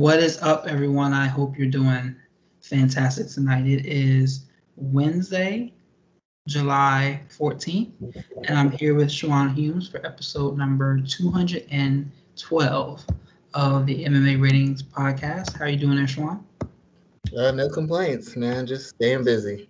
What 0.00 0.20
is 0.20 0.40
up, 0.40 0.66
everyone? 0.66 1.12
I 1.12 1.26
hope 1.26 1.58
you're 1.58 1.66
doing 1.66 2.16
fantastic 2.62 3.28
tonight. 3.28 3.66
It 3.66 3.84
is 3.84 4.46
Wednesday, 4.76 5.74
July 6.48 7.20
14th, 7.28 8.24
and 8.44 8.58
I'm 8.58 8.70
here 8.70 8.94
with 8.94 9.08
Shawan 9.08 9.54
Humes 9.54 9.90
for 9.90 9.98
episode 10.06 10.56
number 10.56 11.02
212 11.02 13.06
of 13.52 13.84
the 13.84 14.04
MMA 14.06 14.40
Ratings 14.40 14.82
Podcast. 14.82 15.58
How 15.58 15.66
are 15.66 15.68
you 15.68 15.76
doing 15.76 15.96
there, 15.96 16.06
Shawan? 16.06 16.42
Uh, 17.36 17.50
no 17.50 17.68
complaints, 17.68 18.36
man. 18.36 18.66
Just 18.66 18.88
staying 18.88 19.24
busy. 19.24 19.68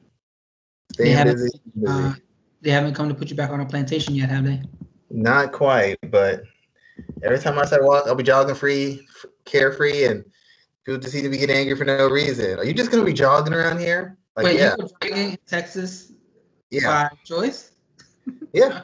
Staying 0.93 1.16
they 1.16 1.24
busy. 1.24 1.60
busy. 1.74 1.87
Uh, 1.88 2.15
they 2.60 2.71
haven't 2.71 2.95
come 2.95 3.09
to 3.09 3.16
put 3.16 3.30
you 3.30 3.37
back 3.37 3.51
on 3.51 3.62
a 3.62 3.66
plantation 3.66 4.15
yet, 4.15 4.29
have 4.29 4.45
they? 4.45 4.62
Not 5.10 5.51
quite, 5.51 5.99
but 6.09 6.45
every 7.23 7.39
time 7.39 7.59
I 7.59 7.65
start 7.65 7.85
walking, 7.85 8.09
I'll 8.09 8.17
be 8.17 8.23
jogging 8.23 8.55
free, 8.55 9.07
carefree, 9.45 10.05
and 10.05 10.25
people 10.85 11.01
just 11.01 11.13
seem 11.13 11.23
to 11.25 11.29
be 11.29 11.39
getting 11.39 11.57
angry 11.57 11.77
for 11.77 11.85
no 11.85 12.09
reason. 12.09 12.59
Are 12.59 12.65
you 12.65 12.75
just 12.75 12.91
gonna 12.91 13.05
be 13.05 13.13
jogging 13.13 13.55
around 13.55 13.79
here? 13.79 14.19
Like, 14.37 14.45
Wait, 14.47 14.59
yeah. 14.59 14.75
you 15.03 15.37
Texas 15.47 16.13
yeah. 16.71 17.09
by 17.11 17.17
choice? 17.25 17.73
Yeah. 18.53 18.83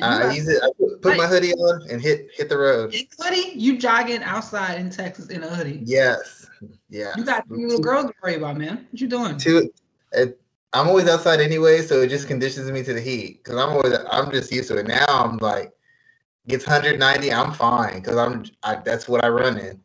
I 0.00 0.32
use 0.32 0.48
it. 0.48 0.62
I 0.62 0.70
put, 1.02 1.16
my 1.16 1.26
hoodie 1.26 1.52
on 1.52 1.90
and 1.90 2.00
hit 2.00 2.28
hit 2.32 2.48
the 2.48 2.56
road. 2.56 2.94
Hoodie? 3.20 3.52
You 3.54 3.78
jogging 3.78 4.22
outside 4.22 4.78
in 4.78 4.90
Texas 4.90 5.28
in 5.28 5.42
a 5.42 5.48
hoodie? 5.48 5.80
Yes. 5.84 6.48
Yeah. 6.88 7.12
You 7.16 7.24
got 7.24 7.48
two 7.48 7.56
little 7.56 7.80
girls 7.80 8.06
to 8.06 8.14
worry 8.22 8.36
about, 8.36 8.58
man. 8.58 8.86
What 8.90 9.00
you 9.00 9.08
doing? 9.08 9.36
Two. 9.36 9.72
It, 10.12 10.40
I'm 10.72 10.88
always 10.88 11.08
outside 11.08 11.40
anyway, 11.40 11.82
so 11.82 12.02
it 12.02 12.08
just 12.08 12.28
conditions 12.28 12.70
me 12.70 12.82
to 12.84 12.92
the 12.92 13.00
heat 13.00 13.42
because 13.42 13.58
I'm 13.58 13.70
always 13.70 13.94
I'm 14.10 14.30
just 14.30 14.52
used 14.52 14.68
to 14.68 14.76
it. 14.76 14.86
Now 14.86 15.06
I'm 15.08 15.38
like, 15.38 15.72
gets 16.48 16.66
190, 16.66 17.32
I'm 17.32 17.52
fine 17.52 17.96
because 17.96 18.16
I'm 18.16 18.44
I, 18.62 18.76
that's 18.76 19.08
what 19.08 19.24
I 19.24 19.28
run 19.28 19.58
in. 19.58 19.80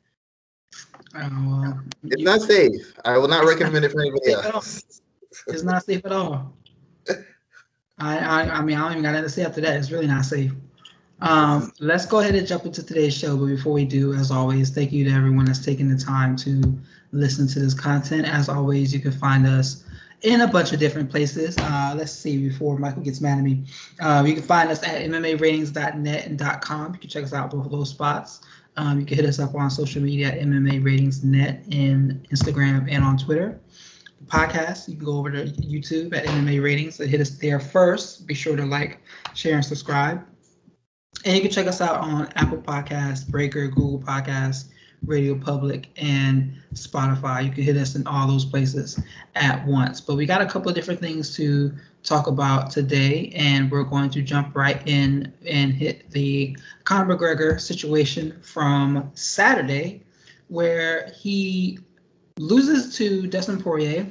Well, 1.13 1.79
it's 2.03 2.23
not 2.23 2.41
safe. 2.41 2.93
I 3.05 3.17
will 3.17 3.27
not 3.27 3.45
recommend 3.45 3.85
it 3.85 3.91
for 3.91 4.01
anybody 4.01 4.33
else. 4.33 5.01
It's 5.47 5.63
not 5.63 5.83
safe 5.83 6.03
at 6.05 6.11
all. 6.11 6.53
I, 7.99 8.17
I 8.17 8.41
I 8.57 8.61
mean 8.61 8.77
I 8.77 8.81
don't 8.81 8.91
even 8.93 9.03
got 9.03 9.09
anything 9.09 9.23
to 9.23 9.29
say 9.29 9.45
after 9.45 9.61
that. 9.61 9.77
It's 9.77 9.91
really 9.91 10.07
not 10.07 10.25
safe. 10.25 10.51
Um, 11.21 11.71
let's 11.79 12.05
go 12.05 12.19
ahead 12.19 12.35
and 12.35 12.45
jump 12.45 12.65
into 12.65 12.83
today's 12.83 13.15
show. 13.15 13.37
But 13.37 13.45
before 13.45 13.73
we 13.73 13.85
do, 13.85 14.13
as 14.13 14.31
always, 14.31 14.71
thank 14.71 14.91
you 14.91 15.05
to 15.05 15.11
everyone 15.11 15.45
that's 15.45 15.63
taking 15.63 15.89
the 15.89 16.03
time 16.03 16.35
to 16.37 16.77
listen 17.11 17.47
to 17.47 17.59
this 17.59 17.73
content. 17.73 18.27
As 18.27 18.49
always, 18.49 18.93
you 18.93 18.99
can 18.99 19.11
find 19.11 19.45
us 19.45 19.85
in 20.23 20.41
a 20.41 20.47
bunch 20.47 20.71
of 20.71 20.79
different 20.79 21.11
places. 21.11 21.57
Uh, 21.57 21.93
let's 21.95 22.11
see 22.11 22.37
before 22.37 22.77
Michael 22.77 23.03
gets 23.03 23.21
mad 23.21 23.37
at 23.37 23.43
me. 23.43 23.65
Uh, 23.99 24.23
you 24.25 24.33
can 24.33 24.43
find 24.43 24.69
us 24.69 24.81
at 24.83 25.01
MMAratings.net 25.01 26.25
and 26.25 26.39
.com. 26.61 26.93
You 26.93 26.99
can 26.99 27.09
check 27.09 27.23
us 27.23 27.33
out 27.33 27.51
both 27.51 27.65
of 27.65 27.71
those 27.71 27.89
spots. 27.89 28.41
Um, 28.77 28.99
you 28.99 29.05
can 29.05 29.17
hit 29.17 29.25
us 29.25 29.39
up 29.39 29.53
on 29.53 29.69
social 29.69 30.01
media 30.01 30.29
at 30.29 30.39
MMA 30.39 30.83
Ratings 30.83 31.23
Net 31.23 31.63
in 31.69 32.25
Instagram 32.31 32.89
and 32.89 33.03
on 33.03 33.17
Twitter. 33.17 33.59
The 34.19 34.25
podcast, 34.25 34.87
you 34.87 34.95
can 34.95 35.05
go 35.05 35.17
over 35.17 35.29
to 35.29 35.45
YouTube 35.45 36.15
at 36.15 36.25
MMA 36.25 36.63
Ratings 36.63 36.99
and 36.99 37.09
hit 37.09 37.21
us 37.21 37.31
there 37.37 37.59
first. 37.59 38.25
Be 38.25 38.33
sure 38.33 38.55
to 38.55 38.65
like, 38.65 38.99
share, 39.35 39.55
and 39.55 39.65
subscribe. 39.65 40.25
And 41.25 41.35
you 41.35 41.41
can 41.41 41.51
check 41.51 41.67
us 41.67 41.81
out 41.81 41.97
on 41.97 42.27
Apple 42.35 42.57
Podcasts, 42.57 43.27
Breaker, 43.27 43.67
Google 43.67 43.99
Podcasts, 43.99 44.69
Radio 45.05 45.35
Public, 45.35 45.89
and 45.97 46.53
Spotify. 46.73 47.45
You 47.45 47.51
can 47.51 47.63
hit 47.63 47.77
us 47.77 47.95
in 47.95 48.05
all 48.07 48.27
those 48.27 48.45
places 48.45 48.99
at 49.35 49.65
once. 49.65 50.01
But 50.01 50.15
we 50.15 50.25
got 50.25 50.41
a 50.41 50.45
couple 50.45 50.69
of 50.69 50.75
different 50.75 50.99
things 50.99 51.35
to 51.35 51.73
talk 52.03 52.27
about 52.27 52.71
today, 52.71 53.31
and 53.35 53.71
we're 53.71 53.83
going 53.83 54.09
to 54.11 54.21
jump 54.21 54.55
right 54.55 54.81
in 54.85 55.33
and 55.47 55.73
hit 55.73 56.09
the 56.11 56.57
Conor 56.83 57.15
McGregor 57.15 57.59
situation 57.59 58.39
from 58.41 59.11
Saturday, 59.13 60.03
where 60.47 61.11
he 61.15 61.79
loses 62.37 62.95
to 62.97 63.27
Dustin 63.27 63.61
Poirier 63.61 64.07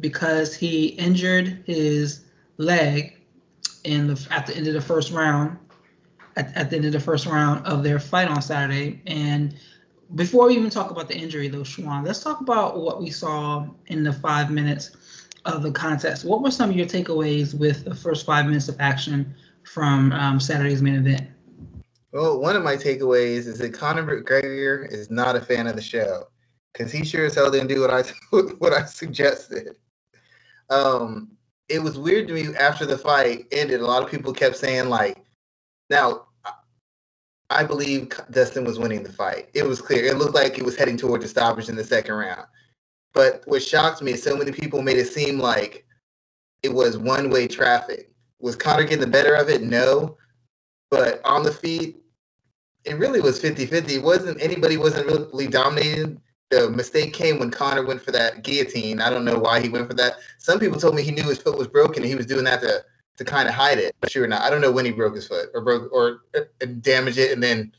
because 0.00 0.54
he 0.54 0.88
injured 0.88 1.62
his 1.66 2.24
leg 2.58 3.16
in 3.84 4.06
the 4.06 4.28
at 4.30 4.46
the 4.46 4.56
end 4.56 4.66
of 4.66 4.74
the 4.74 4.80
first 4.80 5.12
round. 5.12 5.58
At, 6.36 6.56
at 6.56 6.70
the 6.70 6.76
end 6.76 6.84
of 6.84 6.92
the 6.92 7.00
first 7.00 7.26
round 7.26 7.66
of 7.66 7.82
their 7.82 7.98
fight 7.98 8.28
on 8.28 8.40
Saturday, 8.40 9.00
and 9.08 9.56
before 10.14 10.46
we 10.46 10.56
even 10.56 10.70
talk 10.70 10.90
about 10.90 11.08
the 11.08 11.16
injury, 11.16 11.48
though, 11.48 11.60
Schwan, 11.62 12.04
let's 12.04 12.22
talk 12.22 12.40
about 12.40 12.80
what 12.80 13.00
we 13.00 13.10
saw 13.10 13.66
in 13.86 14.04
the 14.04 14.12
five 14.12 14.50
minutes 14.50 14.96
of 15.44 15.62
the 15.62 15.70
contest. 15.70 16.24
What 16.24 16.42
were 16.42 16.50
some 16.50 16.70
of 16.70 16.76
your 16.76 16.86
takeaways 16.86 17.54
with 17.58 17.84
the 17.84 17.94
first 17.94 18.24
five 18.24 18.46
minutes 18.46 18.68
of 18.68 18.76
action 18.80 19.34
from 19.64 20.12
um, 20.12 20.40
Saturday's 20.40 20.82
main 20.82 20.94
event? 20.94 21.28
Well, 22.12 22.40
one 22.40 22.56
of 22.56 22.62
my 22.62 22.76
takeaways 22.76 23.46
is 23.46 23.58
that 23.58 23.74
Conor 23.74 24.02
McGregor 24.04 24.90
is 24.90 25.10
not 25.10 25.36
a 25.36 25.40
fan 25.40 25.66
of 25.66 25.76
the 25.76 25.82
show 25.82 26.24
because 26.72 26.90
he 26.90 27.04
sure 27.04 27.26
as 27.26 27.34
hell 27.34 27.50
didn't 27.50 27.68
do 27.68 27.80
what 27.80 27.90
I 27.90 28.02
what 28.58 28.72
I 28.72 28.84
suggested. 28.84 29.76
Um, 30.70 31.32
it 31.68 31.82
was 31.82 31.98
weird 31.98 32.28
to 32.28 32.34
me 32.34 32.54
after 32.56 32.86
the 32.86 32.96
fight 32.96 33.46
ended. 33.52 33.80
A 33.80 33.86
lot 33.86 34.02
of 34.02 34.10
people 34.10 34.32
kept 34.32 34.56
saying 34.56 34.88
like, 34.88 35.18
now 35.90 36.27
I 37.50 37.64
believe 37.64 38.10
Dustin 38.30 38.64
was 38.64 38.78
winning 38.78 39.02
the 39.02 39.12
fight. 39.12 39.48
It 39.54 39.64
was 39.64 39.80
clear. 39.80 40.04
It 40.04 40.18
looked 40.18 40.34
like 40.34 40.58
it 40.58 40.64
was 40.64 40.76
heading 40.76 40.96
towards 40.96 41.24
a 41.24 41.28
stoppage 41.28 41.68
in 41.68 41.76
the 41.76 41.84
second 41.84 42.14
round. 42.14 42.46
But 43.14 43.42
what 43.46 43.62
shocked 43.62 44.02
me 44.02 44.12
is 44.12 44.22
so 44.22 44.36
many 44.36 44.52
people 44.52 44.82
made 44.82 44.98
it 44.98 45.08
seem 45.08 45.38
like 45.38 45.86
it 46.62 46.72
was 46.72 46.98
one 46.98 47.30
way 47.30 47.48
traffic. 47.48 48.10
Was 48.40 48.56
Conor 48.56 48.84
getting 48.84 49.00
the 49.00 49.06
better 49.06 49.34
of 49.34 49.48
it? 49.48 49.62
No. 49.62 50.16
But 50.90 51.20
on 51.24 51.42
the 51.42 51.52
feet, 51.52 51.96
it 52.84 52.98
really 52.98 53.20
was 53.20 53.40
50 53.40 53.66
50. 53.66 53.94
It 53.94 54.02
wasn't 54.02 54.40
anybody 54.42 54.76
wasn't 54.76 55.06
really 55.06 55.48
dominating. 55.48 56.20
The 56.50 56.70
mistake 56.70 57.12
came 57.12 57.38
when 57.38 57.50
Conor 57.50 57.84
went 57.84 58.02
for 58.02 58.10
that 58.12 58.42
guillotine. 58.42 59.00
I 59.00 59.10
don't 59.10 59.24
know 59.24 59.38
why 59.38 59.60
he 59.60 59.68
went 59.68 59.88
for 59.88 59.94
that. 59.94 60.14
Some 60.38 60.58
people 60.58 60.80
told 60.80 60.94
me 60.94 61.02
he 61.02 61.10
knew 61.10 61.28
his 61.28 61.38
foot 61.38 61.58
was 61.58 61.68
broken 61.68 62.02
and 62.02 62.10
he 62.10 62.14
was 62.14 62.26
doing 62.26 62.44
that 62.44 62.60
to 62.62 62.84
to 63.18 63.24
kind 63.24 63.48
of 63.48 63.54
hide 63.54 63.78
it. 63.78 63.94
Sure 64.08 64.24
or 64.24 64.28
not, 64.28 64.42
I 64.42 64.50
don't 64.50 64.60
know 64.60 64.72
when 64.72 64.84
he 64.84 64.92
broke 64.92 65.14
his 65.14 65.26
foot 65.26 65.50
or 65.54 65.60
broke 65.60 65.92
or 65.92 66.20
uh, 66.36 66.66
damaged 66.80 67.18
it 67.18 67.32
and 67.32 67.42
then 67.42 67.72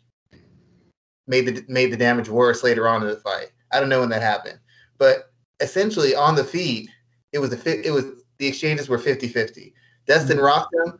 made 1.28 1.46
the 1.46 1.66
made 1.68 1.92
the 1.92 1.98
damage 1.98 2.30
worse 2.30 2.64
later 2.64 2.88
on 2.88 3.02
in 3.02 3.08
the 3.08 3.16
fight. 3.18 3.52
I 3.72 3.80
don't 3.80 3.90
know 3.90 4.02
when 4.02 4.10
that 4.10 4.22
happened. 4.22 4.60
But 4.98 5.32
essentially 5.60 6.14
on 6.16 6.36
the 6.36 6.44
feet, 6.44 6.90
it 7.32 7.40
was 7.40 7.50
the 7.50 7.88
it 7.88 7.92
was 7.92 8.06
the 8.38 8.48
exchanges 8.48 8.90
were 8.90 8.98
50-50. 8.98 9.74
Dustin 10.08 10.38
mm-hmm. 10.38 10.46
rocked 10.46 10.74
him 10.74 10.98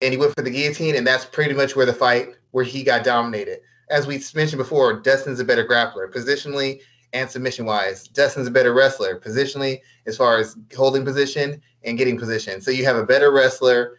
and 0.00 0.12
he 0.12 0.18
went 0.18 0.34
for 0.34 0.42
the 0.42 0.50
guillotine, 0.50 0.96
and 0.96 1.06
that's 1.06 1.26
pretty 1.26 1.54
much 1.54 1.76
where 1.76 1.86
the 1.86 1.92
fight 1.92 2.30
where 2.52 2.64
he 2.64 2.82
got 2.82 3.04
dominated. 3.04 3.60
As 3.90 4.06
we 4.06 4.22
mentioned 4.34 4.58
before, 4.58 5.00
Dustin's 5.00 5.40
a 5.40 5.44
better 5.44 5.66
grappler. 5.66 6.10
Positionally, 6.10 6.80
and 7.12 7.30
submission 7.30 7.64
wise. 7.64 8.08
Dustin's 8.08 8.46
a 8.46 8.50
better 8.50 8.72
wrestler 8.72 9.18
positionally 9.18 9.80
as 10.06 10.16
far 10.16 10.38
as 10.38 10.56
holding 10.76 11.04
position 11.04 11.60
and 11.84 11.98
getting 11.98 12.18
position. 12.18 12.60
So 12.60 12.70
you 12.70 12.84
have 12.84 12.96
a 12.96 13.06
better 13.06 13.32
wrestler, 13.32 13.96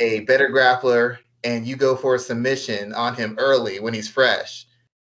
a 0.00 0.20
better 0.20 0.48
grappler, 0.48 1.18
and 1.44 1.66
you 1.66 1.76
go 1.76 1.96
for 1.96 2.14
a 2.14 2.18
submission 2.18 2.92
on 2.94 3.14
him 3.14 3.36
early 3.38 3.80
when 3.80 3.94
he's 3.94 4.08
fresh. 4.08 4.66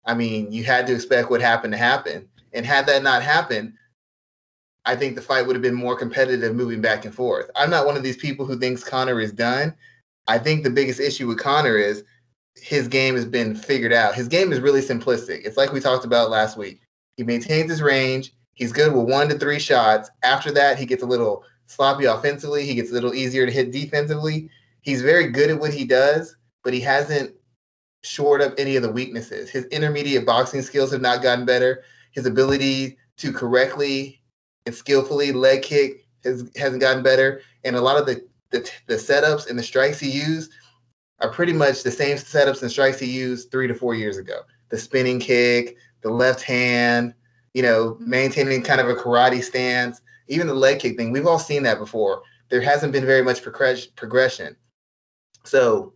I 0.05 0.15
mean, 0.15 0.53
you 0.53 0.65
had 0.65 0.87
to 0.87 0.95
expect 0.95 1.31
what 1.31 1.41
happened 1.41 1.73
to 1.73 1.79
happen. 1.79 2.29
And 2.53 2.65
had 2.65 2.87
that 2.87 3.03
not 3.03 3.23
happened, 3.23 3.75
I 4.85 4.97
think 4.97 5.15
the 5.15 5.23
fight 5.23 5.47
would 5.47 5.57
have 5.57 5.63
been 5.63 5.75
more 5.75 5.97
competitive 5.97 6.55
moving 6.55 6.81
back 6.81 7.05
and 7.05 7.15
forth. 7.15 7.51
I'm 7.57 7.71
not 7.71 7.85
one 7.85 7.97
of 7.97 8.03
these 8.03 8.17
people 8.17 8.47
who 8.47 8.59
thinks 8.59 8.83
Conor 8.83 9.21
is 9.21 9.33
done. 9.33 9.75
I 10.27 10.39
think 10.39 10.63
the 10.63 10.71
biggest 10.71 11.01
issue 11.01 11.27
with 11.27 11.39
Conor 11.39 11.77
is 11.77 12.05
his 12.63 12.89
game 12.89 13.15
has 13.15 13.25
been 13.25 13.55
figured 13.55 13.93
out. 13.93 14.15
His 14.15 14.29
game 14.29 14.53
is 14.53 14.61
really 14.61 14.81
simplistic. 14.81 15.45
It's 15.45 15.57
like 15.57 15.73
we 15.73 15.81
talked 15.81 16.05
about 16.05 16.31
last 16.31 16.57
week. 16.57 16.81
He 17.17 17.25
maintains 17.25 17.71
his 17.71 17.83
range. 17.83 18.33
He's 18.55 18.73
good 18.73 18.93
with 18.93 19.09
one 19.09 19.29
to 19.29 19.39
three 19.39 19.59
shots. 19.59 20.11
After 20.23 20.51
that, 20.53 20.79
he 20.79 20.87
gets 20.87 21.03
a 21.03 21.07
little 21.07 21.45
sloppy 21.67 22.07
offensively. 22.07 22.65
He 22.65 22.75
gets 22.75 22.91
a 22.91 22.95
little 22.95 23.15
easier 23.15 23.47
to 23.47 23.53
hit 23.53 23.73
defensively. 23.73 24.51
He's 24.83 25.03
very 25.03 25.29
good 25.29 25.51
at 25.51 25.61
what 25.61 25.73
he 25.73 25.85
does, 25.85 26.37
but 26.65 26.73
he 26.73 26.81
hasn't 26.81 27.35
shored 28.03 28.41
up 28.41 28.55
any 28.59 28.77
of 28.77 28.83
the 28.83 28.91
weaknesses. 28.91 29.51
His 29.51 29.65
intermediate 29.67 30.27
boxing 30.27 30.63
skills 30.63 30.93
have 30.93 31.01
not 31.01 31.23
gotten 31.23 31.45
better. 31.45 31.83
His 32.13 32.27
ability 32.27 32.99
to 33.19 33.33
correctly 33.33 34.21
and 34.67 34.75
skillfully 34.75 35.33
leg 35.33 35.63
kick 35.63 36.07
has, 36.25 36.51
hasn't 36.57 36.81
gotten 36.81 37.03
better. 37.03 37.43
And 37.65 37.77
a 37.77 37.81
lot 37.81 37.99
of 37.99 38.07
the, 38.07 38.25
the, 38.51 38.71
the 38.87 38.95
setups 38.95 39.49
and 39.49 39.59
the 39.59 39.63
strikes 39.63 39.99
he 39.99 40.11
used 40.11 40.53
are 41.21 41.31
pretty 41.31 41.53
much 41.53 41.83
the 41.83 41.91
same 41.91 42.17
setups 42.17 42.63
and 42.63 42.71
strikes 42.71 42.99
he 42.99 43.07
used 43.07 43.51
three 43.51 43.67
to 43.67 43.75
four 43.75 43.95
years 43.95 44.19
ago. 44.19 44.41
The 44.69 44.79
spinning 44.79 45.19
kick, 45.19 45.77
the 46.03 46.11
left 46.11 46.43
hand, 46.43 47.15
you 47.55 47.63
know, 47.63 47.93
mm-hmm. 47.93 48.11
maintaining 48.11 48.63
kind 48.63 48.81
of 48.81 48.89
a 48.89 48.95
karate 48.95 49.43
stance, 49.43 50.01
even 50.29 50.47
the 50.47 50.55
leg 50.55 50.81
kick 50.81 50.97
thing. 50.97 51.11
We've 51.11 51.27
all 51.27 51.39
seen 51.39 51.63
that 51.65 51.79
before. 51.79 52.23
There 52.51 52.61
hasn't 52.61 52.93
been 52.93 53.05
very 53.05 53.23
much 53.23 53.43
progression. 53.43 54.57
So 55.45 55.93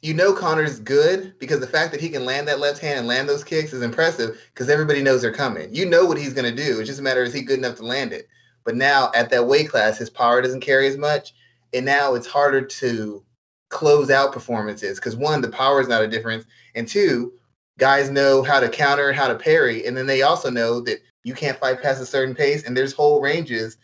you 0.00 0.14
know 0.14 0.32
Conor's 0.32 0.78
good 0.78 1.36
because 1.38 1.60
the 1.60 1.66
fact 1.66 1.90
that 1.90 2.00
he 2.00 2.08
can 2.08 2.24
land 2.24 2.46
that 2.46 2.60
left 2.60 2.80
hand 2.80 3.00
and 3.00 3.08
land 3.08 3.28
those 3.28 3.42
kicks 3.42 3.72
is 3.72 3.82
impressive 3.82 4.40
because 4.54 4.68
everybody 4.68 5.02
knows 5.02 5.22
they're 5.22 5.32
coming. 5.32 5.74
You 5.74 5.86
know 5.86 6.04
what 6.04 6.18
he's 6.18 6.32
going 6.32 6.54
to 6.54 6.64
do. 6.64 6.78
It's 6.78 6.88
just 6.88 7.00
a 7.00 7.02
matter 7.02 7.22
is 7.24 7.34
he 7.34 7.42
good 7.42 7.58
enough 7.58 7.76
to 7.76 7.84
land 7.84 8.12
it. 8.12 8.28
But 8.64 8.76
now 8.76 9.10
at 9.14 9.30
that 9.30 9.46
weight 9.46 9.68
class, 9.68 9.98
his 9.98 10.10
power 10.10 10.40
doesn't 10.40 10.60
carry 10.60 10.86
as 10.86 10.96
much, 10.96 11.34
and 11.72 11.84
now 11.84 12.14
it's 12.14 12.26
harder 12.26 12.60
to 12.60 13.24
close 13.68 14.10
out 14.10 14.32
performances 14.32 14.98
because 14.98 15.16
one, 15.16 15.40
the 15.40 15.50
power 15.50 15.80
is 15.80 15.88
not 15.88 16.02
a 16.02 16.08
difference, 16.08 16.44
and 16.74 16.88
two, 16.88 17.32
guys 17.78 18.10
know 18.10 18.42
how 18.42 18.60
to 18.60 18.68
counter 18.68 19.08
and 19.08 19.16
how 19.16 19.28
to 19.28 19.34
parry, 19.34 19.86
and 19.86 19.96
then 19.96 20.06
they 20.06 20.22
also 20.22 20.50
know 20.50 20.80
that 20.80 21.00
you 21.24 21.34
can't 21.34 21.58
fight 21.58 21.82
past 21.82 22.02
a 22.02 22.06
certain 22.06 22.34
pace, 22.34 22.64
and 22.64 22.76
there's 22.76 22.92
whole 22.92 23.20
ranges 23.20 23.76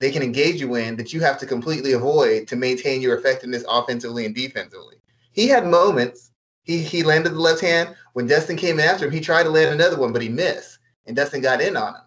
they 0.00 0.10
can 0.10 0.22
engage 0.22 0.60
you 0.60 0.74
in 0.76 0.96
that 0.96 1.12
you 1.12 1.20
have 1.20 1.38
to 1.38 1.46
completely 1.46 1.92
avoid 1.92 2.48
to 2.48 2.56
maintain 2.56 3.02
your 3.02 3.16
effectiveness 3.16 3.64
offensively 3.68 4.24
and 4.24 4.34
defensively. 4.34 4.96
He 5.32 5.46
had 5.46 5.66
moments. 5.66 6.32
He 6.62 6.78
he 6.78 7.02
landed 7.02 7.34
the 7.34 7.40
left 7.40 7.60
hand 7.60 7.94
when 8.14 8.26
Dustin 8.26 8.56
came 8.56 8.80
after 8.80 9.06
him. 9.06 9.12
He 9.12 9.20
tried 9.20 9.44
to 9.44 9.50
land 9.50 9.72
another 9.72 9.98
one, 9.98 10.12
but 10.12 10.22
he 10.22 10.28
missed, 10.28 10.78
and 11.06 11.14
Dustin 11.14 11.40
got 11.40 11.60
in 11.60 11.76
on 11.76 11.94
him. 11.94 12.02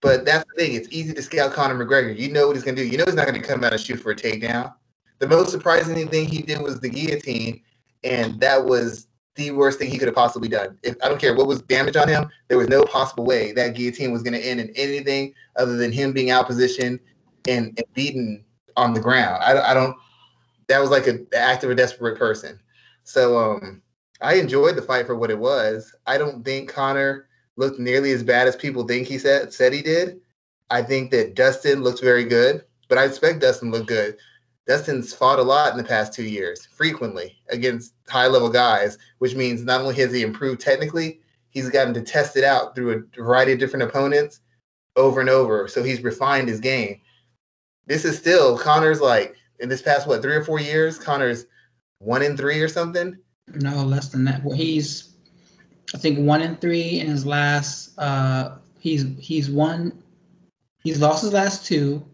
But 0.00 0.24
that's 0.26 0.44
the 0.44 0.62
thing. 0.62 0.74
It's 0.74 0.88
easy 0.90 1.14
to 1.14 1.22
scout 1.22 1.52
Conor 1.52 1.82
McGregor. 1.82 2.16
You 2.16 2.30
know 2.30 2.46
what 2.46 2.56
he's 2.56 2.64
going 2.64 2.76
to 2.76 2.82
do. 2.82 2.88
You 2.88 2.98
know 2.98 3.06
he's 3.06 3.14
not 3.14 3.26
going 3.26 3.40
to 3.40 3.46
come 3.46 3.64
out 3.64 3.72
and 3.72 3.80
shoot 3.80 3.96
for 3.96 4.10
a 4.10 4.16
takedown. 4.16 4.74
The 5.18 5.28
most 5.28 5.50
surprising 5.50 6.08
thing 6.08 6.28
he 6.28 6.42
did 6.42 6.60
was 6.60 6.80
the 6.80 6.88
guillotine, 6.88 7.62
and 8.02 8.40
that 8.40 8.64
was 8.64 9.06
the 9.36 9.50
worst 9.50 9.78
thing 9.78 9.90
he 9.90 9.98
could 9.98 10.08
have 10.08 10.14
possibly 10.14 10.48
done. 10.48 10.78
If 10.82 10.96
I 11.02 11.08
don't 11.08 11.20
care 11.20 11.34
what 11.34 11.46
was 11.46 11.62
damage 11.62 11.96
on 11.96 12.08
him, 12.08 12.28
there 12.48 12.58
was 12.58 12.68
no 12.68 12.84
possible 12.84 13.24
way 13.24 13.52
that 13.52 13.74
guillotine 13.74 14.12
was 14.12 14.22
going 14.22 14.34
to 14.34 14.44
end 14.44 14.60
in 14.60 14.70
anything 14.76 15.34
other 15.56 15.76
than 15.76 15.92
him 15.92 16.12
being 16.12 16.30
out 16.30 16.46
position 16.46 17.00
and, 17.48 17.66
and 17.76 17.84
beaten 17.94 18.44
on 18.76 18.94
the 18.94 19.00
ground. 19.00 19.42
I, 19.42 19.70
I 19.70 19.74
don't. 19.74 19.96
That 20.68 20.80
was 20.80 20.90
like 20.90 21.06
an 21.06 21.26
act 21.36 21.64
of 21.64 21.70
a 21.70 21.74
desperate 21.74 22.18
person. 22.18 22.58
So 23.02 23.38
um, 23.38 23.82
I 24.20 24.34
enjoyed 24.34 24.76
the 24.76 24.82
fight 24.82 25.06
for 25.06 25.14
what 25.14 25.30
it 25.30 25.38
was. 25.38 25.94
I 26.06 26.16
don't 26.16 26.44
think 26.44 26.72
Conor 26.72 27.28
looked 27.56 27.78
nearly 27.78 28.12
as 28.12 28.22
bad 28.22 28.48
as 28.48 28.56
people 28.56 28.86
think 28.86 29.06
he 29.06 29.18
said 29.18 29.52
said 29.52 29.72
he 29.72 29.82
did. 29.82 30.20
I 30.70 30.82
think 30.82 31.10
that 31.10 31.34
Dustin 31.34 31.82
looks 31.82 32.00
very 32.00 32.24
good, 32.24 32.64
but 32.88 32.98
I 32.98 33.04
expect 33.04 33.40
Dustin 33.40 33.70
to 33.70 33.78
look 33.78 33.86
good. 33.86 34.16
Dustin's 34.66 35.12
fought 35.12 35.38
a 35.38 35.42
lot 35.42 35.72
in 35.72 35.78
the 35.78 35.84
past 35.84 36.12
two 36.12 36.24
years, 36.24 36.64
frequently 36.66 37.36
against 37.50 37.94
high 38.08 38.26
level 38.26 38.48
guys, 38.48 38.96
which 39.18 39.34
means 39.34 39.62
not 39.62 39.80
only 39.80 39.94
has 39.96 40.12
he 40.12 40.22
improved 40.22 40.60
technically, 40.60 41.20
he's 41.50 41.68
gotten 41.68 41.92
to 41.94 42.02
test 42.02 42.36
it 42.36 42.44
out 42.44 42.74
through 42.74 42.92
a 42.92 43.20
variety 43.20 43.52
of 43.52 43.58
different 43.58 43.82
opponents 43.82 44.40
over 44.96 45.20
and 45.20 45.28
over. 45.28 45.68
So 45.68 45.82
he's 45.82 46.02
refined 46.02 46.48
his 46.48 46.60
game. 46.60 47.00
This 47.86 48.04
is 48.04 48.16
still 48.16 48.58
Conor's 48.58 49.00
like 49.00 49.36
in 49.60 49.68
this 49.68 49.82
past 49.82 50.06
what 50.06 50.22
three 50.22 50.34
or 50.34 50.44
four 50.44 50.60
years, 50.60 50.98
Conor's 50.98 51.46
one 51.98 52.22
in 52.22 52.36
three 52.36 52.60
or 52.60 52.68
something. 52.68 53.18
No, 53.54 53.84
less 53.84 54.08
than 54.08 54.24
that. 54.24 54.42
Well, 54.42 54.56
he's 54.56 55.14
I 55.94 55.98
think 55.98 56.18
one 56.18 56.40
in 56.40 56.56
three 56.56 57.00
in 57.00 57.06
his 57.06 57.26
last. 57.26 57.98
Uh, 57.98 58.56
he's 58.78 59.06
he's 59.18 59.50
won. 59.50 60.02
He's 60.82 61.00
lost 61.00 61.22
his 61.22 61.32
last 61.32 61.66
two, 61.66 62.04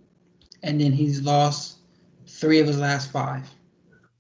and 0.63 0.81
then 0.81 0.93
he's 0.93 1.23
lost 1.23 1.80
three 2.41 2.59
of 2.59 2.67
his 2.67 2.79
last 2.79 3.11
five. 3.11 3.49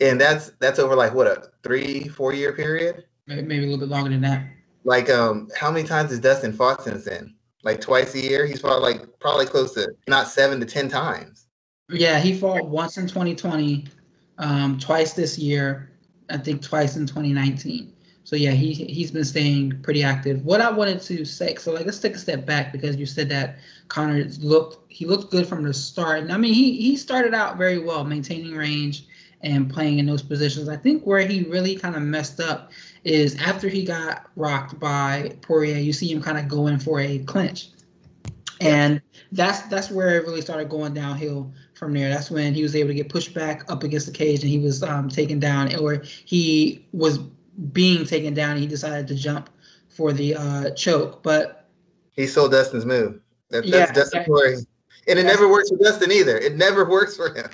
And 0.00 0.20
that's 0.20 0.52
that's 0.60 0.78
over 0.78 0.94
like 0.94 1.14
what 1.14 1.26
a 1.26 1.48
three 1.62 2.08
four 2.08 2.32
year 2.32 2.52
period. 2.52 3.04
Maybe, 3.26 3.42
maybe 3.42 3.64
a 3.64 3.66
little 3.66 3.78
bit 3.78 3.88
longer 3.88 4.10
than 4.10 4.20
that. 4.22 4.44
Like 4.84 5.10
um, 5.10 5.48
how 5.56 5.70
many 5.70 5.86
times 5.86 6.10
has 6.10 6.20
Dustin 6.20 6.52
fought 6.52 6.82
since 6.82 7.04
then? 7.04 7.34
Like 7.62 7.80
twice 7.80 8.14
a 8.14 8.20
year. 8.20 8.46
He's 8.46 8.60
fought 8.60 8.82
like 8.82 9.18
probably 9.18 9.46
close 9.46 9.74
to 9.74 9.94
not 10.08 10.28
seven 10.28 10.58
to 10.60 10.66
ten 10.66 10.88
times. 10.88 11.46
Yeah, 11.90 12.20
he 12.20 12.38
fought 12.38 12.68
once 12.68 12.98
in 12.98 13.08
2020, 13.08 13.86
um, 14.38 14.78
twice 14.78 15.12
this 15.12 15.36
year. 15.38 15.90
I 16.30 16.38
think 16.38 16.62
twice 16.62 16.96
in 16.96 17.06
2019. 17.06 17.92
So 18.30 18.36
yeah, 18.36 18.52
he 18.52 18.72
he's 18.72 19.10
been 19.10 19.24
staying 19.24 19.82
pretty 19.82 20.04
active. 20.04 20.44
What 20.44 20.60
I 20.60 20.70
wanted 20.70 21.00
to 21.00 21.24
say, 21.24 21.56
so 21.56 21.72
like 21.72 21.84
let's 21.84 21.98
take 21.98 22.14
a 22.14 22.18
step 22.18 22.46
back 22.46 22.70
because 22.70 22.94
you 22.94 23.04
said 23.04 23.28
that 23.30 23.58
Conor 23.88 24.22
looked 24.38 24.88
he 24.88 25.04
looked 25.04 25.32
good 25.32 25.48
from 25.48 25.64
the 25.64 25.74
start. 25.74 26.20
And 26.20 26.32
I 26.32 26.36
mean 26.36 26.54
he 26.54 26.80
he 26.80 26.96
started 26.96 27.34
out 27.34 27.58
very 27.58 27.80
well, 27.80 28.04
maintaining 28.04 28.54
range 28.54 29.06
and 29.40 29.68
playing 29.68 29.98
in 29.98 30.06
those 30.06 30.22
positions. 30.22 30.68
I 30.68 30.76
think 30.76 31.02
where 31.02 31.26
he 31.26 31.42
really 31.42 31.74
kind 31.74 31.96
of 31.96 32.02
messed 32.02 32.38
up 32.38 32.70
is 33.02 33.36
after 33.40 33.68
he 33.68 33.84
got 33.84 34.30
rocked 34.36 34.78
by 34.78 35.36
Poirier, 35.42 35.78
you 35.78 35.92
see 35.92 36.06
him 36.06 36.22
kind 36.22 36.38
of 36.38 36.46
going 36.46 36.78
for 36.78 37.00
a 37.00 37.18
clinch. 37.18 37.70
And 38.60 39.02
that's 39.32 39.62
that's 39.62 39.90
where 39.90 40.16
it 40.16 40.24
really 40.24 40.40
started 40.40 40.68
going 40.68 40.94
downhill 40.94 41.52
from 41.74 41.94
there. 41.94 42.08
That's 42.08 42.30
when 42.30 42.54
he 42.54 42.62
was 42.62 42.76
able 42.76 42.90
to 42.90 42.94
get 42.94 43.08
pushed 43.08 43.34
back 43.34 43.68
up 43.68 43.82
against 43.82 44.06
the 44.06 44.12
cage 44.12 44.42
and 44.42 44.50
he 44.50 44.60
was 44.60 44.84
um, 44.84 45.08
taken 45.08 45.40
down, 45.40 45.74
or 45.74 46.04
he 46.26 46.86
was 46.92 47.18
being 47.72 48.04
taken 48.04 48.34
down, 48.34 48.56
he 48.56 48.66
decided 48.66 49.06
to 49.08 49.14
jump 49.14 49.50
for 49.88 50.12
the 50.12 50.34
uh, 50.34 50.70
choke. 50.70 51.22
But 51.22 51.68
he 52.12 52.26
stole 52.26 52.48
Dustin's 52.48 52.86
move. 52.86 53.20
That, 53.50 53.62
that's 53.62 53.68
yeah, 53.68 53.92
Dustin 53.92 54.24
Poirier. 54.24 54.58
And 55.08 55.18
it 55.18 55.24
never 55.24 55.48
works 55.48 55.70
for 55.70 55.76
Dustin 55.76 56.12
either. 56.12 56.38
It 56.38 56.56
never 56.56 56.88
works 56.88 57.16
for 57.16 57.34
him. 57.34 57.50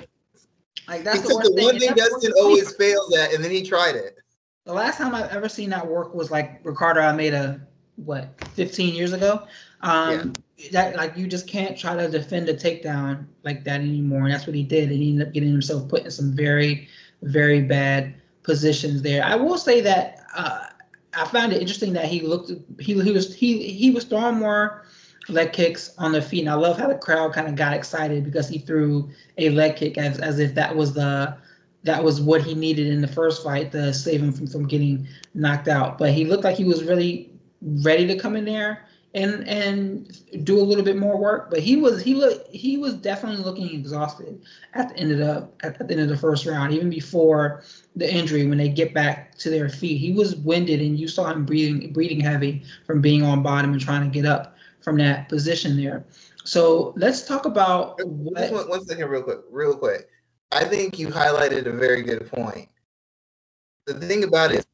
Like 0.87 1.03
that's 1.03 1.21
he 1.21 1.27
the, 1.27 1.51
the 1.55 1.63
one 1.63 1.79
thing 1.79 1.93
Dustin 1.95 2.31
always 2.37 2.73
fails 2.75 3.15
at, 3.15 3.33
and 3.33 3.43
then 3.43 3.51
he 3.51 3.63
tried 3.63 3.95
it. 3.95 4.17
The 4.65 4.73
last 4.73 4.97
time 4.97 5.15
I've 5.15 5.31
ever 5.31 5.49
seen 5.49 5.69
that 5.71 5.85
work 5.85 6.13
was 6.13 6.29
like 6.29 6.59
Ricardo 6.63 7.01
Almeida, 7.01 7.61
what, 7.95 8.29
15 8.53 8.93
years 8.93 9.13
ago. 9.13 9.47
Um, 9.81 10.33
yeah. 10.57 10.69
That 10.71 10.95
like 10.95 11.15
you 11.15 11.27
just 11.27 11.47
can't 11.47 11.77
try 11.77 11.95
to 11.95 12.09
defend 12.09 12.49
a 12.49 12.53
takedown 12.53 13.27
like 13.43 13.63
that 13.65 13.79
anymore. 13.79 14.25
And 14.25 14.33
that's 14.33 14.47
what 14.47 14.55
he 14.55 14.63
did, 14.63 14.89
and 14.89 15.01
he 15.01 15.11
ended 15.11 15.27
up 15.27 15.33
getting 15.33 15.51
himself 15.51 15.87
put 15.87 16.03
in 16.03 16.11
some 16.11 16.35
very, 16.35 16.87
very 17.21 17.61
bad 17.61 18.15
positions 18.47 19.01
there. 19.01 19.23
I 19.23 19.35
will 19.35 19.57
say 19.57 19.81
that 19.81 20.25
uh, 20.33 20.67
I 21.13 21.25
found 21.25 21.53
it 21.53 21.61
interesting 21.61 21.93
that 21.93 22.05
he 22.05 22.21
looked 22.21 22.49
he 22.79 22.99
he 23.03 23.11
was 23.11 23.35
he 23.35 23.61
he 23.61 23.91
was 23.91 24.05
throwing 24.05 24.39
more 24.39 24.85
leg 25.27 25.51
kicks 25.51 25.93
on 25.97 26.13
the 26.13 26.21
feet, 26.21 26.39
and 26.39 26.49
I 26.49 26.53
love 26.53 26.79
how 26.79 26.87
the 26.87 26.95
crowd 26.95 27.33
kind 27.33 27.47
of 27.47 27.55
got 27.55 27.73
excited 27.73 28.23
because 28.23 28.47
he 28.47 28.59
threw 28.59 29.09
a 29.37 29.49
leg 29.49 29.75
kick 29.75 29.97
as 29.97 30.19
as 30.19 30.39
if 30.39 30.55
that 30.55 30.75
was 30.75 30.93
the 30.93 31.37
that 31.83 32.03
was 32.03 32.21
what 32.21 32.41
he 32.41 32.55
needed 32.55 32.87
in 32.87 33.01
the 33.01 33.07
first 33.07 33.43
fight 33.43 33.71
to 33.73 33.93
save 33.93 34.21
him 34.21 34.31
from, 34.31 34.47
from 34.47 34.67
getting 34.67 35.07
knocked 35.33 35.67
out. 35.67 35.97
But 35.97 36.11
he 36.11 36.25
looked 36.25 36.43
like 36.43 36.55
he 36.55 36.63
was 36.63 36.83
really 36.83 37.31
ready 37.61 38.07
to 38.07 38.17
come 38.17 38.35
in 38.35 38.45
there 38.45 38.85
and 39.17 39.47
and 39.47 40.45
do 40.45 40.59
a 40.59 40.61
little 40.61 40.83
bit 40.83 40.97
more 40.97 41.17
work. 41.17 41.49
But 41.49 41.59
he 41.59 41.75
was 41.75 42.01
he 42.01 42.13
looked 42.13 42.53
he 42.53 42.77
was 42.77 42.93
definitely 42.93 43.43
looking 43.43 43.69
exhausted 43.73 44.41
at 44.73 44.89
the 44.89 44.97
end 44.97 45.11
of 45.11 45.17
the 45.17 45.49
at 45.63 45.79
the 45.79 45.91
end 45.91 46.01
of 46.01 46.09
the 46.09 46.17
first 46.17 46.45
round, 46.45 46.73
even 46.73 46.89
before 46.89 47.63
the 47.95 48.11
injury. 48.11 48.45
When 48.45 48.59
they 48.59 48.69
get 48.69 48.93
back 48.93 49.35
to 49.39 49.49
their 49.49 49.69
feet, 49.69 49.97
he 49.97 50.13
was 50.13 50.35
winded, 50.35 50.81
and 50.81 50.99
you 50.99 51.07
saw 51.07 51.31
him 51.31 51.45
breathing 51.45 51.91
breathing 51.93 52.19
heavy 52.19 52.63
from 52.85 53.01
being 53.01 53.23
on 53.23 53.41
bottom 53.41 53.73
and 53.73 53.81
trying 53.81 54.03
to 54.03 54.13
get 54.13 54.25
up 54.25 54.55
from 54.81 54.97
that 54.97 55.29
position 55.29 55.75
there. 55.75 56.05
So 56.43 56.93
let's 56.95 57.25
talk 57.25 57.45
about 57.45 57.99
what, 58.05 58.51
one, 58.51 58.69
one 58.69 58.85
second, 58.85 59.09
real 59.09 59.23
quick, 59.23 59.39
real 59.49 59.75
quick. 59.75 60.07
I 60.51 60.63
think 60.63 60.97
you 60.97 61.09
highlighted 61.09 61.65
a 61.65 61.73
very 61.73 62.03
good 62.03 62.31
point. 62.31 62.69
The 63.85 63.95
thing 63.95 64.23
about 64.23 64.53
it 64.53 64.65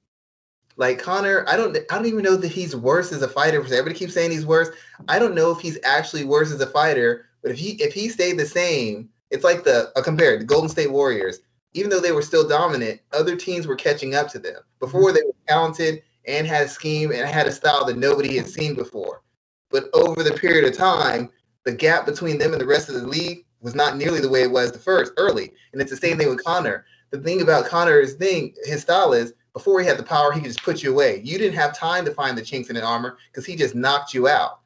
like 0.75 0.99
Conor, 0.99 1.45
I 1.47 1.55
don't 1.55 1.77
I 1.77 1.95
don't 1.95 2.05
even 2.05 2.23
know 2.23 2.35
that 2.35 2.51
he's 2.51 2.75
worse 2.75 3.11
as 3.11 3.21
a 3.21 3.27
fighter. 3.27 3.59
Because 3.59 3.73
everybody 3.73 3.97
keeps 3.97 4.13
saying 4.13 4.31
he's 4.31 4.45
worse. 4.45 4.69
I 5.07 5.19
don't 5.19 5.35
know 5.35 5.51
if 5.51 5.59
he's 5.59 5.79
actually 5.83 6.25
worse 6.25 6.51
as 6.51 6.61
a 6.61 6.67
fighter, 6.67 7.25
but 7.41 7.51
if 7.51 7.57
he 7.57 7.71
if 7.81 7.93
he 7.93 8.09
stayed 8.09 8.37
the 8.37 8.45
same, 8.45 9.09
it's 9.29 9.43
like 9.43 9.63
the 9.63 9.91
uh, 9.95 10.01
compared 10.01 10.41
the 10.41 10.45
Golden 10.45 10.69
State 10.69 10.91
Warriors. 10.91 11.39
Even 11.73 11.89
though 11.89 11.99
they 11.99 12.11
were 12.11 12.21
still 12.21 12.47
dominant, 12.47 13.01
other 13.13 13.35
teams 13.35 13.65
were 13.65 13.75
catching 13.75 14.13
up 14.13 14.29
to 14.29 14.39
them. 14.39 14.61
Before 14.79 15.11
they 15.11 15.23
were 15.25 15.33
talented 15.47 16.03
and 16.25 16.45
had 16.45 16.67
a 16.67 16.69
scheme 16.69 17.11
and 17.11 17.27
had 17.27 17.47
a 17.47 17.51
style 17.51 17.85
that 17.85 17.97
nobody 17.97 18.37
had 18.37 18.47
seen 18.47 18.75
before. 18.75 19.23
But 19.71 19.89
over 19.93 20.21
the 20.21 20.33
period 20.33 20.65
of 20.65 20.77
time, 20.77 21.29
the 21.65 21.71
gap 21.71 22.05
between 22.05 22.37
them 22.37 22.51
and 22.51 22.61
the 22.61 22.67
rest 22.67 22.89
of 22.89 22.95
the 22.95 23.07
league 23.07 23.45
was 23.61 23.73
not 23.73 23.97
nearly 23.97 24.19
the 24.19 24.29
way 24.29 24.43
it 24.43 24.51
was 24.51 24.71
the 24.71 24.77
first 24.77 25.13
early. 25.17 25.51
And 25.71 25.81
it's 25.81 25.89
the 25.89 25.97
same 25.97 26.17
thing 26.17 26.29
with 26.29 26.43
Conor. 26.43 26.85
The 27.09 27.19
thing 27.19 27.41
about 27.41 27.65
Conor's 27.65 28.13
thing, 28.13 28.53
his 28.65 28.81
style 28.81 29.13
is 29.13 29.33
before 29.53 29.79
he 29.79 29.87
had 29.87 29.97
the 29.97 30.03
power, 30.03 30.31
he 30.31 30.39
could 30.39 30.49
just 30.49 30.63
put 30.63 30.81
you 30.83 30.91
away. 30.91 31.21
You 31.23 31.37
didn't 31.37 31.55
have 31.55 31.77
time 31.77 32.05
to 32.05 32.13
find 32.13 32.37
the 32.37 32.41
chinks 32.41 32.69
in 32.69 32.75
the 32.75 32.83
armor 32.83 33.17
because 33.31 33.45
he 33.45 33.55
just 33.55 33.75
knocked 33.75 34.13
you 34.13 34.27
out. 34.27 34.59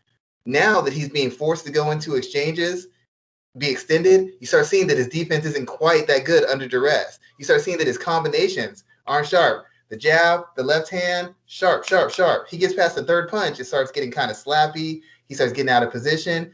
Now 0.45 0.79
that 0.81 0.93
he's 0.93 1.09
being 1.09 1.29
forced 1.29 1.65
to 1.65 1.71
go 1.71 1.91
into 1.91 2.15
exchanges, 2.15 2.87
be 3.57 3.69
extended, 3.69 4.31
you 4.39 4.47
start 4.47 4.65
seeing 4.65 4.87
that 4.87 4.97
his 4.97 5.09
defense 5.09 5.45
isn't 5.45 5.65
quite 5.65 6.07
that 6.07 6.25
good 6.25 6.45
under 6.45 6.67
duress. 6.67 7.19
You 7.37 7.45
start 7.45 7.61
seeing 7.61 7.77
that 7.79 7.87
his 7.87 7.97
combinations 7.97 8.85
aren't 9.05 9.27
sharp. 9.27 9.65
The 9.89 9.97
jab, 9.97 10.45
the 10.55 10.63
left 10.63 10.89
hand, 10.89 11.33
sharp, 11.45 11.85
sharp, 11.85 12.11
sharp. 12.11 12.47
He 12.47 12.57
gets 12.57 12.73
past 12.73 12.95
the 12.95 13.03
third 13.03 13.29
punch, 13.29 13.59
it 13.59 13.65
starts 13.65 13.91
getting 13.91 14.11
kind 14.11 14.31
of 14.31 14.37
slappy. 14.37 15.01
He 15.27 15.35
starts 15.35 15.53
getting 15.53 15.69
out 15.69 15.83
of 15.83 15.91
position. 15.91 16.53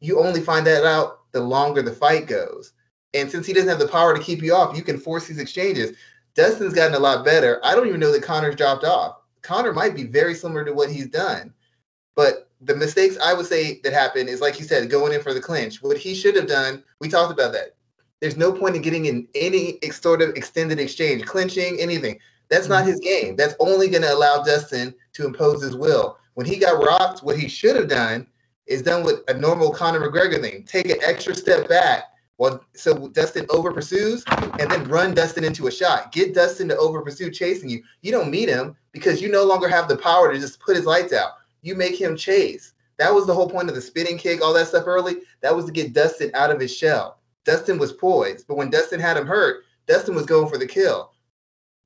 You 0.00 0.20
only 0.20 0.40
find 0.40 0.66
that 0.66 0.84
out 0.84 1.20
the 1.32 1.40
longer 1.40 1.82
the 1.82 1.92
fight 1.92 2.26
goes. 2.26 2.72
And 3.14 3.30
since 3.30 3.46
he 3.46 3.52
doesn't 3.52 3.68
have 3.68 3.78
the 3.78 3.88
power 3.88 4.16
to 4.16 4.22
keep 4.22 4.42
you 4.42 4.54
off, 4.54 4.76
you 4.76 4.82
can 4.82 4.98
force 4.98 5.26
these 5.26 5.38
exchanges. 5.38 5.96
Dustin's 6.34 6.74
gotten 6.74 6.94
a 6.94 6.98
lot 6.98 7.24
better. 7.24 7.60
I 7.64 7.74
don't 7.74 7.88
even 7.88 8.00
know 8.00 8.12
that 8.12 8.22
Conor's 8.22 8.56
dropped 8.56 8.84
off. 8.84 9.16
Conor 9.42 9.72
might 9.72 9.94
be 9.94 10.04
very 10.04 10.34
similar 10.34 10.64
to 10.64 10.72
what 10.72 10.90
he's 10.90 11.08
done. 11.08 11.52
But 12.14 12.50
the 12.60 12.76
mistakes 12.76 13.16
I 13.24 13.32
would 13.32 13.46
say 13.46 13.80
that 13.82 13.92
happened 13.92 14.28
is 14.28 14.40
like 14.40 14.58
you 14.58 14.64
said, 14.64 14.90
going 14.90 15.12
in 15.12 15.22
for 15.22 15.32
the 15.32 15.40
clinch. 15.40 15.82
What 15.82 15.96
he 15.96 16.14
should 16.14 16.36
have 16.36 16.46
done, 16.46 16.84
we 17.00 17.08
talked 17.08 17.32
about 17.32 17.52
that. 17.52 17.76
There's 18.20 18.36
no 18.36 18.52
point 18.52 18.76
in 18.76 18.82
getting 18.82 19.06
in 19.06 19.26
any 19.34 19.78
sort 19.92 20.20
of 20.20 20.36
extended 20.36 20.78
exchange, 20.78 21.24
clinching, 21.24 21.78
anything. 21.80 22.18
That's 22.50 22.68
not 22.68 22.84
his 22.84 23.00
game. 23.00 23.36
That's 23.36 23.54
only 23.60 23.88
going 23.88 24.02
to 24.02 24.12
allow 24.12 24.42
Dustin 24.42 24.94
to 25.14 25.24
impose 25.24 25.62
his 25.62 25.74
will. 25.74 26.18
When 26.34 26.46
he 26.46 26.56
got 26.56 26.82
rocked, 26.82 27.22
what 27.22 27.38
he 27.38 27.48
should 27.48 27.76
have 27.76 27.88
done 27.88 28.26
is 28.66 28.82
done 28.82 29.04
with 29.04 29.20
a 29.28 29.34
normal 29.34 29.70
Conor 29.70 30.00
McGregor 30.00 30.40
thing. 30.40 30.64
Take 30.64 30.90
an 30.90 30.98
extra 31.02 31.34
step 31.34 31.68
back, 31.68 32.04
Well, 32.40 32.64
so 32.74 33.08
Dustin 33.08 33.44
over 33.50 33.70
pursues 33.70 34.24
and 34.58 34.70
then 34.70 34.88
run 34.88 35.12
Dustin 35.12 35.44
into 35.44 35.66
a 35.66 35.70
shot. 35.70 36.10
Get 36.10 36.32
Dustin 36.32 36.68
to 36.68 36.76
over 36.78 37.02
pursue 37.02 37.30
chasing 37.30 37.68
you. 37.68 37.82
You 38.00 38.12
don't 38.12 38.30
meet 38.30 38.48
him 38.48 38.74
because 38.92 39.20
you 39.20 39.30
no 39.30 39.44
longer 39.44 39.68
have 39.68 39.88
the 39.88 39.98
power 39.98 40.32
to 40.32 40.40
just 40.40 40.58
put 40.58 40.74
his 40.74 40.86
lights 40.86 41.12
out. 41.12 41.32
You 41.60 41.74
make 41.74 42.00
him 42.00 42.16
chase. 42.16 42.72
That 42.96 43.12
was 43.12 43.26
the 43.26 43.34
whole 43.34 43.50
point 43.50 43.68
of 43.68 43.74
the 43.74 43.82
spinning 43.82 44.16
kick, 44.16 44.40
all 44.40 44.54
that 44.54 44.68
stuff 44.68 44.86
early. 44.86 45.16
That 45.42 45.54
was 45.54 45.66
to 45.66 45.70
get 45.70 45.92
Dustin 45.92 46.30
out 46.32 46.50
of 46.50 46.58
his 46.58 46.74
shell. 46.74 47.18
Dustin 47.44 47.78
was 47.78 47.92
poised, 47.92 48.46
but 48.48 48.56
when 48.56 48.70
Dustin 48.70 49.00
had 49.00 49.18
him 49.18 49.26
hurt, 49.26 49.64
Dustin 49.86 50.14
was 50.14 50.24
going 50.24 50.48
for 50.48 50.56
the 50.56 50.66
kill. 50.66 51.12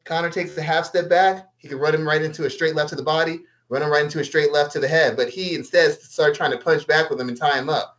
Conor 0.04 0.30
takes 0.30 0.56
a 0.56 0.62
half 0.62 0.86
step 0.86 1.08
back. 1.08 1.48
He 1.56 1.66
could 1.66 1.80
run 1.80 1.96
him 1.96 2.06
right 2.06 2.22
into 2.22 2.46
a 2.46 2.50
straight 2.50 2.76
left 2.76 2.90
to 2.90 2.96
the 2.96 3.02
body, 3.02 3.40
run 3.70 3.82
him 3.82 3.90
right 3.90 4.04
into 4.04 4.20
a 4.20 4.24
straight 4.24 4.52
left 4.52 4.70
to 4.74 4.78
the 4.78 4.86
head. 4.86 5.16
But 5.16 5.30
he 5.30 5.56
instead 5.56 6.00
started 6.00 6.36
trying 6.36 6.52
to 6.52 6.58
punch 6.58 6.86
back 6.86 7.10
with 7.10 7.20
him 7.20 7.28
and 7.28 7.36
tie 7.36 7.58
him 7.58 7.68
up. 7.68 7.93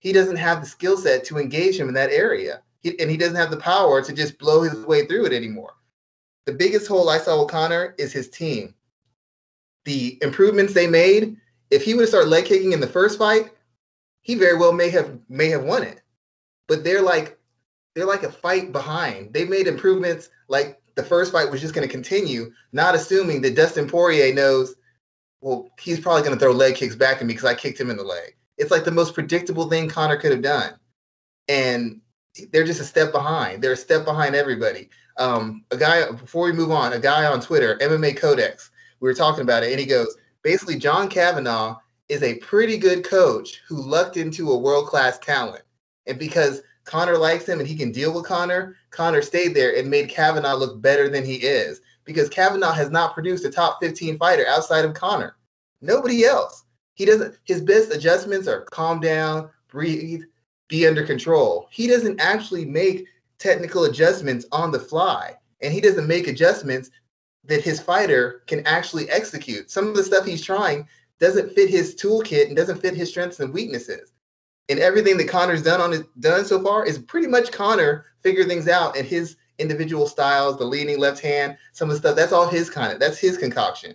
He 0.00 0.12
doesn't 0.12 0.36
have 0.36 0.60
the 0.60 0.66
skill 0.66 0.96
set 0.96 1.24
to 1.24 1.38
engage 1.38 1.78
him 1.78 1.88
in 1.88 1.94
that 1.94 2.10
area. 2.10 2.62
He, 2.80 2.98
and 3.00 3.10
he 3.10 3.16
doesn't 3.16 3.36
have 3.36 3.50
the 3.50 3.56
power 3.56 4.02
to 4.02 4.12
just 4.12 4.38
blow 4.38 4.62
his 4.62 4.74
way 4.86 5.06
through 5.06 5.26
it 5.26 5.32
anymore. 5.32 5.74
The 6.46 6.52
biggest 6.52 6.86
hole 6.86 7.08
I 7.08 7.18
saw 7.18 7.40
with 7.40 7.50
Conor 7.50 7.94
is 7.98 8.12
his 8.12 8.30
team. 8.30 8.74
The 9.84 10.18
improvements 10.22 10.72
they 10.72 10.86
made, 10.86 11.36
if 11.70 11.82
he 11.82 11.94
would 11.94 12.02
have 12.02 12.08
started 12.08 12.30
leg 12.30 12.44
kicking 12.44 12.72
in 12.72 12.80
the 12.80 12.86
first 12.86 13.18
fight, 13.18 13.50
he 14.22 14.34
very 14.34 14.56
well 14.56 14.72
may 14.72 14.90
have 14.90 15.18
may 15.28 15.48
have 15.48 15.64
won 15.64 15.82
it. 15.82 16.02
But 16.66 16.84
they're 16.84 17.02
like 17.02 17.38
they're 17.94 18.06
like 18.06 18.22
a 18.22 18.30
fight 18.30 18.72
behind. 18.72 19.32
They 19.32 19.44
made 19.44 19.66
improvements 19.66 20.30
like 20.48 20.80
the 20.94 21.02
first 21.02 21.32
fight 21.32 21.50
was 21.50 21.60
just 21.60 21.74
going 21.74 21.86
to 21.86 21.92
continue, 21.92 22.52
not 22.72 22.94
assuming 22.94 23.40
that 23.42 23.54
Dustin 23.54 23.88
Poirier 23.88 24.34
knows, 24.34 24.74
well, 25.40 25.70
he's 25.78 26.00
probably 26.00 26.22
going 26.22 26.34
to 26.34 26.40
throw 26.40 26.52
leg 26.52 26.74
kicks 26.74 26.96
back 26.96 27.18
at 27.18 27.26
me 27.26 27.34
because 27.34 27.44
I 27.44 27.54
kicked 27.54 27.80
him 27.80 27.90
in 27.90 27.96
the 27.96 28.02
leg. 28.02 28.36
It's 28.58 28.70
like 28.70 28.84
the 28.84 28.90
most 28.90 29.14
predictable 29.14 29.68
thing 29.68 29.88
Conor 29.88 30.16
could 30.16 30.32
have 30.32 30.42
done. 30.42 30.74
And 31.48 32.00
they're 32.52 32.64
just 32.64 32.80
a 32.80 32.84
step 32.84 33.12
behind. 33.12 33.62
They're 33.62 33.72
a 33.72 33.76
step 33.76 34.04
behind 34.04 34.34
everybody. 34.34 34.90
Um, 35.16 35.64
a 35.70 35.76
guy, 35.76 36.10
before 36.10 36.44
we 36.44 36.52
move 36.52 36.70
on, 36.70 36.92
a 36.92 36.98
guy 36.98 37.24
on 37.26 37.40
Twitter, 37.40 37.78
MMA 37.80 38.16
Codex, 38.16 38.70
we 39.00 39.08
were 39.08 39.14
talking 39.14 39.42
about 39.42 39.62
it, 39.62 39.70
and 39.70 39.80
he 39.80 39.86
goes, 39.86 40.16
basically, 40.42 40.76
John 40.76 41.08
Kavanagh 41.08 41.76
is 42.08 42.22
a 42.22 42.36
pretty 42.36 42.78
good 42.78 43.04
coach 43.04 43.60
who 43.66 43.76
lucked 43.76 44.16
into 44.16 44.50
a 44.50 44.58
world 44.58 44.86
class 44.86 45.18
talent. 45.18 45.62
And 46.06 46.18
because 46.18 46.62
Conor 46.84 47.18
likes 47.18 47.46
him 47.46 47.58
and 47.58 47.68
he 47.68 47.76
can 47.76 47.92
deal 47.92 48.14
with 48.14 48.24
Conor, 48.24 48.76
Conor 48.90 49.22
stayed 49.22 49.54
there 49.54 49.76
and 49.76 49.90
made 49.90 50.08
Kavanagh 50.08 50.54
look 50.54 50.80
better 50.80 51.08
than 51.08 51.24
he 51.24 51.36
is 51.36 51.80
because 52.04 52.30
Kavanagh 52.30 52.72
has 52.72 52.90
not 52.90 53.12
produced 53.12 53.44
a 53.44 53.50
top 53.50 53.78
15 53.82 54.16
fighter 54.16 54.46
outside 54.48 54.86
of 54.86 54.94
Conor. 54.94 55.36
Nobody 55.82 56.24
else. 56.24 56.64
He 56.98 57.06
doesn't, 57.06 57.38
his 57.44 57.62
best 57.62 57.92
adjustments 57.92 58.46
are 58.46 58.66
calm 58.66 59.00
down, 59.00 59.48
breathe, 59.68 60.24
be 60.68 60.86
under 60.86 61.06
control. 61.06 61.68
He 61.70 61.86
doesn't 61.86 62.20
actually 62.20 62.66
make 62.66 63.06
technical 63.38 63.84
adjustments 63.84 64.44
on 64.52 64.70
the 64.70 64.80
fly, 64.80 65.36
and 65.62 65.72
he 65.72 65.80
doesn't 65.80 66.06
make 66.06 66.28
adjustments 66.28 66.90
that 67.44 67.62
his 67.62 67.80
fighter 67.80 68.42
can 68.46 68.66
actually 68.66 69.08
execute. 69.08 69.70
Some 69.70 69.88
of 69.88 69.94
the 69.96 70.04
stuff 70.04 70.26
he's 70.26 70.44
trying 70.44 70.86
doesn't 71.18 71.52
fit 71.52 71.70
his 71.70 71.94
toolkit 71.94 72.48
and 72.48 72.56
doesn't 72.56 72.80
fit 72.82 72.94
his 72.94 73.08
strengths 73.08 73.40
and 73.40 73.54
weaknesses 73.54 74.12
and 74.68 74.78
everything 74.78 75.16
that 75.16 75.28
Conor's 75.28 75.62
done 75.62 75.80
on 75.80 75.92
his 75.92 76.02
done 76.20 76.44
so 76.44 76.62
far 76.62 76.84
is 76.84 76.98
pretty 76.98 77.26
much 77.26 77.52
Conor 77.52 78.04
figure 78.22 78.44
things 78.44 78.68
out 78.68 78.96
and 78.96 79.06
his 79.06 79.36
individual 79.58 80.06
styles, 80.06 80.58
the 80.58 80.64
leaning 80.64 80.98
left 80.98 81.20
hand, 81.20 81.56
some 81.72 81.88
of 81.88 81.94
the 81.94 82.00
stuff. 82.00 82.16
That's 82.16 82.32
all 82.32 82.48
his 82.48 82.70
kind 82.70 82.92
of 82.92 83.00
that's 83.00 83.18
his 83.18 83.38
concoction. 83.38 83.94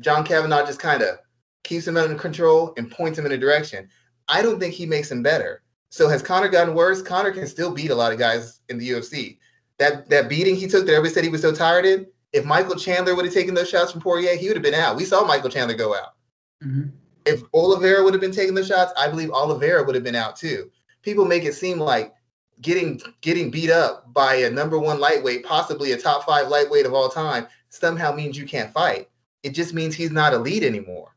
John 0.00 0.24
Kavanagh 0.24 0.66
just 0.66 0.80
kind 0.80 1.02
of 1.02 1.18
keeps 1.64 1.86
him 1.86 1.96
under 1.96 2.14
control 2.14 2.72
and 2.76 2.90
points 2.90 3.18
him 3.18 3.26
in 3.26 3.32
a 3.32 3.38
direction. 3.38 3.88
I 4.28 4.42
don't 4.42 4.60
think 4.60 4.74
he 4.74 4.86
makes 4.86 5.10
him 5.10 5.22
better. 5.22 5.62
So 5.90 6.08
has 6.08 6.22
Conor 6.22 6.48
gotten 6.48 6.74
worse? 6.74 7.02
Conor 7.02 7.32
can 7.32 7.46
still 7.46 7.72
beat 7.72 7.90
a 7.90 7.94
lot 7.94 8.12
of 8.12 8.18
guys 8.18 8.60
in 8.68 8.78
the 8.78 8.88
UFC. 8.88 9.38
That 9.78 10.08
that 10.10 10.28
beating 10.28 10.56
he 10.56 10.68
took 10.68 10.86
that 10.86 10.92
everybody 10.92 11.14
said 11.14 11.24
he 11.24 11.30
was 11.30 11.42
so 11.42 11.52
tired 11.52 11.86
in. 11.86 12.06
If 12.32 12.44
Michael 12.44 12.76
Chandler 12.76 13.16
would 13.16 13.24
have 13.24 13.34
taken 13.34 13.54
those 13.54 13.68
shots 13.68 13.90
from 13.90 14.00
Poirier, 14.00 14.36
he 14.36 14.46
would 14.46 14.56
have 14.56 14.62
been 14.62 14.74
out. 14.74 14.96
We 14.96 15.04
saw 15.04 15.24
Michael 15.24 15.50
Chandler 15.50 15.74
go 15.74 15.94
out. 15.94 16.14
Mm-hmm 16.62 16.90
if 17.26 17.42
Oliveira 17.54 18.02
would 18.02 18.14
have 18.14 18.20
been 18.20 18.32
taking 18.32 18.54
the 18.54 18.64
shots, 18.64 18.92
I 18.96 19.08
believe 19.08 19.30
Oliveira 19.30 19.84
would 19.84 19.94
have 19.94 20.04
been 20.04 20.14
out 20.14 20.36
too. 20.36 20.70
People 21.02 21.24
make 21.24 21.44
it 21.44 21.54
seem 21.54 21.78
like 21.78 22.14
getting 22.60 23.00
getting 23.20 23.50
beat 23.50 23.70
up 23.70 24.12
by 24.12 24.34
a 24.34 24.50
number 24.50 24.78
one 24.78 25.00
lightweight, 25.00 25.44
possibly 25.44 25.92
a 25.92 25.96
top 25.96 26.24
five 26.24 26.48
lightweight 26.48 26.86
of 26.86 26.94
all 26.94 27.08
time, 27.08 27.46
somehow 27.68 28.12
means 28.12 28.36
you 28.36 28.46
can't 28.46 28.72
fight. 28.72 29.08
It 29.42 29.50
just 29.50 29.72
means 29.72 29.94
he's 29.94 30.10
not 30.10 30.34
elite 30.34 30.62
anymore. 30.62 31.14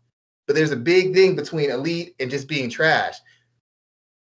But 0.47 0.55
there's 0.55 0.71
a 0.71 0.77
big 0.77 1.13
thing 1.13 1.35
between 1.35 1.71
elite 1.71 2.15
and 2.19 2.29
just 2.29 2.47
being 2.47 2.69
trash. 2.69 3.15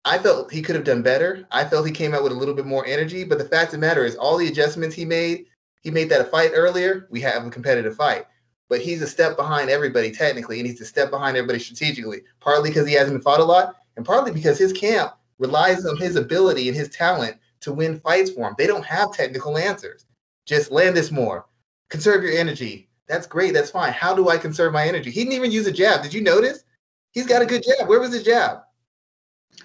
I 0.05 0.19
felt 0.19 0.53
he 0.53 0.63
could 0.63 0.75
have 0.75 0.85
done 0.85 1.03
better. 1.03 1.47
I 1.51 1.65
felt 1.65 1.87
he 1.87 1.93
came 1.93 2.13
out 2.13 2.23
with 2.23 2.33
a 2.33 2.37
little 2.37 2.55
bit 2.55 2.67
more 2.67 2.85
energy. 2.87 3.25
But 3.25 3.39
the 3.39 3.45
fact 3.45 3.73
of 3.73 3.81
the 3.81 3.87
matter 3.87 4.05
is, 4.05 4.17
all 4.17 4.37
the 4.37 4.49
adjustments 4.49 4.97
he 4.97 5.05
made, 5.05 5.47
he 5.81 5.91
made 5.91 6.09
that 6.11 6.21
a 6.21 6.25
fight 6.25 6.51
earlier. 6.55 7.07
We 7.11 7.21
have 7.21 7.47
a 7.47 7.51
competitive 7.51 7.97
fight 7.97 8.27
but 8.73 8.81
he's 8.81 9.03
a 9.03 9.07
step 9.07 9.37
behind 9.37 9.69
everybody 9.69 10.11
technically, 10.11 10.59
and 10.59 10.67
he's 10.67 10.81
a 10.81 10.87
step 10.87 11.11
behind 11.11 11.37
everybody 11.37 11.59
strategically. 11.59 12.23
Partly 12.41 12.71
because 12.71 12.89
he 12.89 12.95
hasn't 12.95 13.23
fought 13.23 13.41
a 13.41 13.45
lot, 13.45 13.77
and 13.99 14.07
partly 14.07 14.33
because 14.33 14.57
his 14.57 14.73
camp 14.73 15.13
relies 15.39 15.85
on 15.85 15.99
his 15.99 16.17
ability 16.17 16.69
and 16.69 16.77
his 16.77 16.89
talent 16.89 17.37
to 17.61 17.75
win 17.75 18.01
fights 18.01 18.31
for 18.31 18.49
him. 18.49 18.55
They 18.57 18.67
don't 18.67 18.87
have 18.87 19.13
technical 19.13 19.59
answers. 19.59 20.07
Just 20.47 20.73
land 20.73 20.97
this 20.97 21.11
more. 21.11 21.45
Conserve 21.91 22.25
your 22.25 22.33
energy. 22.33 22.89
That's 23.13 23.27
great. 23.27 23.53
That's 23.53 23.71
fine. 23.71 23.93
How 23.93 24.15
do 24.15 24.31
I 24.31 24.39
conserve 24.39 24.73
my 24.73 24.89
energy? 24.89 25.11
He 25.11 25.21
didn't 25.21 25.35
even 25.35 25.51
use 25.51 25.67
a 25.67 25.73
jab. 25.73 26.03
Did 26.03 26.15
you 26.15 26.23
notice? 26.23 26.65
He's 27.11 27.27
got 27.27 27.43
a 27.43 27.47
good 27.47 27.63
jab. 27.63 27.87
Where 27.87 28.01
was 28.01 28.11
his 28.11 28.23
jab? 28.23 28.61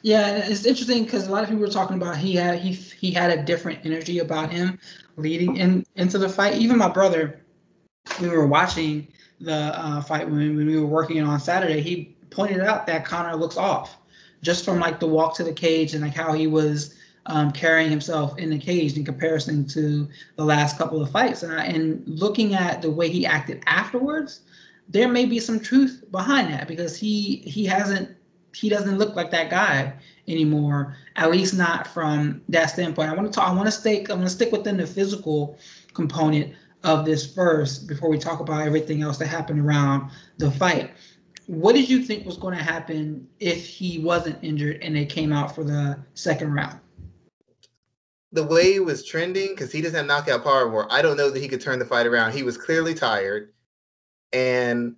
Yeah, 0.02 0.36
it's 0.36 0.66
interesting 0.66 1.06
because 1.06 1.28
a 1.28 1.32
lot 1.32 1.44
of 1.44 1.50
people 1.50 1.62
were 1.62 1.70
talking 1.70 1.96
about 1.96 2.18
he 2.18 2.36
had 2.36 2.60
he 2.60 2.74
he 2.74 3.10
had 3.10 3.32
a 3.32 3.42
different 3.42 3.86
energy 3.86 4.20
about 4.20 4.52
him 4.52 4.78
leading 5.16 5.56
in 5.56 5.86
into 5.96 6.18
the 6.18 6.28
fight. 6.28 6.56
Even 6.56 6.78
my 6.78 6.90
brother, 6.90 7.42
we 8.20 8.28
were 8.28 8.46
watching 8.46 9.08
the 9.40 9.54
uh, 9.54 10.02
fight 10.02 10.30
when, 10.30 10.58
when 10.58 10.68
we 10.68 10.78
were 10.78 10.86
working 10.86 11.24
on 11.24 11.40
Saturday, 11.40 11.80
he 11.80 12.18
pointed 12.30 12.60
out 12.60 12.86
that 12.88 13.06
Conor 13.06 13.38
looks 13.38 13.56
off 13.56 13.98
just 14.42 14.66
from 14.66 14.78
like 14.78 15.00
the 15.00 15.08
walk 15.08 15.36
to 15.38 15.44
the 15.46 15.54
cage 15.54 15.94
and 15.94 16.04
like 16.04 16.14
how 16.14 16.34
he 16.34 16.48
was 16.48 16.96
um, 17.28 17.52
carrying 17.52 17.90
himself 17.90 18.38
in 18.38 18.50
the 18.50 18.58
cage 18.58 18.98
in 18.98 19.06
comparison 19.06 19.66
to 19.68 20.08
the 20.38 20.44
last 20.44 20.78
couple 20.78 21.02
of 21.02 21.12
fights. 21.12 21.44
And, 21.44 21.54
I, 21.54 21.66
and 21.66 22.04
looking 22.08 22.56
at 22.56 22.82
the 22.82 22.90
way 22.90 23.10
he 23.10 23.26
acted 23.26 23.62
afterwards, 23.68 24.42
there 24.90 25.10
may 25.10 25.26
be 25.26 25.40
some 25.40 25.60
truth 25.60 26.04
behind 26.12 26.52
that 26.54 26.68
because 26.68 26.98
he 26.98 27.38
he 27.46 27.66
hasn't 27.66 28.10
he 28.56 28.70
doesn't 28.70 28.98
look 28.98 29.16
like 29.16 29.30
that 29.32 29.50
guy 29.50 29.94
anymore. 30.28 30.96
At 31.18 31.32
least 31.32 31.54
not 31.54 31.86
from 31.88 32.42
that 32.50 32.68
standpoint. 32.68 33.10
I 33.10 33.14
want 33.14 33.32
to 33.32 33.34
talk. 33.34 33.50
I 33.50 33.54
want 33.54 33.68
to 33.68 33.72
stick. 33.72 34.10
I 34.10 34.14
want 34.14 34.26
to 34.26 34.34
stick 34.34 34.52
within 34.52 34.78
the 34.78 34.88
physical 34.88 35.58
component 35.94 36.54
of 36.84 37.06
this 37.06 37.34
first 37.34 37.88
before 37.88 38.10
we 38.10 38.18
talk 38.18 38.40
about 38.40 38.66
everything 38.66 39.02
else 39.02 39.18
that 39.18 39.28
happened 39.28 39.60
around 39.60 40.10
the 40.38 40.50
fight. 40.52 40.92
What 41.48 41.74
did 41.76 41.90
you 41.90 42.04
think 42.04 42.26
was 42.26 42.38
going 42.38 42.58
to 42.58 42.64
happen 42.64 43.28
if 43.40 43.66
he 43.66 44.00
wasn't 44.00 44.38
injured 44.42 44.80
and 44.82 44.96
they 44.96 45.06
came 45.06 45.34
out 45.34 45.54
for 45.54 45.64
the 45.64 45.98
second 46.14 46.54
round? 46.54 46.80
The 48.34 48.44
way 48.44 48.74
he 48.74 48.80
was 48.80 49.06
trending, 49.06 49.50
because 49.50 49.72
he 49.72 49.82
doesn't 49.82 49.96
have 49.96 50.06
knockout 50.06 50.44
power 50.44 50.70
more, 50.70 50.92
I 50.92 51.02
don't 51.02 51.18
know 51.18 51.30
that 51.30 51.40
he 51.42 51.48
could 51.48 51.62
turn 51.62 51.80
the 51.80 51.86
fight 51.86 52.06
around. 52.06 52.34
He 52.34 52.44
was 52.44 52.58
clearly 52.58 52.94
tired, 52.94 53.54
and 54.34 54.96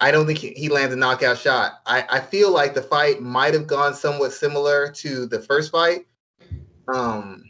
I 0.00 0.10
don't 0.10 0.26
think 0.26 0.38
he, 0.38 0.50
he 0.50 0.68
landed 0.68 0.96
a 0.96 1.00
knockout 1.00 1.38
shot. 1.38 1.80
I, 1.86 2.04
I 2.08 2.20
feel 2.20 2.52
like 2.52 2.74
the 2.74 2.82
fight 2.82 3.20
might 3.20 3.54
have 3.54 3.66
gone 3.66 3.94
somewhat 3.94 4.32
similar 4.32 4.92
to 4.92 5.26
the 5.26 5.40
first 5.40 5.72
fight. 5.72 6.06
Um, 6.92 7.44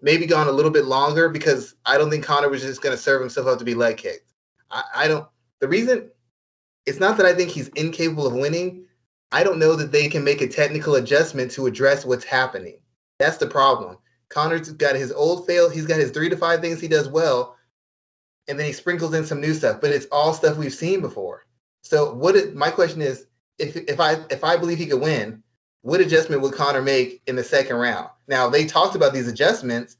maybe 0.00 0.26
gone 0.26 0.48
a 0.48 0.52
little 0.52 0.70
bit 0.70 0.84
longer 0.84 1.28
because 1.28 1.76
I 1.86 1.96
don't 1.96 2.10
think 2.10 2.24
Conor 2.24 2.48
was 2.48 2.62
just 2.62 2.82
going 2.82 2.94
to 2.94 3.00
serve 3.02 3.20
himself 3.20 3.46
up 3.46 3.58
to 3.58 3.64
be 3.64 3.74
leg 3.74 3.98
kicked. 3.98 4.32
I, 4.70 4.82
I 4.94 5.08
don't. 5.08 5.26
The 5.60 5.68
reason 5.68 6.10
it's 6.86 6.98
not 6.98 7.16
that 7.16 7.26
I 7.26 7.34
think 7.34 7.50
he's 7.50 7.68
incapable 7.68 8.26
of 8.26 8.34
winning. 8.34 8.84
I 9.30 9.44
don't 9.44 9.58
know 9.58 9.76
that 9.76 9.92
they 9.92 10.08
can 10.08 10.24
make 10.24 10.40
a 10.40 10.48
technical 10.48 10.96
adjustment 10.96 11.50
to 11.52 11.66
address 11.66 12.04
what's 12.04 12.24
happening. 12.24 12.78
That's 13.18 13.38
the 13.38 13.46
problem. 13.46 13.96
Conor's 14.32 14.70
got 14.72 14.96
his 14.96 15.12
old 15.12 15.46
fail. 15.46 15.68
He's 15.68 15.86
got 15.86 16.00
his 16.00 16.10
three 16.10 16.28
to 16.28 16.36
five 16.36 16.60
things 16.60 16.80
he 16.80 16.88
does 16.88 17.08
well, 17.08 17.56
and 18.48 18.58
then 18.58 18.66
he 18.66 18.72
sprinkles 18.72 19.14
in 19.14 19.24
some 19.24 19.40
new 19.40 19.54
stuff. 19.54 19.80
But 19.80 19.90
it's 19.90 20.06
all 20.10 20.32
stuff 20.32 20.56
we've 20.56 20.72
seen 20.72 21.00
before. 21.00 21.46
So 21.82 22.14
what? 22.14 22.36
It, 22.36 22.54
my 22.54 22.70
question 22.70 23.02
is, 23.02 23.26
if 23.58 23.76
if 23.76 24.00
I 24.00 24.16
if 24.30 24.44
I 24.44 24.56
believe 24.56 24.78
he 24.78 24.86
could 24.86 25.00
win, 25.00 25.42
what 25.82 26.00
adjustment 26.00 26.42
would 26.42 26.54
Conor 26.54 26.82
make 26.82 27.22
in 27.26 27.36
the 27.36 27.44
second 27.44 27.76
round? 27.76 28.08
Now 28.28 28.48
they 28.48 28.66
talked 28.66 28.96
about 28.96 29.12
these 29.12 29.28
adjustments, 29.28 29.96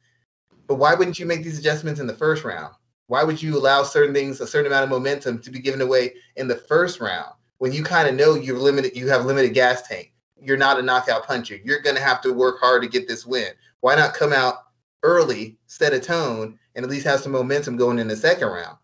but 0.66 0.76
why 0.76 0.94
wouldn't 0.94 1.18
you 1.18 1.26
make 1.26 1.42
these 1.44 1.58
adjustments 1.58 2.00
in 2.00 2.06
the 2.06 2.14
first 2.14 2.44
round? 2.44 2.74
Why 3.08 3.24
would 3.24 3.42
you 3.42 3.58
allow 3.58 3.82
certain 3.82 4.14
things, 4.14 4.40
a 4.40 4.46
certain 4.46 4.72
amount 4.72 4.84
of 4.84 4.90
momentum 4.90 5.40
to 5.42 5.50
be 5.50 5.58
given 5.58 5.82
away 5.82 6.14
in 6.36 6.48
the 6.48 6.56
first 6.56 7.00
round 7.00 7.32
when 7.62 7.72
you 7.72 7.84
kind 7.84 8.08
of 8.08 8.16
know 8.16 8.34
you're 8.34 8.58
limited, 8.58 8.96
you 8.96 9.06
have 9.06 9.24
limited 9.24 9.54
gas 9.54 9.82
tank. 9.82 10.12
You're 10.36 10.56
not 10.56 10.80
a 10.80 10.82
knockout 10.82 11.24
puncher. 11.24 11.60
You're 11.62 11.78
gonna 11.78 12.00
have 12.00 12.20
to 12.22 12.32
work 12.32 12.58
hard 12.58 12.82
to 12.82 12.88
get 12.88 13.06
this 13.06 13.24
win. 13.24 13.52
Why 13.82 13.96
not 13.96 14.14
come 14.14 14.32
out 14.32 14.54
early, 15.02 15.58
set 15.66 15.92
a 15.92 15.98
tone, 15.98 16.58
and 16.74 16.84
at 16.84 16.90
least 16.90 17.04
have 17.04 17.20
some 17.20 17.32
momentum 17.32 17.76
going 17.76 17.98
in 17.98 18.08
the 18.08 18.16
second 18.16 18.48
round? 18.48 18.78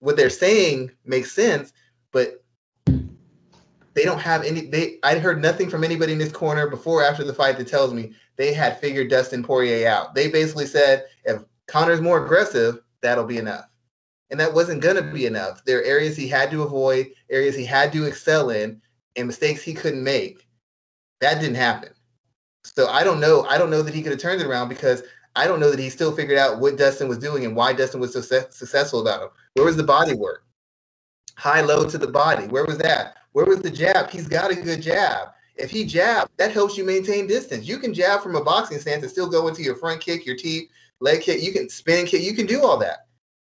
What 0.00 0.16
they're 0.16 0.30
saying 0.30 0.90
makes 1.04 1.32
sense, 1.32 1.72
but 2.12 2.42
they 2.86 4.04
don't 4.04 4.20
have 4.20 4.44
any 4.44 4.62
they 4.62 4.98
I 5.02 5.18
heard 5.18 5.42
nothing 5.42 5.68
from 5.68 5.84
anybody 5.84 6.12
in 6.12 6.18
this 6.18 6.32
corner 6.32 6.66
before 6.68 7.04
after 7.04 7.24
the 7.24 7.34
fight 7.34 7.58
that 7.58 7.68
tells 7.68 7.92
me 7.92 8.12
they 8.36 8.54
had 8.54 8.80
figured 8.80 9.10
Dustin 9.10 9.42
Poirier 9.42 9.86
out. 9.86 10.14
They 10.14 10.28
basically 10.28 10.66
said 10.66 11.04
if 11.24 11.42
Conor's 11.66 12.00
more 12.00 12.24
aggressive, 12.24 12.80
that'll 13.02 13.24
be 13.24 13.38
enough. 13.38 13.68
And 14.30 14.40
that 14.40 14.54
wasn't 14.54 14.82
going 14.82 14.96
to 14.96 15.02
be 15.02 15.26
enough. 15.26 15.62
There 15.64 15.80
are 15.80 15.84
areas 15.84 16.16
he 16.16 16.28
had 16.28 16.50
to 16.52 16.62
avoid, 16.62 17.08
areas 17.28 17.54
he 17.54 17.64
had 17.64 17.92
to 17.92 18.04
excel 18.04 18.50
in, 18.50 18.80
and 19.16 19.26
mistakes 19.26 19.62
he 19.62 19.74
couldn't 19.74 20.04
make. 20.04 20.46
That 21.20 21.40
didn't 21.40 21.56
happen. 21.56 21.90
So 22.74 22.88
I 22.88 23.04
don't 23.04 23.20
know. 23.20 23.44
I 23.44 23.58
don't 23.58 23.70
know 23.70 23.82
that 23.82 23.94
he 23.94 24.02
could 24.02 24.12
have 24.12 24.20
turned 24.20 24.40
it 24.40 24.46
around 24.46 24.68
because 24.68 25.02
I 25.36 25.46
don't 25.46 25.60
know 25.60 25.70
that 25.70 25.78
he 25.78 25.90
still 25.90 26.14
figured 26.14 26.38
out 26.38 26.60
what 26.60 26.76
Dustin 26.76 27.08
was 27.08 27.18
doing 27.18 27.44
and 27.44 27.54
why 27.54 27.72
Dustin 27.72 28.00
was 28.00 28.12
so 28.12 28.20
successful 28.20 29.00
about 29.00 29.22
him. 29.22 29.28
Where 29.54 29.66
was 29.66 29.76
the 29.76 29.84
body 29.84 30.14
work? 30.14 30.44
High 31.36 31.60
low 31.60 31.88
to 31.88 31.98
the 31.98 32.08
body. 32.08 32.46
Where 32.46 32.64
was 32.64 32.78
that? 32.78 33.16
Where 33.32 33.46
was 33.46 33.60
the 33.60 33.70
jab? 33.70 34.10
He's 34.10 34.26
got 34.26 34.50
a 34.50 34.56
good 34.56 34.82
jab. 34.82 35.28
If 35.54 35.70
he 35.70 35.84
jab, 35.84 36.28
that 36.36 36.52
helps 36.52 36.76
you 36.76 36.84
maintain 36.84 37.26
distance. 37.26 37.66
You 37.66 37.78
can 37.78 37.92
jab 37.92 38.22
from 38.22 38.36
a 38.36 38.44
boxing 38.44 38.78
stance 38.78 39.02
and 39.02 39.10
still 39.10 39.28
go 39.28 39.48
into 39.48 39.62
your 39.62 39.76
front 39.76 40.00
kick, 40.00 40.24
your 40.24 40.36
teeth, 40.36 40.70
leg 41.00 41.20
kick. 41.20 41.42
You 41.42 41.52
can 41.52 41.68
spin 41.68 42.06
kick. 42.06 42.22
You 42.22 42.34
can 42.34 42.46
do 42.46 42.62
all 42.62 42.78
that. 42.78 43.06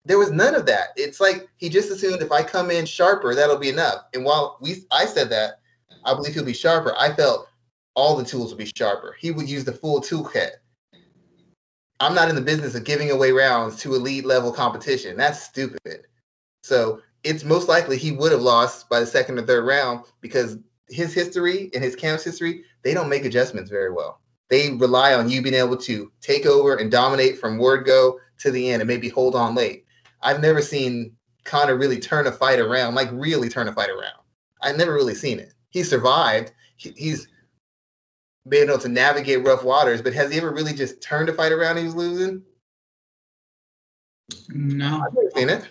There 0.06 0.18
was 0.18 0.30
none 0.30 0.54
of 0.54 0.64
that. 0.66 0.88
It's 0.96 1.20
like 1.20 1.48
he 1.56 1.68
just 1.68 1.90
assumed 1.90 2.22
if 2.22 2.32
I 2.32 2.42
come 2.42 2.70
in 2.70 2.86
sharper, 2.86 3.34
that'll 3.34 3.58
be 3.58 3.68
enough. 3.68 4.06
And 4.14 4.24
while 4.24 4.56
we, 4.60 4.76
I 4.90 5.04
said 5.04 5.28
that, 5.30 5.60
I 6.04 6.14
believe 6.14 6.32
he'll 6.34 6.44
be 6.44 6.54
sharper. 6.54 6.94
I 6.98 7.12
felt 7.12 7.48
all 8.00 8.16
the 8.16 8.24
tools 8.24 8.50
would 8.50 8.58
be 8.58 8.72
sharper. 8.74 9.14
He 9.18 9.30
would 9.30 9.48
use 9.48 9.64
the 9.64 9.72
full 9.72 10.00
toolkit. 10.00 10.52
I'm 12.00 12.14
not 12.14 12.30
in 12.30 12.34
the 12.34 12.40
business 12.40 12.74
of 12.74 12.84
giving 12.84 13.10
away 13.10 13.30
rounds 13.30 13.76
to 13.82 13.94
elite 13.94 14.24
level 14.24 14.52
competition. 14.52 15.18
That's 15.18 15.42
stupid. 15.42 16.06
So 16.62 17.02
it's 17.24 17.44
most 17.44 17.68
likely 17.68 17.98
he 17.98 18.12
would 18.12 18.32
have 18.32 18.40
lost 18.40 18.88
by 18.88 19.00
the 19.00 19.06
second 19.06 19.38
or 19.38 19.42
third 19.42 19.66
round 19.66 20.06
because 20.22 20.56
his 20.88 21.12
history 21.12 21.70
and 21.74 21.84
his 21.84 21.94
camp's 21.94 22.24
history, 22.24 22.64
they 22.82 22.94
don't 22.94 23.10
make 23.10 23.26
adjustments 23.26 23.70
very 23.70 23.92
well. 23.92 24.22
They 24.48 24.70
rely 24.70 25.12
on 25.12 25.28
you 25.28 25.42
being 25.42 25.54
able 25.54 25.76
to 25.76 26.10
take 26.22 26.46
over 26.46 26.76
and 26.76 26.90
dominate 26.90 27.38
from 27.38 27.58
word 27.58 27.84
go 27.84 28.18
to 28.38 28.50
the 28.50 28.70
end 28.70 28.80
and 28.80 28.88
maybe 28.88 29.10
hold 29.10 29.34
on 29.34 29.54
late. 29.54 29.84
I've 30.22 30.40
never 30.40 30.62
seen 30.62 31.14
Conor 31.44 31.76
really 31.76 32.00
turn 32.00 32.26
a 32.26 32.32
fight 32.32 32.60
around, 32.60 32.94
like 32.94 33.10
really 33.12 33.50
turn 33.50 33.68
a 33.68 33.74
fight 33.74 33.90
around. 33.90 34.24
I've 34.62 34.78
never 34.78 34.94
really 34.94 35.14
seen 35.14 35.38
it. 35.38 35.52
He 35.68 35.82
survived. 35.82 36.52
He, 36.78 36.92
he's 36.96 37.28
been 38.50 38.68
able 38.68 38.78
to 38.80 38.88
navigate 38.88 39.44
rough 39.44 39.64
waters, 39.64 40.02
but 40.02 40.12
has 40.12 40.30
he 40.30 40.38
ever 40.38 40.50
really 40.50 40.74
just 40.74 41.00
turned 41.00 41.28
a 41.28 41.32
fight 41.32 41.52
around 41.52 41.76
he 41.76 41.84
was 41.84 41.94
losing? 41.94 42.42
No. 44.48 45.02
I've 45.06 45.14
never 45.14 45.30
seen 45.34 45.48
it. 45.48 45.68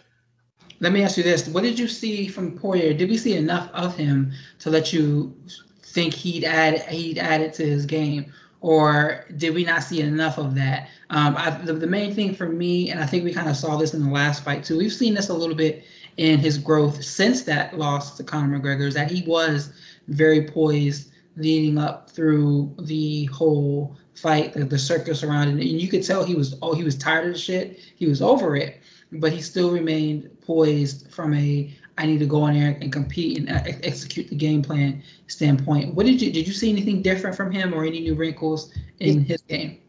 Let 0.79 0.93
me 0.93 1.03
ask 1.03 1.17
you 1.17 1.23
this: 1.23 1.47
What 1.47 1.63
did 1.63 1.77
you 1.77 1.87
see 1.87 2.27
from 2.27 2.57
Poirier? 2.57 2.93
Did 2.93 3.09
we 3.09 3.17
see 3.17 3.35
enough 3.35 3.69
of 3.73 3.95
him 3.95 4.31
to 4.59 4.69
let 4.69 4.93
you 4.93 5.35
think 5.83 6.13
he'd 6.13 6.45
add 6.45 6.81
he'd 6.83 7.17
add 7.17 7.41
it 7.41 7.53
to 7.55 7.65
his 7.65 7.85
game, 7.85 8.31
or 8.61 9.25
did 9.35 9.53
we 9.53 9.65
not 9.65 9.83
see 9.83 10.01
enough 10.01 10.37
of 10.37 10.55
that? 10.55 10.89
Um, 11.09 11.35
I, 11.37 11.49
the, 11.49 11.73
the 11.73 11.87
main 11.87 12.13
thing 12.13 12.33
for 12.33 12.47
me, 12.47 12.91
and 12.91 13.01
I 13.01 13.05
think 13.05 13.25
we 13.25 13.33
kind 13.33 13.49
of 13.49 13.57
saw 13.57 13.75
this 13.75 13.93
in 13.93 14.03
the 14.03 14.11
last 14.11 14.43
fight 14.43 14.63
too. 14.63 14.77
We've 14.77 14.93
seen 14.93 15.13
this 15.13 15.27
a 15.27 15.33
little 15.33 15.55
bit 15.55 15.83
in 16.15 16.39
his 16.39 16.57
growth 16.57 17.03
since 17.03 17.43
that 17.43 17.77
loss 17.77 18.15
to 18.15 18.23
Conor 18.23 18.59
McGregor. 18.59 18.87
Is 18.87 18.93
that 18.93 19.11
he 19.11 19.23
was 19.27 19.73
very 20.07 20.47
poised 20.47 21.08
leading 21.39 21.77
up 21.77 22.09
through 22.09 22.75
the 22.83 23.25
whole 23.25 23.97
fight, 24.13 24.53
the, 24.53 24.65
the 24.65 24.77
circus 24.77 25.23
around 25.23 25.47
it, 25.47 25.51
and 25.51 25.63
you 25.63 25.87
could 25.87 26.03
tell 26.03 26.23
he 26.23 26.35
was 26.35 26.57
oh 26.61 26.73
he 26.73 26.83
was 26.83 26.97
tired 26.97 27.27
of 27.27 27.33
the 27.33 27.39
shit. 27.39 27.79
He 27.95 28.07
was 28.07 28.21
over 28.21 28.55
it 28.55 28.81
but 29.11 29.31
he 29.31 29.41
still 29.41 29.71
remained 29.71 30.29
poised 30.41 31.11
from 31.11 31.33
a 31.33 31.73
I 31.97 32.05
need 32.05 32.19
to 32.19 32.25
go 32.25 32.47
in 32.47 32.57
there 32.57 32.77
and 32.79 32.93
compete 32.93 33.37
and 33.37 33.49
execute 33.83 34.29
the 34.29 34.35
game 34.35 34.61
plan 34.61 35.03
standpoint. 35.27 35.93
What 35.95 36.05
did 36.05 36.21
you 36.21 36.31
did 36.31 36.47
you 36.47 36.53
see 36.53 36.69
anything 36.69 37.01
different 37.01 37.35
from 37.35 37.51
him 37.51 37.73
or 37.73 37.83
any 37.83 37.99
new 37.99 38.15
wrinkles 38.15 38.73
in 38.99 39.23
his 39.23 39.41
game? 39.41 39.79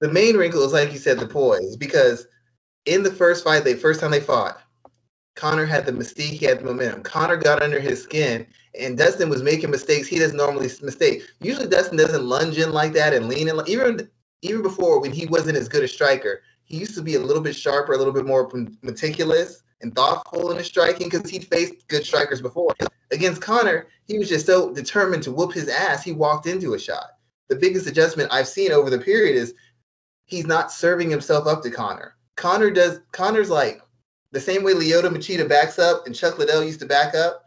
The 0.00 0.12
main 0.12 0.36
wrinkle 0.36 0.62
is 0.64 0.72
like 0.72 0.92
you 0.92 0.98
said, 0.98 1.18
the 1.18 1.26
poise, 1.26 1.76
because 1.76 2.26
in 2.86 3.02
the 3.02 3.12
first 3.12 3.44
fight, 3.44 3.64
the 3.64 3.74
first 3.74 4.00
time 4.00 4.10
they 4.10 4.20
fought, 4.20 4.60
Conor 5.36 5.66
had 5.66 5.86
the 5.86 5.92
mystique, 5.92 6.38
he 6.38 6.46
had 6.46 6.60
the 6.60 6.64
momentum. 6.64 7.02
Conor 7.02 7.36
got 7.36 7.62
under 7.62 7.80
his 7.80 8.02
skin, 8.02 8.46
and 8.78 8.96
Dustin 8.96 9.28
was 9.28 9.42
making 9.42 9.70
mistakes 9.70 10.06
he 10.06 10.18
doesn't 10.18 10.36
normally 10.36 10.70
mistake. 10.82 11.22
Usually, 11.40 11.68
Dustin 11.68 11.96
doesn't 11.96 12.24
lunge 12.24 12.58
in 12.58 12.72
like 12.72 12.92
that 12.92 13.14
and 13.14 13.28
lean 13.28 13.48
in. 13.48 13.60
Even 13.66 14.08
even 14.42 14.62
before 14.62 15.00
when 15.00 15.12
he 15.12 15.26
wasn't 15.26 15.56
as 15.56 15.68
good 15.68 15.82
a 15.82 15.88
striker, 15.88 16.42
he 16.64 16.76
used 16.76 16.94
to 16.94 17.02
be 17.02 17.16
a 17.16 17.20
little 17.20 17.42
bit 17.42 17.54
sharper, 17.54 17.92
a 17.92 17.98
little 17.98 18.12
bit 18.12 18.26
more 18.26 18.50
meticulous 18.82 19.62
and 19.82 19.94
thoughtful 19.94 20.50
in 20.50 20.58
his 20.58 20.66
striking 20.66 21.08
because 21.08 21.28
he'd 21.28 21.46
faced 21.48 21.86
good 21.88 22.04
strikers 22.04 22.40
before. 22.40 22.74
Against 23.10 23.42
Conor, 23.42 23.88
he 24.06 24.18
was 24.18 24.28
just 24.28 24.46
so 24.46 24.72
determined 24.72 25.22
to 25.24 25.32
whoop 25.32 25.52
his 25.52 25.68
ass, 25.68 26.04
he 26.04 26.12
walked 26.12 26.46
into 26.46 26.74
a 26.74 26.78
shot. 26.78 27.10
The 27.48 27.56
biggest 27.56 27.86
adjustment 27.86 28.32
I've 28.32 28.46
seen 28.46 28.72
over 28.72 28.88
the 28.88 28.98
period 28.98 29.36
is 29.36 29.54
he's 30.26 30.46
not 30.46 30.70
serving 30.70 31.10
himself 31.10 31.46
up 31.46 31.62
to 31.62 31.70
Conor. 31.70 32.14
Conor 32.36 32.70
does 32.70 33.00
Conor's 33.12 33.50
like 33.50 33.82
the 34.32 34.40
same 34.40 34.62
way 34.62 34.72
Lyoto 34.72 35.08
Machida 35.08 35.48
backs 35.48 35.78
up 35.78 36.06
and 36.06 36.14
Chuck 36.14 36.38
Liddell 36.38 36.62
used 36.62 36.80
to 36.80 36.86
back 36.86 37.14
up. 37.14 37.44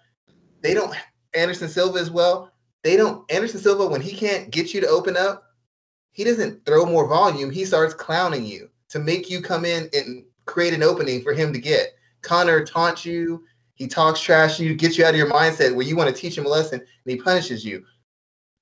They 0.62 0.74
don't 0.74 0.96
Anderson 1.34 1.69
Silva 1.69 2.00
as 2.00 2.12
well. 2.12 2.52
They 2.84 2.98
don't 2.98 3.30
Anderson 3.32 3.60
Silva 3.60 3.88
when 3.88 4.02
he 4.02 4.15
can't 4.15 4.52
get 4.52 4.74
you 4.74 4.82
to 4.82 4.88
open 4.88 5.15
up, 5.17 5.46
he 6.12 6.24
doesn't 6.24 6.65
throw 6.65 6.86
more 6.86 7.08
volume. 7.08 7.52
He 7.52 7.65
starts 7.65 7.93
clowning 7.93 8.46
you 8.46 8.69
to 8.89 9.00
make 9.00 9.30
you 9.30 9.41
come 9.41 9.65
in 9.65 9.89
and 9.93 10.24
create 10.46 10.74
an 10.74 10.84
opening 10.84 11.22
for 11.22 11.34
him 11.34 11.52
to 11.54 11.60
get. 11.60 11.96
Conor 12.22 12.63
taunts 12.63 13.06
you, 13.06 13.43
he 13.76 13.88
talks 13.88 14.22
trash 14.22 14.58
to 14.58 14.63
you, 14.63 14.76
gets 14.76 14.98
you 14.98 15.06
out 15.06 15.12
of 15.12 15.17
your 15.17 15.30
mindset 15.30 15.76
where 15.76 15.86
you 15.86 15.96
want 15.96 16.13
to 16.13 16.22
teach 16.22 16.38
him 16.38 16.46
a 16.46 16.50
lesson, 16.50 16.80
and 16.80 16.88
he 17.12 17.17
punishes 17.17 17.65
you. 17.65 17.84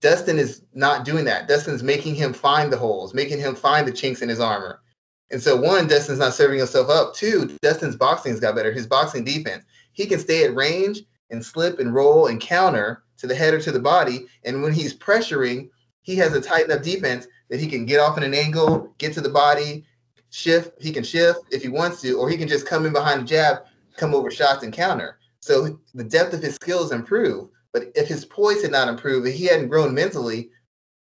Dustin 0.02 0.40
is 0.40 0.64
not 0.74 1.06
doing 1.06 1.26
that. 1.26 1.48
Dustin's 1.48 1.84
making 1.84 2.16
him 2.16 2.34
find 2.34 2.72
the 2.72 2.78
holes, 2.78 3.14
making 3.14 3.40
him 3.40 3.54
find 3.54 3.88
the 3.88 3.92
chinks 3.92 4.22
in 4.22 4.30
his 4.30 4.40
armor. 4.40 4.82
And 5.30 5.42
so, 5.42 5.56
one, 5.56 5.88
Dustin's 5.88 6.20
not 6.20 6.34
serving 6.34 6.58
himself 6.58 6.90
up. 6.90 7.14
Two, 7.14 7.58
Dustin's 7.62 7.96
boxing's 7.96 8.40
got 8.40 8.56
better. 8.56 8.72
His 8.72 8.88
boxing 8.88 9.24
defense. 9.24 9.64
He 9.94 10.06
can 10.06 10.20
stay 10.20 10.44
at 10.44 10.56
range 10.56 11.02
and 11.32 11.44
slip 11.44 11.80
and 11.80 11.94
roll 11.94 12.28
and 12.28 12.40
counter 12.40 13.04
to 13.18 13.28
the 13.28 13.36
head 13.36 13.54
or 13.54 13.62
to 13.62 13.72
the 13.72 13.80
body. 13.80 14.28
And 14.44 14.62
when 14.62 14.74
he's 14.74 14.96
pressuring, 14.96 15.70
he 16.04 16.16
has 16.18 16.34
a 16.34 16.42
tight 16.42 16.66
enough 16.66 16.84
defense 16.84 17.28
that 17.50 17.60
he 17.60 17.68
can 17.68 17.86
get 17.86 18.00
off 18.00 18.18
in 18.18 18.24
an 18.24 18.34
angle, 18.34 18.94
get 18.98 19.14
to 19.14 19.22
the 19.22 19.30
body, 19.30 19.86
shift. 20.30 20.82
He 20.82 20.92
can 20.92 21.04
shift 21.04 21.42
if 21.52 21.62
he 21.62 21.70
wants 21.70 22.02
to, 22.02 22.18
or 22.18 22.30
he 22.30 22.38
can 22.38 22.48
just 22.48 22.68
come 22.68 22.86
in 22.86 22.94
behind 22.94 23.22
the 23.22 23.26
jab, 23.26 23.64
come 23.98 24.16
over 24.16 24.32
shots 24.32 24.64
and 24.64 24.74
counter. 24.74 25.20
So 25.40 25.80
the 25.94 26.04
depth 26.04 26.34
of 26.34 26.42
his 26.42 26.56
skills 26.56 26.92
improve. 26.92 27.50
But 27.74 27.92
if 27.96 28.08
his 28.08 28.26
poise 28.26 28.62
had 28.62 28.72
not 28.72 28.88
improved, 28.88 29.28
if 29.28 29.36
he 29.36 29.46
hadn't 29.46 29.70
grown 29.70 29.94
mentally, 29.94 30.50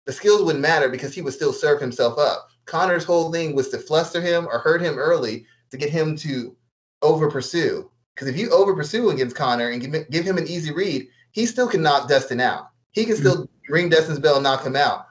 the 0.06 0.12
skills 0.12 0.42
wouldn't 0.42 0.62
matter 0.62 0.88
because 0.88 1.14
he 1.14 1.22
would 1.22 1.34
still 1.34 1.52
serve 1.52 1.80
himself 1.80 2.18
up. 2.18 2.48
Conor's 2.66 3.04
whole 3.04 3.32
thing 3.32 3.54
was 3.54 3.68
to 3.70 3.78
fluster 3.78 4.20
him 4.20 4.46
or 4.46 4.58
hurt 4.58 4.82
him 4.82 4.98
early 4.98 5.46
to 5.70 5.76
get 5.76 5.90
him 5.90 6.16
to 6.16 6.56
over 7.02 7.30
pursue. 7.30 7.90
Because 8.18 8.34
if 8.34 8.36
you 8.36 8.50
over 8.50 8.74
pursue 8.74 9.10
against 9.10 9.36
Conor 9.36 9.68
and 9.68 9.80
give, 9.80 10.10
give 10.10 10.24
him 10.24 10.38
an 10.38 10.48
easy 10.48 10.72
read, 10.72 11.06
he 11.30 11.46
still 11.46 11.68
can 11.68 11.82
knock 11.82 12.08
Dustin 12.08 12.40
out. 12.40 12.70
He 12.90 13.04
can 13.04 13.14
still 13.14 13.44
mm-hmm. 13.44 13.72
ring 13.72 13.88
Dustin's 13.88 14.18
bell 14.18 14.34
and 14.34 14.42
knock 14.42 14.66
him 14.66 14.74
out 14.74 15.08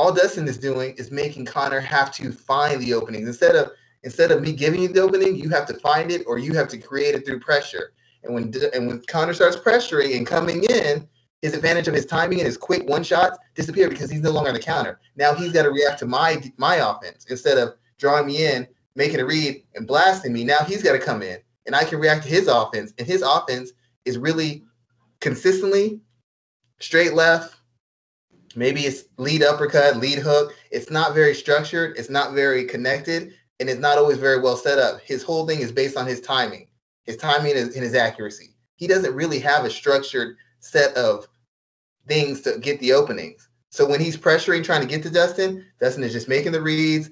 all 0.00 0.12
Dustin 0.12 0.48
is 0.48 0.58
doing 0.58 0.94
is 0.96 1.10
making 1.10 1.44
Conor 1.44 1.80
have 1.80 2.10
to 2.12 2.32
find 2.32 2.80
the 2.80 2.94
openings 2.94 3.28
instead 3.28 3.56
of 3.56 3.70
instead 4.02 4.30
of 4.30 4.40
me 4.40 4.52
giving 4.52 4.80
you 4.80 4.88
the 4.88 5.02
opening, 5.02 5.36
you 5.36 5.50
have 5.50 5.66
to 5.66 5.74
find 5.74 6.10
it 6.10 6.22
or 6.26 6.38
you 6.38 6.54
have 6.54 6.68
to 6.68 6.78
create 6.78 7.14
it 7.14 7.26
through 7.26 7.40
pressure. 7.40 7.92
And 8.22 8.34
when 8.34 8.52
and 8.72 8.86
when 8.86 9.02
Conor 9.08 9.34
starts 9.34 9.56
pressuring 9.56 10.16
and 10.16 10.26
coming 10.26 10.64
in, 10.64 11.06
his 11.42 11.54
advantage 11.54 11.88
of 11.88 11.94
his 11.94 12.06
timing 12.06 12.38
and 12.38 12.46
his 12.46 12.56
quick 12.56 12.88
one 12.88 13.02
shots 13.02 13.38
disappear 13.54 13.88
because 13.88 14.10
he's 14.10 14.22
no 14.22 14.30
longer 14.30 14.48
on 14.48 14.54
the 14.54 14.60
counter. 14.60 15.00
Now 15.16 15.34
he's 15.34 15.52
got 15.52 15.64
to 15.64 15.70
react 15.70 15.98
to 16.00 16.06
my 16.06 16.42
my 16.56 16.76
offense 16.76 17.26
instead 17.28 17.58
of 17.58 17.74
drawing 17.98 18.26
me 18.26 18.46
in, 18.46 18.66
making 18.94 19.20
a 19.20 19.26
read 19.26 19.62
and 19.74 19.86
blasting 19.86 20.32
me. 20.32 20.44
Now 20.44 20.64
he's 20.66 20.82
got 20.82 20.92
to 20.92 20.98
come 20.98 21.22
in 21.22 21.38
and 21.66 21.74
I 21.74 21.84
can 21.84 22.00
react 22.00 22.24
to 22.24 22.28
his 22.28 22.48
offense. 22.48 22.92
And 22.98 23.06
his 23.06 23.22
offense 23.22 23.72
is 24.04 24.18
really 24.18 24.64
consistently 25.20 26.00
straight 26.78 27.14
left, 27.14 27.56
maybe 28.56 28.82
it's 28.82 29.04
lead 29.18 29.42
uppercut, 29.42 29.96
lead 29.98 30.18
hook. 30.18 30.54
It's 30.70 30.90
not 30.90 31.14
very 31.14 31.34
structured, 31.34 31.96
it's 31.96 32.10
not 32.10 32.32
very 32.32 32.64
connected, 32.64 33.34
and 33.60 33.68
it's 33.68 33.80
not 33.80 33.98
always 33.98 34.18
very 34.18 34.40
well 34.40 34.56
set 34.56 34.78
up. 34.78 35.00
His 35.00 35.22
whole 35.22 35.46
thing 35.46 35.60
is 35.60 35.72
based 35.72 35.96
on 35.96 36.06
his 36.06 36.20
timing, 36.20 36.68
his 37.04 37.16
timing 37.16 37.56
and 37.56 37.72
his 37.72 37.94
accuracy. 37.94 38.54
He 38.76 38.86
doesn't 38.86 39.14
really 39.14 39.38
have 39.40 39.64
a 39.64 39.70
structured 39.70 40.36
set 40.60 40.96
of 40.96 41.28
things 42.08 42.40
to 42.42 42.58
get 42.58 42.80
the 42.80 42.92
openings. 42.92 43.48
So 43.68 43.86
when 43.86 44.00
he's 44.00 44.16
pressuring, 44.16 44.64
trying 44.64 44.80
to 44.80 44.86
get 44.86 45.02
to 45.04 45.10
Dustin, 45.10 45.64
Dustin 45.80 46.02
is 46.02 46.12
just 46.12 46.28
making 46.28 46.52
the 46.52 46.62
reads. 46.62 47.10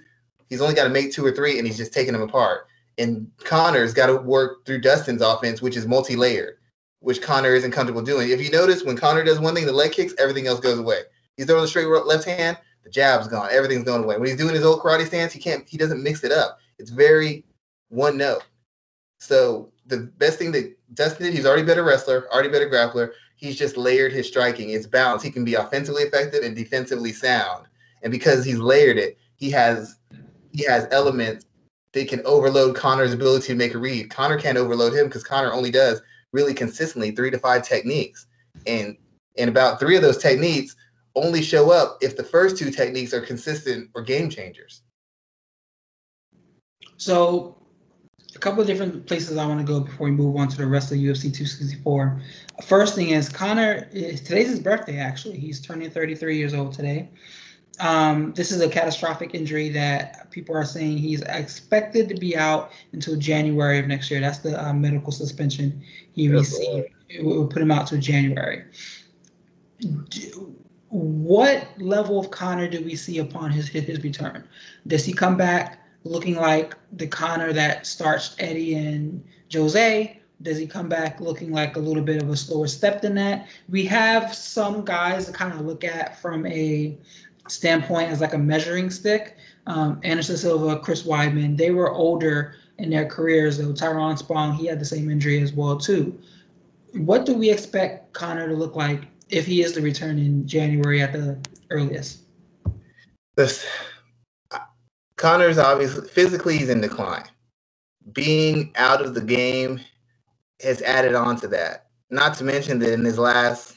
He's 0.49 0.61
only 0.61 0.75
got 0.75 0.85
to 0.85 0.91
make 0.91 1.13
two 1.13 1.25
or 1.25 1.31
three, 1.31 1.59
and 1.59 1.67
he's 1.67 1.77
just 1.77 1.93
taking 1.93 2.15
them 2.15 2.23
apart. 2.23 2.67
And 2.99 3.31
Conor's 3.39 3.95
got 3.95 4.07
to 4.07 4.17
work 4.17 4.67
through 4.67 4.81
Dustin's 4.81 5.23
offense, 5.23 5.63
which 5.63 5.77
is 5.77 5.87
multi-layered, 5.87 6.57
which 7.01 7.23
Conor 7.23 7.55
isn't 7.55 7.71
comfortable 7.71 8.03
doing. 8.03 8.31
If 8.31 8.41
you 8.41 8.51
notice, 8.51 8.83
when 8.83 8.97
Connor 8.97 9.25
does 9.25 9.39
one 9.39 9.55
thing, 9.55 9.67
the 9.67 9.73
leg 9.73 9.93
kicks, 9.93 10.15
everything 10.19 10.47
else 10.47 10.61
goes 10.61 10.79
away. 10.79 11.03
He's 11.37 11.47
throwing 11.47 11.63
the 11.63 11.69
straight 11.69 11.87
left 11.87 12.25
hand, 12.25 12.59
the 12.83 12.91
jab's 12.91 13.29
gone. 13.29 13.49
Everything's 13.53 13.85
going 13.85 14.03
away. 14.03 14.17
When 14.17 14.27
he's 14.27 14.37
doing 14.37 14.55
his 14.55 14.65
old 14.65 14.81
karate 14.81 15.07
stance, 15.07 15.33
he 15.33 15.39
can't. 15.39 15.69
He 15.69 15.77
doesn't 15.77 16.03
mix 16.03 16.25
it 16.25 16.33
up. 16.33 16.59
It's 16.79 16.91
very 16.91 17.45
one 17.89 18.17
note. 18.17 18.45
So 19.19 19.73
the 19.87 19.99
best 19.99 20.39
thing 20.39 20.53
that 20.53 20.77
Dustin 20.95 21.27
did, 21.27 21.35
he's 21.35 21.47
already 21.47 21.65
better 21.65 21.85
wrestler, 21.85 22.29
already 22.33 22.49
better 22.49 22.69
grappler. 22.69 23.11
He's 23.37 23.57
just 23.57 23.77
layered 23.77 24.13
his 24.13 24.27
striking. 24.27 24.71
It's 24.71 24.87
balanced. 24.87 25.25
He 25.25 25.31
can 25.31 25.45
be 25.45 25.55
offensively 25.55 26.03
effective 26.03 26.43
and 26.43 26.57
defensively 26.57 27.13
sound. 27.13 27.67
and 28.03 28.11
because 28.11 28.45
he's 28.45 28.59
layered 28.59 28.97
it, 28.97 29.19
he 29.37 29.51
has 29.51 29.97
he 30.53 30.65
has 30.65 30.89
elements 30.91 31.45
that 31.99 32.09
can 32.09 32.25
overload 32.25 32.77
Conor's 32.77 33.13
ability 33.13 33.49
to 33.49 33.55
make 33.55 33.75
a 33.75 33.79
read. 33.79 34.11
Conor 34.11 34.39
can't 34.39 34.57
overload 34.57 34.95
him 34.95 35.07
because 35.07 35.25
Conor 35.25 35.53
only 35.53 35.71
does 35.71 36.01
really 36.33 36.55
consistently 36.55 37.11
three 37.11 37.31
to 37.31 37.39
five 37.39 37.67
techniques, 37.67 38.27
and 38.67 38.97
and 39.37 39.49
about 39.49 39.81
three 39.81 39.97
of 39.97 40.03
those 40.03 40.19
techniques 40.19 40.77
only 41.15 41.43
show 41.43 41.71
up 41.71 41.99
if 42.01 42.17
the 42.17 42.23
first 42.23 42.57
two 42.57 42.71
techniques 42.71 43.13
are 43.13 43.21
consistent 43.21 43.91
or 43.95 44.03
game 44.03 44.31
changers. 44.31 44.83
So, 46.97 47.57
a 48.35 48.39
couple 48.39 48.61
of 48.61 48.67
different 48.67 49.07
places 49.07 49.37
I 49.37 49.47
want 49.47 49.61
to 49.61 49.67
go 49.67 49.81
before 49.81 50.07
we 50.07 50.11
move 50.11 50.37
on 50.37 50.49
to 50.49 50.57
the 50.57 50.67
rest 50.67 50.93
of 50.93 50.99
UFC 50.99 51.23
264. 51.23 52.21
First 52.65 52.95
thing 52.95 53.11
is 53.11 53.29
Conor. 53.29 53.89
Eh, 53.93 54.17
today's 54.17 54.49
his 54.49 54.61
birthday. 54.61 54.99
Actually, 54.99 55.39
he's 55.39 55.61
turning 55.61 55.91
33 55.91 56.37
years 56.37 56.55
old 56.55 56.73
today. 56.73 57.11
Um, 57.81 58.33
this 58.35 58.51
is 58.51 58.61
a 58.61 58.69
catastrophic 58.69 59.35
injury 59.35 59.69
that 59.71 60.31
people 60.31 60.57
are 60.57 60.65
saying 60.65 60.99
he's 60.99 61.23
expected 61.23 62.09
to 62.09 62.15
be 62.17 62.37
out 62.37 62.73
until 62.93 63.17
January 63.17 63.79
of 63.79 63.87
next 63.87 64.11
year. 64.11 64.21
That's 64.21 64.39
the 64.39 64.63
uh, 64.63 64.73
medical 64.73 65.13
suspension 65.13 65.83
he 66.13 66.29
received. 66.29 66.89
It 67.09 67.25
will 67.25 67.47
put 67.47 67.63
him 67.63 67.71
out 67.71 67.87
to 67.89 67.99
January. 67.99 68.65
Do, 69.81 70.57
what 70.89 71.69
level 71.79 72.19
of 72.19 72.31
Conor 72.31 72.69
do 72.69 72.83
we 72.83 72.97
see 72.97 73.19
upon 73.19 73.51
his 73.51 73.69
his 73.69 74.03
return? 74.03 74.47
Does 74.87 75.05
he 75.05 75.13
come 75.13 75.37
back 75.37 75.85
looking 76.05 76.37
like 76.37 76.75
the 76.93 77.07
Conor 77.07 77.53
that 77.53 77.87
starched 77.87 78.37
Eddie 78.39 78.75
and 78.75 79.23
Jose? 79.53 80.21
Does 80.41 80.57
he 80.57 80.67
come 80.67 80.89
back 80.89 81.21
looking 81.21 81.53
like 81.53 81.77
a 81.77 81.81
little 81.81 82.03
bit 82.03 82.23
of 82.23 82.31
a 82.31 82.37
slower 82.37 82.69
step 82.69 83.03
than 83.03 83.15
that? 83.17 83.49
We 83.69 83.85
have 83.87 84.35
some 84.35 84.85
guys 84.85 85.27
to 85.27 85.33
kind 85.33 85.53
of 85.53 85.63
look 85.63 85.85
at 85.85 86.21
from 86.21 86.47
a 86.47 86.97
standpoint 87.49 88.11
as 88.11 88.21
like 88.21 88.35
a 88.35 88.39
measuring 88.39 88.91
stick. 88.91 89.37
Um, 89.67 90.01
Anderson 90.03 90.37
Silva, 90.37 90.79
Chris 90.81 91.03
Weidman, 91.03 91.57
they 91.57 91.71
were 91.71 91.93
older 91.93 92.55
in 92.79 92.91
their 92.91 93.07
careers. 93.07 93.59
Though 93.59 93.73
Tyrone 93.73 94.17
Spong, 94.17 94.55
he 94.55 94.67
had 94.67 94.81
the 94.81 94.85
same 94.85 95.11
injury 95.11 95.41
as 95.41 95.53
well 95.53 95.77
too. 95.77 96.19
What 96.95 97.27
do 97.27 97.35
we 97.35 97.51
expect 97.51 98.13
Conor 98.13 98.49
to 98.49 98.55
look 98.55 98.77
like 98.77 99.03
if 99.29 99.45
he 99.47 99.63
is 99.63 99.73
to 99.73 99.83
return 99.83 100.19
in 100.19 100.47
January 100.47 101.03
at 101.03 101.13
the 101.13 101.39
earliest? 101.71 102.21
This 103.37 103.67
Conor's 105.17 105.59
obviously 105.59 106.09
physically 106.09 106.59
he's 106.59 106.71
in 106.71 106.81
decline. 106.81 107.25
Being 108.13 108.73
out 108.77 109.03
of 109.03 109.15
the 109.15 109.21
game 109.21 109.81
has 110.63 110.81
added 110.83 111.15
on 111.15 111.37
to 111.41 111.49
that. 111.49 111.87
Not 112.11 112.35
to 112.39 112.45
mention 112.45 112.79
that 112.79 112.93
in 112.93 113.05
his 113.05 113.19
last 113.19 113.77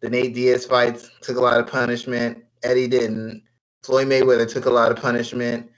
the 0.00 0.10
Nate 0.10 0.34
Diaz 0.34 0.66
fights 0.66 1.10
took 1.20 1.36
a 1.36 1.40
lot 1.40 1.60
of 1.60 1.66
punishment. 1.66 2.44
Eddie 2.62 2.88
didn't. 2.88 3.42
Floyd 3.82 4.08
Mayweather 4.08 4.50
took 4.50 4.66
a 4.66 4.70
lot 4.70 4.90
of 4.90 4.98
punishment. 4.98 5.70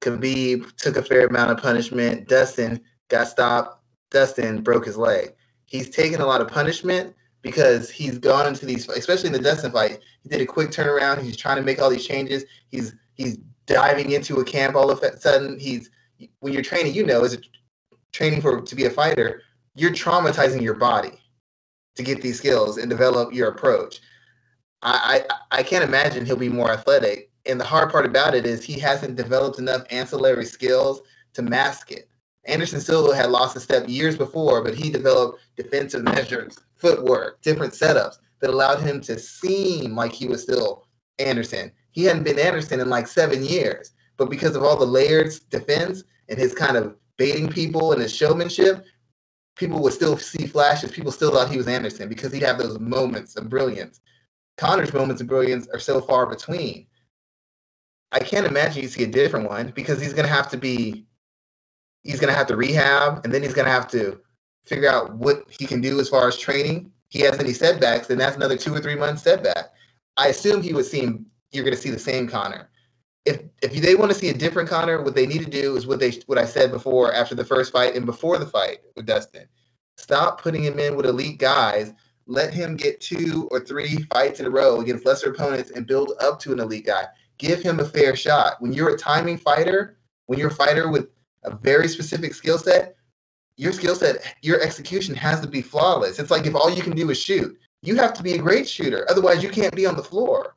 Khabib 0.00 0.74
took 0.76 0.96
a 0.96 1.02
fair 1.02 1.26
amount 1.26 1.50
of 1.50 1.58
punishment. 1.58 2.28
Dustin 2.28 2.80
got 3.08 3.28
stopped. 3.28 3.82
Dustin 4.10 4.62
broke 4.62 4.86
his 4.86 4.96
leg. 4.96 5.34
He's 5.66 5.90
taken 5.90 6.20
a 6.20 6.26
lot 6.26 6.40
of 6.40 6.48
punishment 6.48 7.14
because 7.42 7.90
he's 7.90 8.18
gone 8.18 8.46
into 8.46 8.64
these, 8.64 8.88
especially 8.88 9.26
in 9.28 9.32
the 9.32 9.38
Dustin 9.38 9.72
fight. 9.72 10.00
He 10.22 10.28
did 10.28 10.40
a 10.40 10.46
quick 10.46 10.70
turnaround. 10.70 11.22
He's 11.22 11.36
trying 11.36 11.56
to 11.56 11.62
make 11.62 11.80
all 11.80 11.90
these 11.90 12.06
changes. 12.06 12.44
He's 12.68 12.94
he's 13.14 13.38
diving 13.66 14.12
into 14.12 14.40
a 14.40 14.44
camp 14.44 14.76
all 14.76 14.90
of 14.90 15.02
a 15.02 15.18
sudden. 15.18 15.58
He's 15.58 15.90
when 16.40 16.52
you're 16.52 16.62
training, 16.62 16.94
you 16.94 17.04
know, 17.04 17.24
is 17.24 17.38
training 18.12 18.40
for 18.40 18.60
to 18.60 18.74
be 18.74 18.84
a 18.84 18.90
fighter, 18.90 19.42
you're 19.74 19.90
traumatizing 19.90 20.62
your 20.62 20.74
body 20.74 21.20
to 21.96 22.02
get 22.02 22.22
these 22.22 22.38
skills 22.38 22.78
and 22.78 22.88
develop 22.88 23.34
your 23.34 23.48
approach. 23.48 24.00
I, 24.84 25.24
I, 25.30 25.58
I 25.58 25.62
can't 25.62 25.84
imagine 25.84 26.26
he'll 26.26 26.36
be 26.36 26.48
more 26.50 26.70
athletic. 26.70 27.30
And 27.46 27.58
the 27.60 27.64
hard 27.64 27.90
part 27.90 28.06
about 28.06 28.34
it 28.34 28.46
is 28.46 28.62
he 28.62 28.78
hasn't 28.78 29.16
developed 29.16 29.58
enough 29.58 29.84
ancillary 29.90 30.44
skills 30.44 31.00
to 31.34 31.42
mask 31.42 31.90
it. 31.90 32.08
Anderson 32.44 32.80
Silva 32.80 33.16
had 33.16 33.30
lost 33.30 33.56
a 33.56 33.60
step 33.60 33.88
years 33.88 34.16
before, 34.16 34.62
but 34.62 34.74
he 34.74 34.90
developed 34.90 35.40
defensive 35.56 36.04
measures, 36.04 36.58
footwork, 36.76 37.40
different 37.42 37.72
setups 37.72 38.18
that 38.40 38.50
allowed 38.50 38.80
him 38.80 39.00
to 39.00 39.18
seem 39.18 39.96
like 39.96 40.12
he 40.12 40.26
was 40.26 40.42
still 40.42 40.86
Anderson. 41.18 41.72
He 41.92 42.04
hadn't 42.04 42.24
been 42.24 42.38
Anderson 42.38 42.80
in 42.80 42.90
like 42.90 43.06
seven 43.06 43.42
years, 43.42 43.92
but 44.18 44.28
because 44.28 44.54
of 44.56 44.62
all 44.62 44.76
the 44.76 44.84
layered 44.84 45.32
defense 45.48 46.04
and 46.28 46.38
his 46.38 46.54
kind 46.54 46.76
of 46.76 46.96
baiting 47.16 47.48
people 47.48 47.92
and 47.92 48.02
his 48.02 48.14
showmanship, 48.14 48.84
people 49.56 49.80
would 49.82 49.92
still 49.94 50.18
see 50.18 50.46
flashes. 50.46 50.90
People 50.90 51.12
still 51.12 51.30
thought 51.30 51.50
he 51.50 51.56
was 51.56 51.68
Anderson 51.68 52.08
because 52.08 52.32
he'd 52.32 52.42
have 52.42 52.58
those 52.58 52.78
moments 52.78 53.36
of 53.36 53.48
brilliance. 53.48 54.00
Conor's 54.56 54.92
moments 54.92 55.20
of 55.20 55.26
brilliance 55.26 55.68
are 55.72 55.78
so 55.78 56.00
far 56.00 56.26
between. 56.26 56.86
I 58.12 58.20
can't 58.20 58.46
imagine 58.46 58.82
you 58.82 58.88
see 58.88 59.02
a 59.02 59.08
different 59.08 59.48
one 59.48 59.72
because 59.74 60.00
he's 60.00 60.12
going 60.12 60.26
to 60.26 60.32
have 60.32 60.48
to 60.50 60.56
be, 60.56 61.06
he's 62.02 62.20
going 62.20 62.32
to 62.32 62.38
have 62.38 62.46
to 62.48 62.56
rehab 62.56 63.24
and 63.24 63.34
then 63.34 63.42
he's 63.42 63.54
going 63.54 63.66
to 63.66 63.72
have 63.72 63.88
to 63.88 64.20
figure 64.64 64.88
out 64.88 65.14
what 65.14 65.44
he 65.50 65.66
can 65.66 65.80
do 65.80 65.98
as 65.98 66.08
far 66.08 66.28
as 66.28 66.38
training. 66.38 66.92
He 67.08 67.20
has 67.20 67.38
any 67.38 67.52
setbacks, 67.52 68.06
then 68.06 68.18
that's 68.18 68.36
another 68.36 68.56
two 68.56 68.74
or 68.74 68.80
three 68.80 68.96
months 68.96 69.22
setback. 69.22 69.72
I 70.16 70.28
assume 70.28 70.62
he 70.62 70.72
would 70.72 70.86
seem 70.86 71.26
you're 71.52 71.64
going 71.64 71.76
to 71.76 71.80
see 71.80 71.90
the 71.90 71.98
same 71.98 72.28
Conor. 72.28 72.68
If 73.24 73.40
if 73.62 73.72
they 73.72 73.94
want 73.94 74.12
to 74.12 74.18
see 74.18 74.28
a 74.28 74.34
different 74.34 74.68
Conor, 74.68 75.02
what 75.02 75.14
they 75.14 75.26
need 75.26 75.44
to 75.44 75.50
do 75.50 75.76
is 75.76 75.86
what 75.86 75.98
they 75.98 76.12
what 76.26 76.38
I 76.38 76.44
said 76.44 76.70
before 76.70 77.12
after 77.12 77.34
the 77.34 77.44
first 77.44 77.72
fight 77.72 77.96
and 77.96 78.04
before 78.04 78.38
the 78.38 78.46
fight 78.46 78.80
with 78.96 79.06
Dustin. 79.06 79.46
Stop 79.96 80.42
putting 80.42 80.62
him 80.62 80.78
in 80.78 80.96
with 80.96 81.06
elite 81.06 81.38
guys 81.38 81.92
let 82.26 82.54
him 82.54 82.76
get 82.76 83.00
two 83.00 83.48
or 83.50 83.60
three 83.60 83.96
fights 84.12 84.40
in 84.40 84.46
a 84.46 84.50
row 84.50 84.80
against 84.80 85.04
lesser 85.04 85.30
opponents 85.30 85.70
and 85.70 85.86
build 85.86 86.12
up 86.20 86.38
to 86.40 86.52
an 86.52 86.60
elite 86.60 86.86
guy. 86.86 87.04
Give 87.38 87.60
him 87.60 87.80
a 87.80 87.84
fair 87.84 88.16
shot. 88.16 88.60
When 88.60 88.72
you're 88.72 88.94
a 88.94 88.98
timing 88.98 89.38
fighter, 89.38 89.98
when 90.26 90.38
you're 90.38 90.48
a 90.48 90.54
fighter 90.54 90.90
with 90.90 91.08
a 91.44 91.54
very 91.54 91.88
specific 91.88 92.34
skill 92.34 92.58
set, 92.58 92.96
your 93.56 93.72
skill 93.72 93.94
set, 93.94 94.36
your 94.42 94.60
execution 94.60 95.14
has 95.14 95.40
to 95.40 95.46
be 95.46 95.62
flawless. 95.62 96.18
It's 96.18 96.30
like 96.30 96.46
if 96.46 96.54
all 96.54 96.70
you 96.70 96.82
can 96.82 96.96
do 96.96 97.10
is 97.10 97.18
shoot, 97.18 97.56
you 97.82 97.96
have 97.96 98.14
to 98.14 98.22
be 98.22 98.32
a 98.32 98.38
great 98.38 98.68
shooter. 98.68 99.06
Otherwise, 99.10 99.42
you 99.42 99.50
can't 99.50 99.76
be 99.76 99.86
on 99.86 99.96
the 99.96 100.02
floor. 100.02 100.56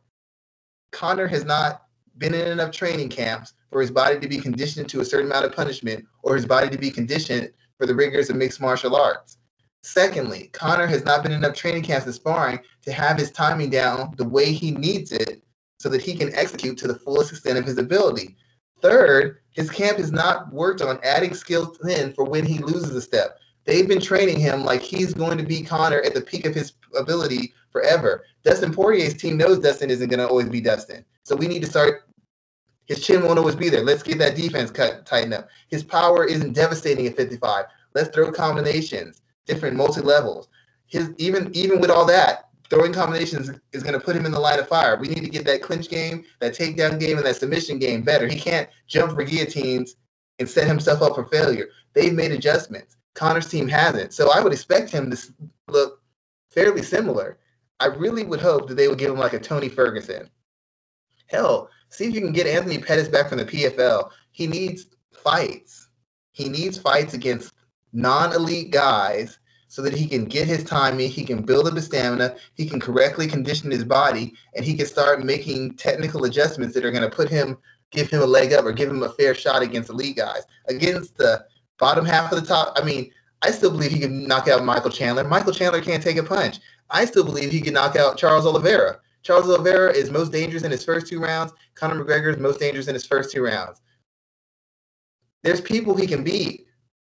Conor 0.91 1.27
has 1.27 1.43
not 1.43 1.83
been 2.17 2.33
in 2.33 2.47
enough 2.47 2.71
training 2.71 3.09
camps 3.09 3.53
for 3.71 3.81
his 3.81 3.91
body 3.91 4.19
to 4.19 4.27
be 4.27 4.39
conditioned 4.39 4.89
to 4.89 5.01
a 5.01 5.05
certain 5.05 5.29
amount 5.29 5.45
of 5.45 5.53
punishment 5.53 6.05
or 6.23 6.35
his 6.35 6.45
body 6.45 6.69
to 6.69 6.77
be 6.77 6.89
conditioned 6.89 7.51
for 7.77 7.85
the 7.85 7.93
rigors 7.93 8.29
of 8.29 8.37
mixed 8.37 8.61
martial 8.61 8.95
arts. 8.95 9.36
Secondly, 9.83 10.49
Conor 10.53 10.87
has 10.87 11.05
not 11.05 11.23
been 11.23 11.31
enough 11.31 11.55
training 11.55 11.83
camps 11.83 12.05
and 12.05 12.15
sparring 12.15 12.59
to 12.81 12.91
have 12.91 13.17
his 13.17 13.31
timing 13.31 13.69
down 13.69 14.13
the 14.17 14.27
way 14.27 14.51
he 14.51 14.71
needs 14.71 15.11
it 15.11 15.41
so 15.79 15.89
that 15.89 16.01
he 16.01 16.15
can 16.15 16.33
execute 16.35 16.77
to 16.77 16.87
the 16.87 16.99
fullest 16.99 17.31
extent 17.31 17.57
of 17.57 17.65
his 17.65 17.77
ability. 17.77 18.35
Third, 18.81 19.39
his 19.51 19.69
camp 19.69 19.97
has 19.97 20.11
not 20.11 20.51
worked 20.51 20.81
on 20.81 20.99
adding 21.03 21.33
skills 21.33 21.79
in 21.87 22.13
for 22.13 22.25
when 22.25 22.45
he 22.45 22.59
loses 22.59 22.95
a 22.95 23.01
step. 23.01 23.39
They've 23.65 23.87
been 23.87 24.01
training 24.01 24.39
him 24.39 24.63
like 24.63 24.81
he's 24.81 25.13
going 25.13 25.37
to 25.37 25.43
be 25.43 25.61
Conor 25.61 26.01
at 26.01 26.13
the 26.13 26.21
peak 26.21 26.45
of 26.45 26.55
his 26.55 26.73
ability 26.97 27.53
forever. 27.71 28.23
Dustin 28.43 28.73
Poirier's 28.73 29.15
team 29.15 29.37
knows 29.37 29.59
Dustin 29.59 29.89
isn't 29.89 30.09
going 30.09 30.19
to 30.19 30.27
always 30.27 30.49
be 30.49 30.61
Dustin. 30.61 31.03
So 31.23 31.35
we 31.35 31.47
need 31.47 31.61
to 31.63 31.69
start. 31.69 32.03
His 32.85 33.05
chin 33.05 33.23
won't 33.23 33.39
always 33.39 33.55
be 33.55 33.69
there. 33.69 33.83
Let's 33.83 34.03
get 34.03 34.17
that 34.19 34.35
defense 34.35 34.71
cut 34.71 35.05
tighten 35.05 35.33
up. 35.33 35.49
His 35.69 35.83
power 35.83 36.25
isn't 36.25 36.53
devastating 36.53 37.07
at 37.07 37.17
55. 37.17 37.65
Let's 37.93 38.09
throw 38.09 38.31
combinations 38.31 39.21
different 39.47 39.75
multi 39.75 40.01
levels. 40.01 40.47
His 40.85 41.11
even 41.17 41.49
even 41.55 41.79
with 41.79 41.89
all 41.89 42.05
that, 42.05 42.49
throwing 42.69 42.93
combinations 42.93 43.49
is 43.71 43.83
going 43.83 43.93
to 43.93 43.99
put 43.99 44.15
him 44.15 44.25
in 44.25 44.31
the 44.31 44.39
line 44.39 44.59
of 44.59 44.67
fire. 44.67 44.97
We 44.97 45.07
need 45.07 45.23
to 45.23 45.29
get 45.29 45.45
that 45.45 45.61
clinch 45.61 45.89
game, 45.89 46.23
that 46.39 46.55
takedown 46.55 46.99
game, 46.99 47.17
and 47.17 47.25
that 47.25 47.37
submission 47.37 47.79
game 47.79 48.03
better. 48.03 48.27
He 48.27 48.39
can't 48.39 48.69
jump 48.87 49.13
for 49.13 49.23
guillotines 49.23 49.95
and 50.39 50.49
set 50.49 50.67
himself 50.67 51.01
up 51.01 51.15
for 51.15 51.25
failure. 51.25 51.69
They've 51.93 52.13
made 52.13 52.31
adjustments. 52.31 52.97
Conor's 53.15 53.49
team 53.49 53.67
hasn't. 53.67 54.13
So 54.13 54.31
I 54.31 54.41
would 54.41 54.53
expect 54.53 54.91
him 54.91 55.09
to 55.09 55.17
look 55.67 56.01
fairly 56.51 56.83
similar. 56.83 57.39
I 57.79 57.87
really 57.87 58.23
would 58.23 58.41
hope 58.41 58.67
that 58.67 58.75
they 58.75 58.87
would 58.87 58.99
give 58.99 59.11
him 59.11 59.17
like 59.17 59.33
a 59.33 59.39
Tony 59.39 59.69
Ferguson. 59.69 60.29
Hell, 61.27 61.69
see 61.89 62.07
if 62.07 62.13
you 62.13 62.21
can 62.21 62.31
get 62.31 62.47
Anthony 62.47 62.77
Pettis 62.77 63.07
back 63.07 63.29
from 63.29 63.39
the 63.39 63.45
PFL. 63.45 64.11
He 64.31 64.47
needs 64.47 64.85
fights. 65.11 65.89
He 66.31 66.49
needs 66.49 66.77
fights 66.77 67.13
against 67.13 67.53
non-elite 67.97 68.69
guys 68.69 69.39
so 69.67 69.81
that 69.81 69.93
he 69.93 70.07
can 70.07 70.25
get 70.25 70.47
his 70.47 70.63
timing, 70.63 71.09
he 71.09 71.25
can 71.25 71.41
build 71.41 71.67
up 71.67 71.75
his 71.75 71.85
stamina, 71.85 72.35
he 72.53 72.65
can 72.65 72.79
correctly 72.79 73.27
condition 73.27 73.71
his 73.71 73.83
body, 73.83 74.33
and 74.55 74.63
he 74.63 74.77
can 74.77 74.85
start 74.85 75.25
making 75.25 75.75
technical 75.75 76.23
adjustments 76.23 76.73
that 76.75 76.85
are 76.85 76.91
going 76.91 77.09
to 77.09 77.15
put 77.15 77.27
him, 77.27 77.57
give 77.91 78.09
him 78.09 78.21
a 78.21 78.25
leg 78.25 78.53
up 78.53 78.65
or 78.65 78.71
give 78.71 78.89
him 78.89 79.03
a 79.03 79.09
fair 79.09 79.33
shot 79.33 79.61
against 79.61 79.89
elite 79.89 80.15
guys. 80.15 80.43
Against 80.67 81.17
the 81.17 81.43
bottom 81.79 82.05
half 82.05 82.31
of 82.31 82.39
the 82.39 82.45
top, 82.45 82.77
I 82.77 82.85
mean, 82.85 83.11
I 83.41 83.51
still 83.51 83.71
believe 83.71 83.91
he 83.91 83.99
can 83.99 84.27
knock 84.27 84.47
out 84.47 84.63
Michael 84.63 84.91
Chandler. 84.91 85.23
Michael 85.23 85.53
Chandler 85.53 85.81
can't 85.81 86.01
take 86.01 86.17
a 86.17 86.23
punch. 86.23 86.59
I 86.89 87.03
still 87.05 87.23
believe 87.23 87.51
he 87.51 87.61
can 87.61 87.73
knock 87.73 87.95
out 87.95 88.17
Charles 88.17 88.45
Oliveira. 88.45 88.99
Charles 89.23 89.45
Oliveira 89.45 89.91
is 89.91 90.11
most 90.11 90.31
dangerous 90.31 90.63
in 90.63 90.71
his 90.71 90.85
first 90.85 91.07
two 91.07 91.19
rounds. 91.19 91.51
Conor 91.75 92.03
McGregor 92.03 92.31
is 92.31 92.37
most 92.37 92.59
dangerous 92.59 92.87
in 92.87 92.93
his 92.93 93.05
first 93.05 93.31
two 93.31 93.43
rounds. 93.43 93.81
There's 95.43 95.61
people 95.61 95.95
he 95.95 96.07
can 96.07 96.23
beat 96.23 96.66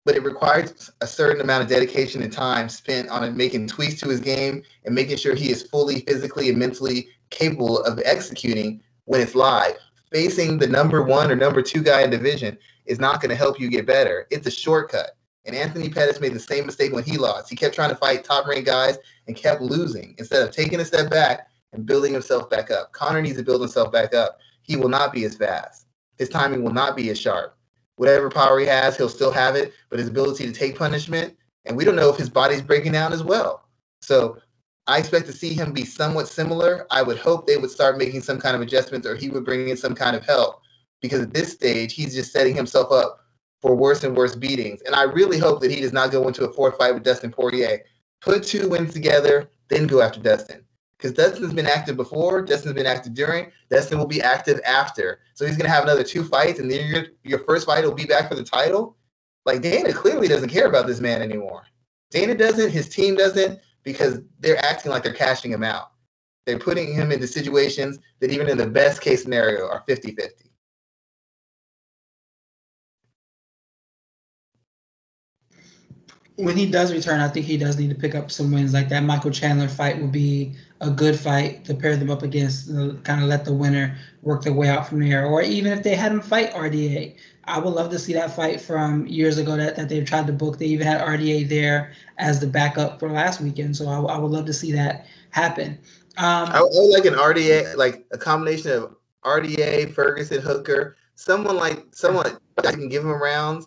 but 0.05 0.17
it 0.17 0.25
requires 0.25 0.91
a 1.01 1.07
certain 1.07 1.41
amount 1.41 1.63
of 1.63 1.69
dedication 1.69 2.23
and 2.23 2.33
time 2.33 2.69
spent 2.69 3.09
on 3.09 3.37
making 3.37 3.69
tweaks 3.69 4.01
to 4.01 4.09
his 4.09 4.21
game 4.21 4.63
and 4.85 4.95
making 4.95 5.17
sure 5.17 5.35
he 5.35 5.51
is 5.51 5.63
fully 5.63 6.01
physically 6.01 6.49
and 6.49 6.59
mentally 6.59 7.09
capable 7.31 7.83
of 7.85 8.01
executing 8.05 8.83
when 9.05 9.21
it's 9.21 9.35
live. 9.35 9.77
Facing 10.11 10.59
the 10.59 10.67
number 10.67 11.03
one 11.03 11.31
or 11.31 11.37
number 11.37 11.63
two 11.63 11.83
guy 11.83 12.03
in 12.03 12.11
division 12.11 12.59
is 12.87 12.99
not 12.99 13.21
going 13.21 13.31
to 13.31 13.37
help 13.37 13.61
you 13.61 13.71
get 13.71 13.87
better. 13.87 14.27
It's 14.31 14.47
a 14.47 14.51
shortcut. 14.51 15.17
And 15.45 15.57
Anthony 15.57 15.89
Pettis 15.89 16.21
made 16.21 16.35
the 16.35 16.41
same 16.41 16.67
mistake 16.67 16.93
when 16.93 17.05
he 17.05 17.17
lost. 17.17 17.49
He 17.49 17.57
kept 17.57 17.75
trying 17.75 17.91
to 17.91 17.97
fight 17.97 18.23
top 18.23 18.47
ranked 18.47 18.67
guys 18.67 18.99
and 19.27 19.37
kept 19.37 19.61
losing 19.61 20.15
instead 20.19 20.43
of 20.43 20.55
taking 20.55 20.81
a 20.81 20.85
step 20.85 21.11
back 21.11 21.49
and 21.73 21.87
building 21.87 22.13
himself 22.13 22.51
back 22.51 22.71
up. 22.71 22.93
Conor 22.93 23.23
needs 23.23 23.39
to 23.39 23.43
build 23.43 23.61
himself 23.61 23.91
back 23.91 24.15
up. 24.15 24.39
He 24.63 24.77
will 24.77 24.89
not 24.89 25.13
be 25.13 25.25
as 25.25 25.37
fast. 25.37 25.87
His 26.19 26.29
timing 26.29 26.63
will 26.63 26.73
not 26.73 26.97
be 26.97 27.11
as 27.11 27.19
sharp. 27.19 27.57
Whatever 27.97 28.31
power 28.31 28.59
he 28.59 28.67
has, 28.67 28.97
he'll 28.97 29.09
still 29.09 29.33
have 29.33 29.55
it, 29.55 29.73
but 29.91 29.99
his 29.99 30.09
ability 30.09 30.47
to 30.47 30.53
take 30.53 30.79
punishment, 30.79 31.37
and 31.65 31.77
we 31.77 31.85
don't 31.85 31.97
know 31.97 32.11
if 32.11 32.17
his 32.17 32.31
body's 32.31 32.63
breaking 32.63 32.93
down 32.93 33.13
as 33.13 33.23
well. 33.23 33.69
So 34.01 34.39
I 34.87 34.99
expect 34.99 35.27
to 35.27 35.33
see 35.33 35.55
him 35.55 35.73
be 35.73 35.85
somewhat 35.85 36.29
similar. 36.29 36.87
I 36.91 37.03
would 37.03 37.19
hope 37.19 37.47
they 37.47 37.57
would 37.57 37.71
start 37.71 37.99
making 37.99 38.23
some 38.23 38.41
kind 38.41 38.57
of 38.57 38.63
adjustments 38.63 39.07
or 39.07 39.15
he 39.15 39.29
would 39.29 39.45
bring 39.45 39.69
in 39.69 39.77
some 39.77 39.95
kind 39.95 40.17
of 40.17 40.25
help 40.25 40.61
because 41.01 41.21
at 41.21 41.33
this 41.33 41.53
stage, 41.53 41.95
he's 41.95 42.15
just 42.15 42.33
setting 42.33 42.55
himself 42.55 42.91
up 42.91 43.21
for 43.61 43.77
worse 43.77 44.03
and 44.03 44.17
worse 44.17 44.35
beatings. 44.35 44.83
And 44.83 44.95
I 44.95 45.05
really 45.05 45.39
hope 45.39 45.61
that 45.61 45.71
he 45.71 45.81
does 45.81 45.93
not 45.93 46.11
go 46.11 46.27
into 46.27 46.45
a 46.45 46.53
fourth 46.53 46.77
fight 46.79 46.95
with 46.95 47.05
Dustin 47.05 47.31
Poirier. 47.31 47.83
Put 48.21 48.43
two 48.43 48.69
wins 48.69 48.93
together, 48.93 49.49
then 49.69 49.87
go 49.87 50.01
after 50.01 50.21
Dustin. 50.21 50.65
Because 51.03 51.17
Dustin's 51.17 51.53
been 51.53 51.67
active 51.67 51.97
before, 51.97 52.43
Dustin's 52.43 52.75
been 52.75 52.87
active 52.87 53.13
during, 53.13 53.51
Dustin 53.69 53.99
will 53.99 54.07
be 54.07 54.23
active 54.23 54.61
after. 54.65 55.19
So 55.35 55.45
he's 55.45 55.57
going 55.57 55.69
to 55.69 55.75
have 55.75 55.83
another 55.83 56.05
two 56.05 56.23
fights, 56.23 56.61
and 56.61 56.71
then 56.71 56.87
your, 56.87 57.07
your 57.25 57.39
first 57.41 57.67
fight 57.67 57.83
will 57.83 57.93
be 57.93 58.05
back 58.05 58.29
for 58.29 58.37
the 58.37 58.45
title. 58.45 58.97
Like 59.45 59.63
Dana 59.63 59.93
clearly 59.93 60.29
doesn't 60.29 60.51
care 60.51 60.69
about 60.69 60.87
this 60.87 61.01
man 61.01 61.21
anymore. 61.21 61.65
Dana 62.13 62.37
doesn't, 62.37 62.71
his 62.71 62.89
team 62.89 63.17
doesn't, 63.17 63.59
because 63.83 64.21
they're 64.39 64.65
acting 64.65 64.93
like 64.93 65.03
they're 65.03 65.13
cashing 65.13 65.51
him 65.51 65.65
out. 65.65 65.91
They're 66.47 66.61
putting 66.61 66.95
him 66.95 67.11
into 67.11 67.27
situations 67.27 67.99
that, 68.21 68.31
even 68.31 68.49
in 68.49 68.57
the 68.57 68.67
best 68.69 69.01
case 69.01 69.25
scenario, 69.25 69.67
are 69.67 69.83
50 69.89 70.15
50. 70.15 70.53
when 76.37 76.57
he 76.57 76.71
does 76.71 76.93
return, 76.93 77.21
I 77.21 77.29
think 77.29 77.47
he 77.47 77.57
does 77.57 77.79
need 77.79 77.91
to 77.91 77.95
pick 77.95 78.15
up 78.15 78.31
some 78.31 78.51
wins. 78.51 78.73
Like 78.73 78.89
that 78.89 79.05
Michael 79.05 79.31
Chandler 79.31 79.69
fight 79.69 80.01
would 80.01 80.13
be 80.13 80.55
a 80.83 80.91
good 80.91 81.19
fight 81.19 81.65
to 81.65 81.75
pair 81.75 81.97
them 81.97 82.11
up 82.11 82.23
against, 82.23 82.71
uh, 82.71 82.93
kind 83.05 83.23
of 83.23 83.29
let 83.29 83.45
the 83.45 83.53
winner 83.53 83.97
work 84.23 84.43
their 84.43 84.53
way 84.53 84.69
out 84.69 84.87
from 84.87 85.01
there. 85.01 85.25
Or 85.27 85.41
even 85.41 85.73
if 85.73 85.83
they 85.83 85.95
had 85.95 86.13
him 86.13 86.21
fight 86.21 86.53
RDA, 86.53 87.17
I 87.45 87.59
would 87.59 87.73
love 87.73 87.91
to 87.91 87.99
see 87.99 88.13
that 88.13 88.37
fight 88.37 88.61
from 88.61 89.07
years 89.07 89.39
ago 89.39 89.57
that, 89.57 89.77
that 89.77 89.89
they've 89.89 90.05
tried 90.05 90.27
to 90.27 90.33
book. 90.33 90.59
They 90.59 90.67
even 90.67 90.87
had 90.87 91.01
RDA 91.01 91.49
there 91.49 91.93
as 92.19 92.41
the 92.41 92.47
backup 92.47 93.01
for 93.01 93.11
last 93.11 93.41
weekend. 93.41 93.77
So 93.77 93.89
I, 93.89 93.99
I 94.01 94.19
would 94.19 94.31
love 94.31 94.47
to 94.47 94.53
see 94.53 94.73
that 94.73 95.07
happen. 95.31 95.79
Um, 96.19 96.51
I, 96.51 96.59
I 96.59 96.63
would 96.63 96.93
like 96.93 97.07
an 97.07 97.15
RDA, 97.15 97.77
like 97.77 98.05
a 98.13 98.19
combination 98.19 98.73
of 98.73 98.95
RDA, 99.25 99.95
Ferguson, 99.95 100.43
Hooker, 100.43 100.97
someone 101.15 101.57
like 101.57 101.87
someone 101.93 102.39
that 102.57 102.75
can 102.75 102.89
give 102.89 103.05
him 103.05 103.11
rounds 103.11 103.67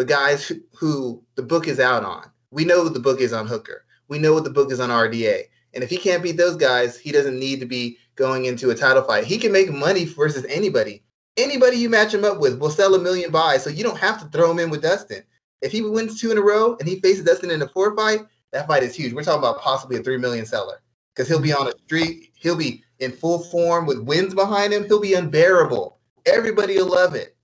but 0.00 0.06
guys 0.06 0.46
who, 0.46 0.54
who 0.74 1.22
the 1.34 1.42
book 1.42 1.68
is 1.68 1.78
out 1.78 2.04
on. 2.04 2.30
We 2.50 2.64
know 2.64 2.82
what 2.82 2.94
the 2.94 3.00
book 3.00 3.20
is 3.20 3.34
on 3.34 3.46
Hooker. 3.46 3.84
We 4.08 4.18
know 4.18 4.32
what 4.32 4.44
the 4.44 4.50
book 4.50 4.72
is 4.72 4.80
on 4.80 4.88
RDA. 4.88 5.42
And 5.74 5.84
if 5.84 5.90
he 5.90 5.96
can't 5.96 6.22
beat 6.22 6.36
those 6.36 6.56
guys, 6.56 6.98
he 6.98 7.12
doesn't 7.12 7.38
need 7.38 7.60
to 7.60 7.66
be 7.66 7.98
going 8.16 8.46
into 8.46 8.70
a 8.70 8.74
title 8.74 9.02
fight. 9.02 9.24
He 9.24 9.38
can 9.38 9.52
make 9.52 9.70
money 9.72 10.04
versus 10.04 10.44
anybody. 10.48 11.02
Anybody 11.36 11.76
you 11.76 11.88
match 11.88 12.12
him 12.12 12.24
up 12.24 12.40
with 12.40 12.58
will 12.58 12.70
sell 12.70 12.94
a 12.94 12.98
million 12.98 13.30
buys. 13.30 13.62
So 13.62 13.70
you 13.70 13.84
don't 13.84 13.98
have 13.98 14.20
to 14.20 14.26
throw 14.28 14.50
him 14.50 14.58
in 14.58 14.70
with 14.70 14.82
Dustin. 14.82 15.22
If 15.62 15.72
he 15.72 15.82
wins 15.82 16.20
two 16.20 16.30
in 16.32 16.38
a 16.38 16.42
row 16.42 16.76
and 16.80 16.88
he 16.88 17.00
faces 17.00 17.24
Dustin 17.24 17.50
in 17.50 17.62
a 17.62 17.68
four 17.68 17.94
fight, 17.96 18.20
that 18.52 18.66
fight 18.66 18.82
is 18.82 18.94
huge. 18.94 19.12
We're 19.12 19.22
talking 19.22 19.38
about 19.40 19.60
possibly 19.60 19.98
a 19.98 20.02
three 20.02 20.18
million 20.18 20.46
seller 20.46 20.82
because 21.14 21.28
he'll 21.28 21.40
be 21.40 21.52
on 21.52 21.68
a 21.68 21.72
street, 21.86 22.30
He'll 22.34 22.56
be 22.56 22.82
in 23.00 23.12
full 23.12 23.40
form 23.40 23.86
with 23.86 24.00
wins 24.00 24.34
behind 24.34 24.72
him. 24.72 24.84
He'll 24.84 25.00
be 25.00 25.14
unbearable. 25.14 25.98
Everybody 26.26 26.76
will 26.78 26.88
love 26.88 27.14
it 27.14 27.36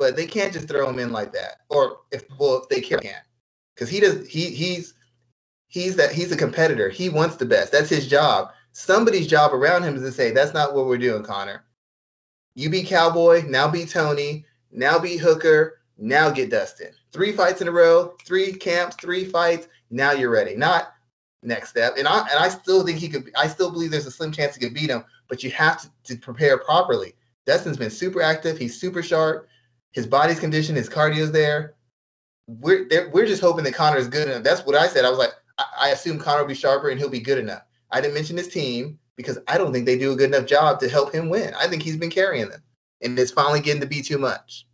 but 0.00 0.16
they 0.16 0.26
can't 0.26 0.52
just 0.52 0.66
throw 0.66 0.88
him 0.88 0.98
in 0.98 1.12
like 1.12 1.32
that. 1.32 1.58
Or 1.68 1.98
if 2.10 2.24
well, 2.38 2.56
if 2.56 2.68
they 2.68 2.80
can't, 2.80 3.24
because 3.74 3.88
he 3.90 4.00
does. 4.00 4.26
He 4.26 4.50
he's 4.50 4.94
he's 5.70 5.96
that 5.96 6.12
he's 6.12 6.30
a 6.30 6.36
competitor. 6.36 6.90
He 6.90 7.08
wants 7.08 7.36
the 7.36 7.46
best. 7.46 7.72
That's 7.72 7.88
his 7.88 8.06
job. 8.06 8.52
Somebody's 8.72 9.26
job 9.26 9.54
around 9.54 9.84
him 9.84 9.96
is 9.96 10.02
to 10.02 10.12
say, 10.12 10.30
"That's 10.30 10.52
not 10.52 10.74
what 10.74 10.86
we're 10.86 10.98
doing, 10.98 11.22
Conor. 11.22 11.64
You 12.54 12.68
be 12.68 12.82
Cowboy, 12.82 13.44
now 13.48 13.68
be 13.68 13.86
Tony, 13.86 14.44
now 14.70 14.98
be 14.98 15.16
Hooker, 15.16 15.80
now 15.96 16.30
get 16.30 16.50
Dustin. 16.50 16.92
Three 17.12 17.32
fights 17.32 17.60
in 17.60 17.68
a 17.68 17.72
row, 17.72 18.14
three 18.24 18.52
camps, 18.52 18.96
three 18.96 19.24
fights. 19.24 19.68
Now 19.90 20.12
you're 20.12 20.30
ready. 20.30 20.56
Not 20.56 20.92
next 21.42 21.70
step. 21.70 21.94
And 21.96 22.06
I 22.06 22.20
and 22.20 22.38
I 22.38 22.48
still 22.48 22.84
think 22.84 22.98
he 22.98 23.08
could. 23.08 23.30
I 23.36 23.48
still 23.48 23.70
believe 23.70 23.90
there's 23.90 24.06
a 24.06 24.10
slim 24.10 24.32
chance 24.32 24.56
he 24.56 24.60
could 24.60 24.74
beat 24.74 24.90
him, 24.90 25.04
but 25.28 25.42
you 25.42 25.50
have 25.52 25.80
to, 25.82 25.90
to 26.04 26.16
prepare 26.16 26.58
properly. 26.58 27.14
Dustin's 27.46 27.76
been 27.76 27.90
super 27.90 28.22
active. 28.22 28.58
He's 28.58 28.80
super 28.80 29.02
sharp. 29.02 29.48
His 29.92 30.06
body's 30.06 30.40
condition, 30.40 30.76
his 30.76 30.88
cardio's 30.88 31.32
there. 31.32 31.74
We're 32.46 33.10
we're 33.12 33.26
just 33.26 33.42
hoping 33.42 33.64
that 33.64 33.74
Conor 33.74 33.98
is 33.98 34.08
good 34.08 34.28
enough. 34.28 34.42
That's 34.42 34.64
what 34.64 34.76
I 34.76 34.86
said. 34.88 35.04
I 35.04 35.10
was 35.10 35.18
like, 35.18 35.32
I, 35.78 35.88
assume 35.90 36.18
Conor 36.18 36.42
will 36.42 36.48
be 36.48 36.54
sharper 36.54 36.90
and 36.90 36.98
he'll 36.98 37.08
be 37.08 37.20
good 37.20 37.38
enough. 37.38 37.62
I 37.90 38.00
didn't 38.00 38.14
mention 38.14 38.36
his 38.36 38.48
team 38.48 38.98
because 39.16 39.38
I 39.48 39.58
don't 39.58 39.72
think 39.72 39.86
they 39.86 39.98
do 39.98 40.12
a 40.12 40.16
good 40.16 40.34
enough 40.34 40.46
job 40.46 40.80
to 40.80 40.88
help 40.88 41.12
him 41.14 41.28
win. 41.28 41.52
I 41.54 41.66
think 41.66 41.82
he's 41.82 41.96
been 41.96 42.10
carrying 42.10 42.48
them, 42.48 42.62
and 43.02 43.18
it's 43.18 43.32
finally 43.32 43.60
getting 43.60 43.80
to 43.80 43.86
be 43.86 44.02
too 44.02 44.18
much. 44.18 44.66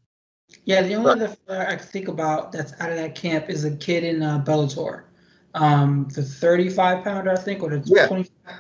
Yeah, 0.65 0.83
the 0.83 0.95
only 0.95 1.11
other 1.11 1.37
I 1.49 1.77
can 1.77 1.87
think 1.87 2.09
about 2.09 2.53
that's 2.53 2.73
out 2.81 2.91
of 2.91 2.97
that 2.97 3.15
camp 3.15 3.49
is 3.49 3.65
a 3.65 3.77
kid 3.77 4.05
in 4.05 4.23
uh, 4.23 4.43
Bellator, 4.45 5.05
um, 5.55 6.09
the 6.15 6.23
35 6.23 7.05
pounder, 7.05 7.33
I 7.33 7.37
think, 7.37 7.63
or 7.63 7.71
the 7.71 7.83
yeah. 7.87 8.07
25. 8.07 8.55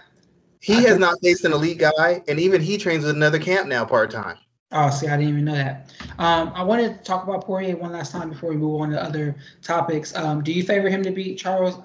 He 0.60 0.74
I 0.74 0.76
has 0.76 0.84
think- 0.86 1.00
not 1.00 1.18
faced 1.22 1.44
an 1.44 1.52
elite 1.52 1.78
guy, 1.78 2.22
and 2.28 2.40
even 2.40 2.60
he 2.60 2.78
trains 2.78 3.04
with 3.04 3.14
another 3.14 3.38
camp 3.38 3.68
now 3.68 3.84
part 3.84 4.10
time. 4.10 4.38
Oh, 4.72 4.90
see, 4.90 5.06
I 5.06 5.16
didn't 5.16 5.32
even 5.32 5.44
know 5.44 5.54
that. 5.54 5.94
Um, 6.18 6.50
I 6.54 6.62
wanted 6.64 6.98
to 6.98 7.04
talk 7.04 7.22
about 7.22 7.44
Poirier 7.44 7.76
one 7.76 7.92
last 7.92 8.10
time 8.10 8.30
before 8.30 8.50
we 8.50 8.56
move 8.56 8.80
on 8.80 8.90
to 8.90 9.00
other 9.02 9.36
topics. 9.62 10.14
Um, 10.16 10.42
do 10.42 10.52
you 10.52 10.64
favor 10.64 10.88
him 10.88 11.04
to 11.04 11.12
beat 11.12 11.38
Charles 11.38 11.78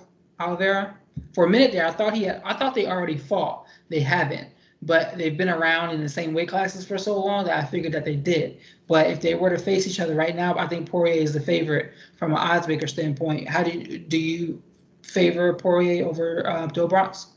Oliveira? 0.47 0.97
For 1.33 1.45
a 1.45 1.49
minute 1.49 1.71
there, 1.71 1.85
I 1.85 1.91
thought 1.91 2.13
he, 2.13 2.23
had, 2.23 2.41
I 2.43 2.53
thought 2.53 2.73
they 2.75 2.87
already 2.87 3.17
fought. 3.17 3.65
They 3.89 3.99
haven't, 3.99 4.47
but 4.81 5.17
they've 5.17 5.37
been 5.37 5.49
around 5.49 5.93
in 5.93 6.01
the 6.01 6.09
same 6.09 6.33
weight 6.33 6.49
classes 6.49 6.85
for 6.85 6.97
so 6.97 7.23
long 7.23 7.45
that 7.45 7.57
I 7.57 7.65
figured 7.65 7.93
that 7.93 8.05
they 8.05 8.15
did. 8.15 8.59
But 8.87 9.07
if 9.07 9.21
they 9.21 9.35
were 9.35 9.49
to 9.49 9.57
face 9.57 9.87
each 9.87 9.99
other 9.99 10.15
right 10.15 10.35
now, 10.35 10.57
I 10.57 10.67
think 10.67 10.89
Poirier 10.89 11.21
is 11.21 11.33
the 11.33 11.39
favorite 11.39 11.93
from 12.17 12.31
an 12.31 12.37
odds 12.37 12.67
maker 12.67 12.87
standpoint. 12.87 13.47
How 13.47 13.63
do 13.63 13.71
you, 13.71 13.97
do 13.99 14.17
you 14.17 14.61
favor 15.03 15.53
Poirier 15.53 16.05
over 16.05 16.47
uh, 16.47 16.67
Bronx? 16.87 17.27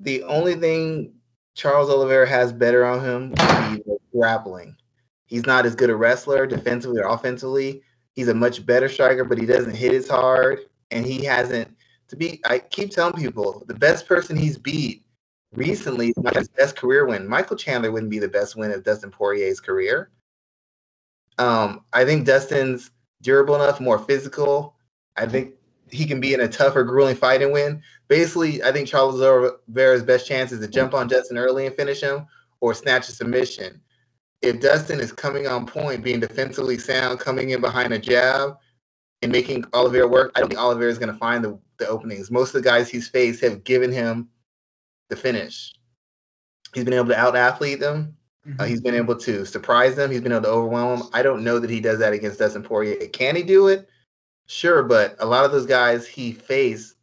The 0.00 0.22
only 0.24 0.54
thing 0.54 1.12
Charles 1.54 1.90
Oliveira 1.90 2.28
has 2.28 2.52
better 2.52 2.84
on 2.84 3.02
him 3.02 3.30
be 3.76 3.96
grappling. 4.12 4.76
He's 5.26 5.46
not 5.46 5.66
as 5.66 5.74
good 5.74 5.90
a 5.90 5.96
wrestler 5.96 6.46
defensively 6.46 7.00
or 7.00 7.08
offensively. 7.08 7.82
He's 8.12 8.28
a 8.28 8.34
much 8.34 8.64
better 8.64 8.88
striker, 8.88 9.24
but 9.24 9.38
he 9.38 9.46
doesn't 9.46 9.74
hit 9.74 9.92
as 9.92 10.08
hard. 10.08 10.60
And 10.90 11.04
he 11.04 11.24
hasn't 11.24 11.75
to 12.08 12.16
be 12.16 12.40
I 12.44 12.58
keep 12.58 12.90
telling 12.90 13.14
people 13.14 13.64
the 13.66 13.74
best 13.74 14.06
person 14.06 14.36
he's 14.36 14.58
beat 14.58 15.04
recently 15.54 16.08
is 16.08 16.18
not 16.18 16.36
his 16.36 16.48
best 16.48 16.76
career 16.76 17.06
win. 17.06 17.26
Michael 17.26 17.56
Chandler 17.56 17.92
wouldn't 17.92 18.10
be 18.10 18.18
the 18.18 18.28
best 18.28 18.56
win 18.56 18.72
of 18.72 18.84
Dustin 18.84 19.10
Poirier's 19.10 19.60
career. 19.60 20.10
Um, 21.38 21.84
I 21.92 22.04
think 22.04 22.26
Dustin's 22.26 22.90
durable 23.22 23.54
enough, 23.54 23.80
more 23.80 23.98
physical. 23.98 24.76
I 25.16 25.26
think 25.26 25.54
he 25.90 26.04
can 26.04 26.20
be 26.20 26.34
in 26.34 26.40
a 26.40 26.48
tougher, 26.48 26.82
grueling 26.82 27.16
fight 27.16 27.42
and 27.42 27.52
win. 27.52 27.82
Basically, 28.08 28.62
I 28.62 28.72
think 28.72 28.88
Charles 28.88 29.20
Oliveira's 29.20 30.02
best 30.02 30.26
chance 30.26 30.52
is 30.52 30.60
to 30.60 30.68
jump 30.68 30.94
on 30.94 31.08
Dustin 31.08 31.38
early 31.38 31.66
and 31.66 31.74
finish 31.74 32.00
him 32.00 32.26
or 32.60 32.74
snatch 32.74 33.08
a 33.08 33.12
submission 33.12 33.80
if 34.42 34.60
Dustin 34.60 35.00
is 35.00 35.12
coming 35.12 35.46
on 35.46 35.66
point, 35.66 36.04
being 36.04 36.20
defensively 36.20 36.78
sound, 36.78 37.20
coming 37.20 37.50
in 37.50 37.60
behind 37.60 37.92
a 37.92 37.98
jab, 37.98 38.58
and 39.22 39.32
making 39.32 39.64
Oliveira 39.72 40.06
work, 40.06 40.32
I 40.34 40.40
don't 40.40 40.48
think 40.48 40.60
Oliveira 40.60 40.90
is 40.90 40.98
going 40.98 41.12
to 41.12 41.18
find 41.18 41.42
the, 41.42 41.58
the 41.78 41.88
openings. 41.88 42.30
Most 42.30 42.54
of 42.54 42.62
the 42.62 42.68
guys 42.68 42.88
he's 42.88 43.08
faced 43.08 43.42
have 43.42 43.64
given 43.64 43.92
him 43.92 44.28
the 45.08 45.16
finish. 45.16 45.74
He's 46.74 46.84
been 46.84 46.94
able 46.94 47.08
to 47.08 47.18
out 47.18 47.36
athlete 47.36 47.80
them. 47.80 48.16
Uh, 48.44 48.48
mm-hmm. 48.48 48.60
Uh, 48.60 48.64
he's 48.64 48.80
been 48.80 48.94
able 48.94 49.16
to 49.16 49.44
surprise 49.44 49.96
them. 49.96 50.10
He's 50.10 50.20
been 50.20 50.32
able 50.32 50.42
to 50.42 50.48
overwhelm 50.48 51.00
them. 51.00 51.08
I 51.12 51.22
don't 51.22 51.44
know 51.44 51.58
that 51.58 51.70
he 51.70 51.80
does 51.80 51.98
that 51.98 52.12
against 52.12 52.38
Dustin 52.38 52.62
Poirier. 52.62 53.08
Can 53.08 53.36
he 53.36 53.42
do 53.42 53.68
it? 53.68 53.88
Sure, 54.46 54.82
but 54.82 55.16
a 55.18 55.26
lot 55.26 55.44
of 55.44 55.52
those 55.52 55.66
guys 55.66 56.06
he 56.06 56.32
faced, 56.32 56.94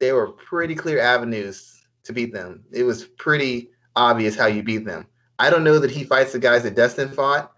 they 0.00 0.12
were 0.12 0.32
pretty 0.32 0.74
clear 0.74 1.00
avenues 1.00 1.86
to 2.04 2.12
beat 2.12 2.32
them. 2.32 2.64
It 2.72 2.82
was 2.82 3.04
pretty 3.04 3.70
obvious 3.94 4.36
how 4.36 4.46
you 4.46 4.62
beat 4.62 4.84
them. 4.84 5.06
I 5.38 5.50
don't 5.50 5.62
know 5.62 5.78
that 5.78 5.90
he 5.90 6.02
fights 6.02 6.32
the 6.32 6.38
guys 6.40 6.64
that 6.64 6.74
Dustin 6.74 7.10
fought 7.10 7.52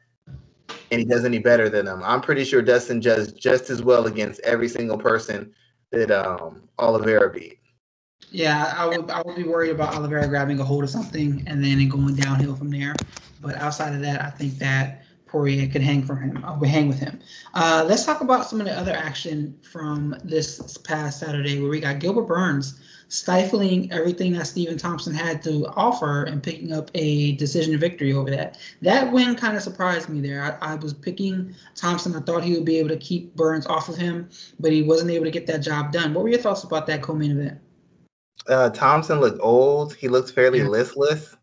and 0.91 1.01
he 1.01 1.05
does 1.05 1.25
any 1.25 1.39
better 1.39 1.69
than 1.69 1.87
them. 1.87 2.03
I'm 2.05 2.21
pretty 2.21 2.45
sure 2.45 2.61
Dustin 2.61 3.01
does 3.01 3.33
just 3.33 3.71
as 3.71 3.83
well 3.83 4.07
against 4.07 4.41
every 4.41 4.69
single 4.69 4.99
person 4.99 5.53
that 5.93 6.11
um, 6.11 6.63
Oliveira 6.79 7.33
beat. 7.33 7.59
Yeah, 8.31 8.73
I 8.77 8.87
would 8.87 9.11
I 9.11 9.23
would 9.23 9.37
be 9.37 9.45
worried 9.45 9.71
about 9.71 9.95
Oliveira 9.95 10.29
grabbing 10.29 10.61
a 10.61 10.65
hold 10.65 10.85
of 10.85 10.91
something 10.91 11.43
and 11.47 11.65
then 11.65 11.89
going 11.89 12.15
downhill 12.15 12.55
from 12.55 12.71
there. 12.71 12.95
But 13.41 13.57
outside 13.57 13.95
of 13.95 14.01
that, 14.03 14.23
I 14.23 14.31
think 14.31 14.59
that 14.59 15.05
Poirier 15.27 15.69
could 15.69 15.83
hang 15.83 16.03
for 16.03 16.17
him, 16.17 16.43
uh, 16.45 16.59
hang 16.61 16.89
with 16.89 16.99
him. 16.99 17.21
Uh, 17.55 17.85
let's 17.89 18.05
talk 18.05 18.21
about 18.21 18.47
some 18.47 18.61
of 18.61 18.67
the 18.67 18.77
other 18.77 18.93
action 18.93 19.59
from 19.63 20.17
this 20.23 20.77
past 20.79 21.21
Saturday, 21.21 21.61
where 21.61 21.71
we 21.71 21.81
got 21.81 21.99
Gilbert 21.99 22.27
Burns 22.27 22.81
stifling 23.11 23.91
everything 23.91 24.33
that 24.33 24.47
Stephen 24.47 24.79
Thompson 24.79 25.13
had 25.13 25.43
to 25.43 25.67
offer 25.75 26.23
and 26.25 26.41
picking 26.41 26.73
up 26.73 26.91
a 26.95 27.33
decision 27.33 27.79
victory 27.79 28.13
over 28.13 28.31
that. 28.31 28.57
That 28.83 29.13
win 29.13 29.35
kind 29.35 29.57
of 29.57 29.63
surprised 29.63 30.09
me 30.09 30.21
there. 30.21 30.59
I, 30.63 30.73
I, 30.73 30.75
was 30.77 30.95
picking 30.95 31.55
Thompson. 31.75 32.15
I 32.15 32.21
thought 32.21 32.45
he 32.45 32.55
would 32.55 32.65
be 32.65 32.79
able 32.79 32.89
to 32.91 32.97
keep 32.97 33.35
Burns 33.35 33.67
off 33.67 33.89
of 33.89 33.97
him, 33.97 34.31
but 34.61 34.71
he 34.71 34.83
wasn't 34.83 35.11
able 35.11 35.25
to 35.25 35.31
get 35.33 35.47
that 35.49 35.59
job 35.59 35.91
done. 35.91 36.15
What 36.15 36.23
were 36.23 36.31
your 36.31 36.39
thoughts 36.39 36.63
about 36.63 36.87
that 36.87 37.03
co-main 37.03 37.33
event? 37.33 37.59
Uh, 38.47 38.71
Thompson 38.71 39.19
looked 39.19 39.41
old. 39.43 39.95
He 39.95 40.09
looks 40.09 40.31
fairly 40.31 40.61
yeah. 40.61 40.69
listless. 40.69 41.37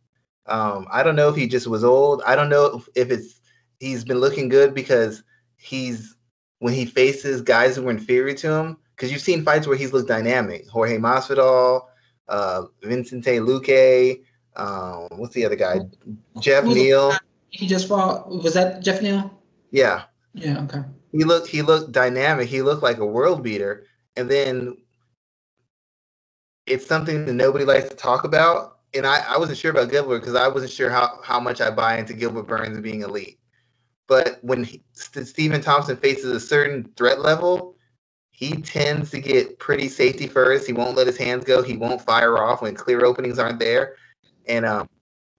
Um, 0.45 0.87
I 0.89 1.03
don't 1.03 1.17
know 1.17 1.27
if 1.27 1.35
he 1.35 1.47
just 1.47 1.67
was 1.67 1.83
old. 1.83 2.21
I 2.25 2.37
don't 2.37 2.49
know 2.49 2.77
if, 2.77 2.89
if 2.95 3.11
it's 3.11 3.41
he's 3.81 4.05
been 4.05 4.19
looking 4.19 4.47
good 4.47 4.73
because 4.73 5.21
he's 5.57 6.15
when 6.59 6.73
he 6.73 6.85
faces 6.85 7.41
guys 7.41 7.75
who 7.75 7.87
are 7.87 7.91
inferior 7.91 8.33
to 8.35 8.53
him 8.53 8.77
because 8.97 9.11
you've 9.11 9.21
seen 9.21 9.43
fights 9.43 9.67
where 9.67 9.77
he's 9.77 9.93
looked 9.93 10.07
dynamic. 10.07 10.67
Jorge 10.67 10.97
Masvidal, 10.97 11.83
uh, 12.27 12.63
Vicente 12.81 13.37
Luque, 13.39 14.23
um, 14.55 15.07
what's 15.19 15.35
the 15.35 15.45
other 15.45 15.55
guy? 15.55 15.79
Geoff 16.39 16.63
Who's 16.63 16.75
Neal. 16.75 17.13
He 17.49 17.67
just 17.67 17.87
fought. 17.87 18.27
Was 18.29 18.55
that 18.55 18.81
Geoff 18.81 19.01
Neal? 19.01 19.39
Yeah. 19.71 20.03
Yeah. 20.33 20.63
Okay. 20.63 20.81
He 21.11 21.23
looked. 21.23 21.47
He 21.47 21.61
looked 21.61 21.91
dynamic. 21.91 22.49
He 22.49 22.61
looked 22.61 22.83
like 22.83 22.97
a 22.97 23.05
world 23.05 23.43
beater. 23.43 23.85
And 24.15 24.29
then 24.29 24.77
it's 26.65 26.87
something 26.87 27.25
that 27.25 27.33
nobody 27.33 27.65
likes 27.65 27.87
to 27.89 27.95
talk 27.95 28.23
about. 28.23 28.79
And 28.95 29.05
I, 29.05 29.19
I 29.27 29.37
wasn't 29.37 29.59
sure 29.59 29.71
about 29.71 29.91
Gilbert 29.91 30.19
because 30.19 30.35
I 30.35 30.47
wasn't 30.47 30.71
sure 30.71 30.89
how, 30.89 31.19
how 31.23 31.39
much 31.39 31.61
I 31.61 31.69
buy 31.69 31.97
into 31.97 32.13
Gilbert 32.13 32.47
Burns 32.47 32.79
being 32.79 33.03
elite. 33.03 33.39
But 34.07 34.39
when 34.41 34.63
he, 34.63 34.83
Stephen 34.93 35.61
Thompson 35.61 35.97
faces 35.97 36.31
a 36.31 36.39
certain 36.39 36.91
threat 36.95 37.19
level, 37.19 37.75
he 38.37 38.61
tends 38.61 39.09
to 39.09 39.19
get 39.19 39.57
pretty 39.57 39.89
safety 39.89 40.27
first. 40.27 40.67
He 40.67 40.71
won't 40.71 40.95
let 40.95 41.07
his 41.07 41.17
hands 41.17 41.43
go. 41.43 41.63
He 41.63 41.75
won't 41.75 42.03
fire 42.03 42.37
off 42.37 42.61
when 42.61 42.75
clear 42.75 43.03
openings 43.03 43.39
aren't 43.39 43.57
there. 43.57 43.95
And 44.47 44.63
um, 44.63 44.87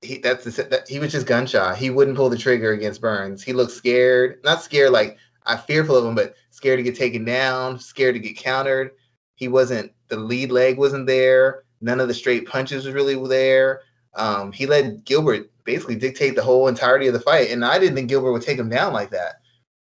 he 0.03 0.19
that's 0.19 0.45
that, 0.57 0.89
he 0.89 0.99
was 0.99 1.13
just 1.13 1.25
gun 1.25 1.47
shy. 1.47 1.77
He 1.77 1.91
wouldn't 1.91 2.17
pull 2.17 2.29
the 2.29 2.37
trigger 2.37 2.73
against 2.73 3.01
Burns. 3.01 3.41
He 3.41 3.53
looked 3.53 3.71
scared, 3.71 4.41
not 4.43 4.65
scared 4.65 4.91
like 4.91 5.17
I'm 5.47 5.59
fearful 5.59 5.95
of 5.95 6.07
him, 6.07 6.17
but 6.17 6.35
scared 6.51 6.81
to 6.81 6.83
get 6.83 6.97
taken 6.97 7.25
down, 7.25 7.79
scared 7.79 8.17
to 8.17 8.21
get 8.21 8.37
countered. 8.37 8.91
He 9.37 9.47
wasn't 9.47 9.93
the 10.09 10.17
lead 10.17 10.51
leg 10.51 10.77
wasn't 10.77 11.07
there. 11.07 11.63
None 11.81 12.01
of 12.01 12.09
the 12.09 12.15
straight 12.15 12.49
punches 12.49 12.85
was 12.85 12.95
really 12.95 13.15
there. 13.29 13.83
Um, 14.15 14.51
he 14.51 14.67
let 14.67 15.05
Gilbert 15.05 15.53
basically 15.63 15.95
dictate 15.95 16.35
the 16.35 16.43
whole 16.43 16.67
entirety 16.67 17.07
of 17.07 17.13
the 17.13 17.21
fight, 17.21 17.53
and 17.53 17.65
I 17.65 17.79
didn't 17.79 17.95
think 17.95 18.09
Gilbert 18.09 18.33
would 18.33 18.43
take 18.43 18.59
him 18.59 18.69
down 18.69 18.93
like 18.93 19.11
that. 19.11 19.37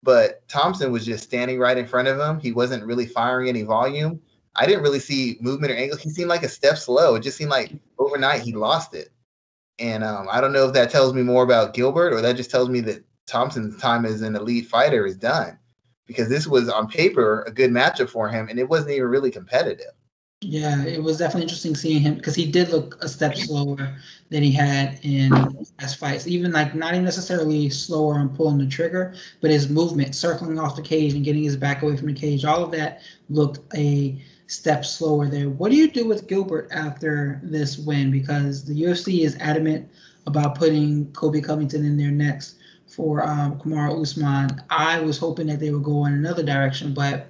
But 0.05 0.47
Thompson 0.47 0.91
was 0.91 1.03
just 1.03 1.23
standing 1.23 1.57
right 1.57 1.79
in 1.79 1.87
front 1.87 2.07
of 2.07 2.19
him. 2.19 2.39
He 2.39 2.51
wasn't 2.51 2.85
really 2.85 3.07
firing 3.07 3.49
any 3.49 3.63
volume. 3.63 4.21
I 4.55 4.67
didn't 4.67 4.83
really 4.83 4.99
see 4.99 5.37
movement 5.41 5.73
or 5.73 5.75
angle. 5.75 5.97
He 5.97 6.11
seemed 6.11 6.29
like 6.29 6.43
a 6.43 6.47
step 6.47 6.77
slow. 6.77 7.15
It 7.15 7.21
just 7.21 7.37
seemed 7.37 7.49
like 7.49 7.73
overnight 7.97 8.41
he 8.41 8.53
lost 8.53 8.93
it. 8.93 9.09
And 9.79 10.03
um, 10.03 10.27
I 10.31 10.41
don't 10.41 10.53
know 10.53 10.67
if 10.67 10.73
that 10.73 10.91
tells 10.91 11.15
me 11.15 11.23
more 11.23 11.43
about 11.43 11.73
Gilbert 11.73 12.13
or 12.13 12.21
that 12.21 12.35
just 12.35 12.51
tells 12.51 12.69
me 12.69 12.81
that 12.81 13.03
Thompson's 13.25 13.81
time 13.81 14.05
as 14.05 14.21
an 14.21 14.35
elite 14.35 14.67
fighter 14.67 15.07
is 15.07 15.17
done 15.17 15.57
because 16.05 16.29
this 16.29 16.45
was 16.45 16.69
on 16.69 16.87
paper 16.87 17.41
a 17.47 17.51
good 17.51 17.71
matchup 17.71 18.09
for 18.09 18.29
him 18.29 18.47
and 18.47 18.59
it 18.59 18.69
wasn't 18.69 18.91
even 18.91 19.09
really 19.09 19.31
competitive. 19.31 19.91
Yeah, 20.41 20.85
it 20.85 21.01
was 21.01 21.17
definitely 21.17 21.43
interesting 21.43 21.75
seeing 21.75 22.01
him 22.01 22.13
because 22.13 22.35
he 22.35 22.49
did 22.49 22.69
look 22.69 23.03
a 23.03 23.09
step 23.09 23.35
slower 23.35 23.97
than 24.29 24.41
he 24.41 24.51
had 24.51 24.99
in 25.03 25.31
past 25.77 25.97
fights. 25.97 26.27
Even 26.27 26.51
like 26.51 26.73
not 26.73 26.93
even 26.93 27.05
necessarily 27.05 27.69
slower 27.69 28.15
on 28.15 28.35
pulling 28.35 28.57
the 28.57 28.67
trigger, 28.67 29.15
but 29.41 29.51
his 29.51 29.69
movement, 29.69 30.15
circling 30.15 30.59
off 30.59 30.75
the 30.75 30.81
cage 30.81 31.13
and 31.13 31.23
getting 31.23 31.43
his 31.43 31.55
back 31.55 31.81
away 31.83 31.95
from 31.95 32.07
the 32.07 32.13
cage, 32.13 32.43
all 32.45 32.63
of 32.63 32.71
that 32.71 33.01
looked 33.29 33.59
a 33.75 34.21
step 34.47 34.85
slower 34.85 35.27
there. 35.27 35.49
What 35.49 35.71
do 35.71 35.77
you 35.77 35.89
do 35.89 36.07
with 36.07 36.27
Gilbert 36.27 36.67
after 36.71 37.39
this 37.43 37.77
win? 37.77 38.11
Because 38.11 38.65
the 38.65 38.83
UFC 38.83 39.21
is 39.21 39.38
adamant 39.39 39.89
about 40.27 40.55
putting 40.55 41.11
Colby 41.13 41.41
Covington 41.41 41.85
in 41.85 41.97
there 41.97 42.11
next 42.11 42.57
for 42.88 43.23
um, 43.23 43.59
Kamaru 43.59 44.01
Usman. 44.01 44.61
I 44.69 44.99
was 44.99 45.17
hoping 45.17 45.47
that 45.47 45.59
they 45.59 45.71
would 45.71 45.83
go 45.83 46.05
in 46.05 46.13
another 46.13 46.43
direction, 46.43 46.93
but 46.93 47.27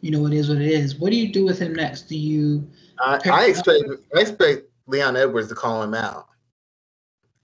you 0.00 0.10
know, 0.10 0.26
it 0.26 0.32
is 0.32 0.48
what 0.48 0.58
it 0.58 0.68
is. 0.68 0.96
What 0.96 1.10
do 1.10 1.16
you 1.16 1.32
do 1.32 1.44
with 1.44 1.58
him 1.58 1.74
next? 1.74 2.02
Do 2.02 2.16
you? 2.16 2.68
I, 3.00 3.18
I 3.24 3.46
expect 3.46 3.84
I 4.14 4.20
expect 4.20 4.64
Leon 4.86 5.16
Edwards 5.16 5.48
to 5.48 5.54
call 5.54 5.82
him 5.82 5.94
out. 5.94 6.28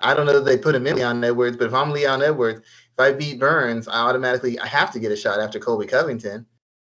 I 0.03 0.15
don't 0.15 0.27
know 0.27 0.39
if 0.39 0.45
they 0.45 0.59
put 0.59 0.75
him 0.75 0.87
in 0.87 0.97
Leon 0.97 1.23
Edwards, 1.23 1.57
but 1.57 1.67
if 1.67 1.75
I'm 1.75 1.91
Leon 1.91 2.23
Edwards, 2.23 2.61
if 2.61 2.99
I 2.99 3.13
beat 3.13 3.39
Burns, 3.41 3.89
I 3.89 4.01
automatically 4.01 4.59
I 4.59 4.67
have 4.67 4.93
to 4.93 5.01
get 5.01 5.13
a 5.13 5.17
shot 5.17 5.41
after 5.41 5.59
Colby 5.59 5.87
Covington. 5.87 6.47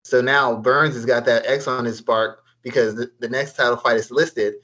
So 0.05 0.21
now 0.21 0.57
Burns 0.57 0.95
has 0.95 1.07
got 1.07 1.25
that 1.27 1.47
X 1.47 1.67
on 1.67 1.85
his 1.85 1.99
spark 1.99 2.43
because 2.63 2.95
the, 2.95 3.11
the 3.21 3.29
next 3.29 3.57
title 3.57 3.77
fight 3.77 3.97
is 3.97 4.11
listed. 4.11 4.55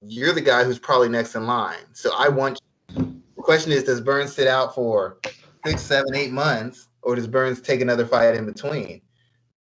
You're 0.00 0.32
the 0.32 0.40
guy 0.40 0.64
who's 0.64 0.78
probably 0.78 1.08
next 1.08 1.34
in 1.34 1.46
line. 1.46 1.84
So 1.92 2.10
I 2.16 2.28
want. 2.28 2.58
The 2.88 3.42
question 3.42 3.72
is, 3.72 3.84
does 3.84 4.00
Burns 4.00 4.32
sit 4.32 4.46
out 4.46 4.74
for 4.74 5.18
six, 5.66 5.82
seven, 5.82 6.14
eight 6.14 6.30
months, 6.30 6.88
or 7.02 7.16
does 7.16 7.26
Burns 7.26 7.60
take 7.60 7.80
another 7.80 8.06
fight 8.06 8.36
in 8.36 8.46
between? 8.46 9.00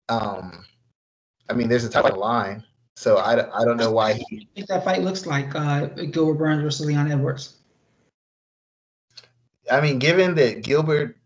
Um, 0.09 0.65
I 1.51 1.53
mean, 1.53 1.69
there's 1.69 1.85
a 1.85 1.91
title 1.91 2.19
line, 2.19 2.65
so 2.97 3.19
I, 3.19 3.61
I 3.61 3.65
don't 3.65 3.77
know 3.77 3.91
why 3.91 4.15
he. 4.15 4.49
I 4.53 4.55
think 4.55 4.69
that 4.69 4.85
fight 4.85 5.03
looks 5.03 5.27
like 5.27 5.55
uh, 5.55 5.87
Gilbert 5.87 6.35
Burns 6.35 6.63
versus 6.63 6.87
Leon 6.87 7.13
Edwards. 7.13 7.58
I 9.71 9.81
mean, 9.81 9.99
given 9.99 10.35
that 10.37 10.63
Gilbert 10.63 11.17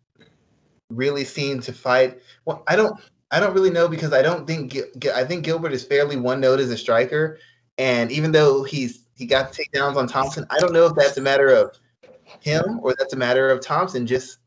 really 0.91 1.25
seemed 1.25 1.63
to 1.65 1.73
fight, 1.73 2.21
well, 2.45 2.63
I 2.67 2.77
don't, 2.77 2.99
I 3.31 3.41
don't 3.41 3.55
really 3.55 3.71
know 3.71 3.89
because 3.89 4.13
I 4.13 4.23
don't 4.23 4.47
think 4.47 4.77
I 5.15 5.25
think 5.25 5.45
Gilbert 5.45 5.73
is 5.73 5.85
fairly 5.85 6.17
one 6.17 6.41
note 6.41 6.61
as 6.61 6.71
a 6.71 6.77
striker, 6.77 7.39
and 7.79 8.13
even 8.13 8.33
though 8.33 8.63
he's 8.63 9.07
he 9.17 9.27
got 9.27 9.53
takedowns 9.53 9.97
on 9.97 10.07
Thompson, 10.07 10.47
I 10.51 10.59
don't 10.59 10.73
know 10.73 10.87
if 10.87 10.95
that's 10.95 11.17
a 11.17 11.21
matter 11.21 11.49
of 11.49 11.79
him 12.41 12.81
or 12.83 12.95
that's 12.99 13.13
a 13.13 13.17
matter 13.17 13.51
of 13.51 13.61
Thompson 13.61 14.07
just 14.07 14.39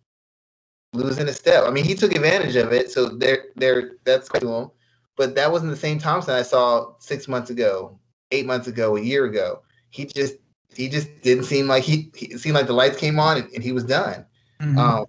losing 0.93 1.27
a 1.27 1.34
step. 1.34 1.65
I 1.65 1.71
mean, 1.71 1.86
he 1.86 1.95
took 1.95 2.15
advantage 2.15 2.55
of 2.55 2.71
it, 2.73 2.91
so 2.91 3.10
there, 3.10 3.45
there, 3.55 3.93
that's 4.03 4.29
to 4.29 4.47
him. 4.47 4.71
But 5.17 5.36
that 5.36 5.51
wasn't 5.51 5.71
the 5.71 5.77
same 5.77 5.99
Thompson 5.99 6.34
I 6.34 6.41
saw 6.41 6.93
six 6.99 7.27
months 7.27 7.49
ago, 7.49 7.97
eight 8.31 8.45
months 8.45 8.67
ago, 8.67 8.95
a 8.95 9.01
year 9.01 9.25
ago. 9.25 9.62
He 9.89 10.05
just, 10.05 10.36
he 10.75 10.89
just 10.89 11.21
didn't 11.21 11.45
seem 11.45 11.67
like 11.67 11.83
he. 11.83 12.11
he 12.15 12.38
seemed 12.38 12.55
like 12.55 12.67
the 12.67 12.73
lights 12.73 12.97
came 12.97 13.19
on 13.19 13.38
and, 13.38 13.49
and 13.53 13.63
he 13.63 13.71
was 13.71 13.83
done. 13.83 14.25
Mm-hmm. 14.61 14.77
Um, 14.77 15.05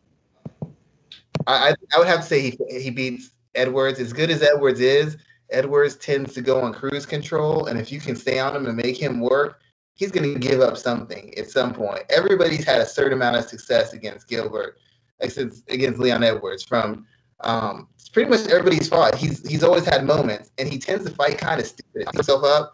I, 1.47 1.75
I 1.95 1.99
would 1.99 2.09
have 2.09 2.21
to 2.21 2.27
say 2.27 2.51
he 2.51 2.81
he 2.81 2.91
beats 2.91 3.31
Edwards 3.55 4.01
as 4.01 4.13
good 4.13 4.31
as 4.31 4.43
Edwards 4.43 4.81
is. 4.81 5.17
Edwards 5.51 5.97
tends 5.97 6.35
to 6.35 6.41
go 6.41 6.61
on 6.61 6.73
cruise 6.73 7.07
control, 7.07 7.67
and 7.67 7.79
if 7.79 7.93
you 7.93 8.01
can 8.01 8.17
stay 8.17 8.39
on 8.39 8.57
him 8.57 8.67
and 8.67 8.77
make 8.77 9.01
him 9.01 9.21
work, 9.21 9.61
he's 9.95 10.11
going 10.11 10.35
to 10.35 10.41
give 10.41 10.61
up 10.61 10.77
something 10.77 11.33
at 11.39 11.51
some 11.51 11.73
point. 11.73 12.03
Everybody's 12.11 12.65
had 12.65 12.81
a 12.81 12.87
certain 12.87 13.13
amount 13.13 13.37
of 13.37 13.45
success 13.45 13.93
against 13.93 14.29
Gilbert 14.29 14.79
against 15.21 15.99
Leon 15.99 16.23
Edwards 16.23 16.63
from 16.63 17.07
um, 17.41 17.89
pretty 18.13 18.31
much 18.31 18.47
everybody's 18.49 18.89
fought. 18.89 19.15
He's 19.15 19.47
he's 19.49 19.63
always 19.63 19.85
had 19.85 20.05
moments, 20.05 20.51
and 20.59 20.69
he 20.69 20.79
tends 20.79 21.05
to 21.05 21.11
fight 21.11 21.39
kind 21.39 21.61
of 21.61 21.67
stupid 21.67 22.09
himself 22.15 22.45
up. 22.45 22.73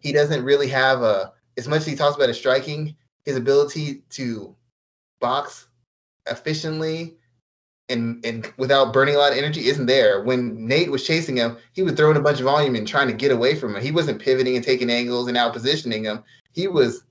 He 0.00 0.12
doesn't 0.12 0.44
really 0.44 0.68
have 0.68 1.02
a 1.02 1.32
as 1.56 1.68
much 1.68 1.80
as 1.80 1.86
he 1.86 1.96
talks 1.96 2.16
about 2.16 2.28
his 2.28 2.38
striking, 2.38 2.96
his 3.24 3.36
ability 3.36 4.02
to 4.10 4.54
box 5.20 5.68
efficiently 6.26 7.16
and 7.88 8.24
and 8.24 8.52
without 8.56 8.92
burning 8.92 9.16
a 9.16 9.18
lot 9.18 9.32
of 9.32 9.38
energy 9.38 9.68
isn't 9.68 9.86
there. 9.86 10.22
When 10.22 10.66
Nate 10.66 10.90
was 10.90 11.06
chasing 11.06 11.36
him, 11.36 11.56
he 11.72 11.82
was 11.82 11.94
throwing 11.94 12.16
a 12.16 12.20
bunch 12.20 12.38
of 12.38 12.44
volume 12.44 12.76
and 12.76 12.86
trying 12.86 13.08
to 13.08 13.14
get 13.14 13.32
away 13.32 13.54
from 13.56 13.74
him. 13.74 13.82
He 13.82 13.90
wasn't 13.90 14.22
pivoting 14.22 14.56
and 14.56 14.64
taking 14.64 14.90
angles 14.90 15.28
and 15.28 15.36
out 15.36 15.52
positioning 15.52 16.04
him. 16.04 16.22
He 16.52 16.68
was 16.68 17.04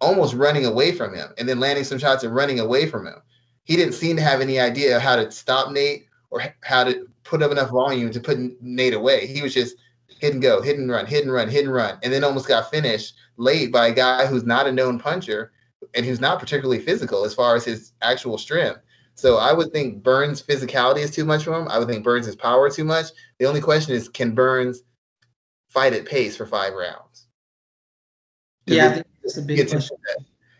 almost 0.00 0.34
running 0.34 0.64
away 0.64 0.92
from 0.92 1.14
him 1.14 1.28
and 1.38 1.48
then 1.48 1.60
landing 1.60 1.84
some 1.84 1.98
shots 1.98 2.24
and 2.24 2.34
running 2.34 2.60
away 2.60 2.86
from 2.86 3.06
him 3.06 3.20
he 3.68 3.76
didn't 3.76 3.92
seem 3.92 4.16
to 4.16 4.22
have 4.22 4.40
any 4.40 4.58
idea 4.58 4.98
how 4.98 5.14
to 5.14 5.30
stop 5.30 5.70
Nate 5.70 6.06
or 6.30 6.42
how 6.62 6.84
to 6.84 7.06
put 7.22 7.42
up 7.42 7.52
enough 7.52 7.68
volume 7.68 8.10
to 8.10 8.18
put 8.18 8.38
Nate 8.62 8.94
away. 8.94 9.26
He 9.26 9.42
was 9.42 9.52
just 9.52 9.76
hit 10.18 10.32
and 10.32 10.42
go, 10.42 10.60
hit 10.60 10.78
and 10.78 10.90
run, 10.90 11.06
hit 11.06 11.24
and 11.24 11.32
run, 11.32 11.48
hit 11.48 11.64
and 11.64 11.72
run, 11.72 11.98
and 12.02 12.12
then 12.12 12.24
almost 12.24 12.48
got 12.48 12.70
finished 12.70 13.14
late 13.36 13.72
by 13.72 13.88
a 13.88 13.94
guy 13.94 14.26
who's 14.26 14.44
not 14.44 14.66
a 14.66 14.72
known 14.72 14.98
puncher 14.98 15.52
and 15.94 16.04
who's 16.04 16.20
not 16.20 16.40
particularly 16.40 16.80
physical 16.80 17.24
as 17.24 17.34
far 17.34 17.54
as 17.54 17.64
his 17.64 17.92
actual 18.02 18.38
strength. 18.38 18.80
So 19.14 19.36
I 19.36 19.52
would 19.52 19.72
think 19.72 20.02
Burns' 20.02 20.42
physicality 20.42 20.98
is 20.98 21.10
too 21.10 21.24
much 21.24 21.44
for 21.44 21.52
him. 21.52 21.68
I 21.68 21.78
would 21.78 21.88
think 21.88 22.04
Burns' 22.04 22.34
power 22.36 22.70
too 22.70 22.84
much. 22.84 23.06
The 23.38 23.46
only 23.46 23.60
question 23.60 23.94
is, 23.94 24.08
can 24.08 24.34
Burns 24.34 24.82
fight 25.68 25.92
at 25.92 26.06
pace 26.06 26.36
for 26.36 26.46
five 26.46 26.72
rounds? 26.72 27.26
Yeah, 28.66 29.02
that's 29.22 29.38
a 29.38 29.42
big 29.42 29.68
question. 29.68 29.96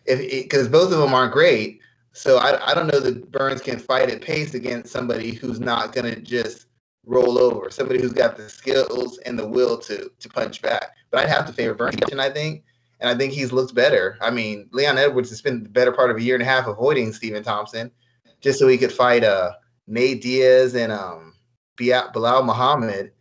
If 0.07 0.19
because 0.45 0.69
both 0.69 0.93
of 0.93 0.99
them 0.99 1.13
aren't 1.13 1.33
great, 1.33 1.81
so 2.13 2.39
I, 2.39 2.71
I 2.71 2.75
don't 2.75 2.87
know 2.87 3.01
that 3.01 3.31
Burns 3.31 3.61
can 3.61 3.79
fight 3.79 4.11
at 4.11 4.23
pace 4.23 4.55
against 4.55 4.93
somebody 4.93 5.33
who's 5.33 5.61
not 5.61 5.93
going 5.93 6.13
to 6.13 6.21
just 6.21 6.68
roll 7.09 7.39
over, 7.39 7.71
somebody 7.71 8.01
who's 8.01 8.13
got 8.13 8.37
the 8.37 8.49
skills 8.49 9.19
and 9.25 9.39
the 9.39 9.49
will 9.49 9.79
to 9.79 10.11
to 10.21 10.29
punch 10.29 10.63
back. 10.63 10.95
But 11.11 11.21
I'd 11.21 11.31
have 11.31 11.47
to 11.47 11.53
favor 11.53 11.75
Burns, 11.75 11.97
I 12.19 12.31
think. 12.31 12.65
And 13.01 13.09
I 13.09 13.17
think 13.17 13.33
he's 13.33 13.53
looked 13.53 13.75
better. 13.75 14.19
I 14.21 14.31
mean, 14.31 14.69
Leon 14.73 14.99
Edwards 14.99 15.31
has 15.31 15.39
spent 15.39 15.63
the 15.63 15.71
better 15.71 15.93
part 15.93 16.11
of 16.11 16.17
a 16.17 16.23
year 16.23 16.35
and 16.35 16.43
a 16.43 16.47
half 16.47 16.67
avoiding 16.67 17.13
Stephen 17.13 17.43
Thompson. 17.43 17.91
just 18.41 18.59
so 18.59 18.69
he 18.69 18.79
could 18.79 18.93
fight 18.93 19.25
uh 19.25 19.53
Nate 19.87 20.21
Diaz 20.23 20.75
and 20.75 20.93
um 20.93 21.35
Belal 21.77 22.45
Muhammad. 22.45 23.13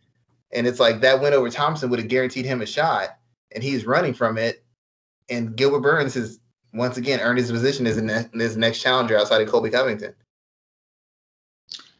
And 0.52 0.66
it's 0.66 0.80
like 0.80 1.00
that 1.00 1.20
win 1.20 1.34
over 1.34 1.50
Thompson 1.50 1.90
would 1.90 1.98
have 1.98 2.08
guaranteed 2.08 2.44
him 2.46 2.62
a 2.62 2.66
shot, 2.66 3.18
and 3.52 3.62
he's 3.62 3.86
running 3.86 4.14
from 4.14 4.38
it. 4.38 4.64
And 5.28 5.56
Gilbert 5.56 5.80
Burns 5.80 6.14
has 6.14 6.40
once 6.72 6.96
again 6.96 7.20
earned 7.20 7.38
his 7.38 7.50
position 7.50 7.86
as 7.86 7.96
his 7.96 8.56
next 8.56 8.80
challenger 8.80 9.18
outside 9.18 9.42
of 9.42 9.48
Colby 9.48 9.70
Covington. 9.70 10.14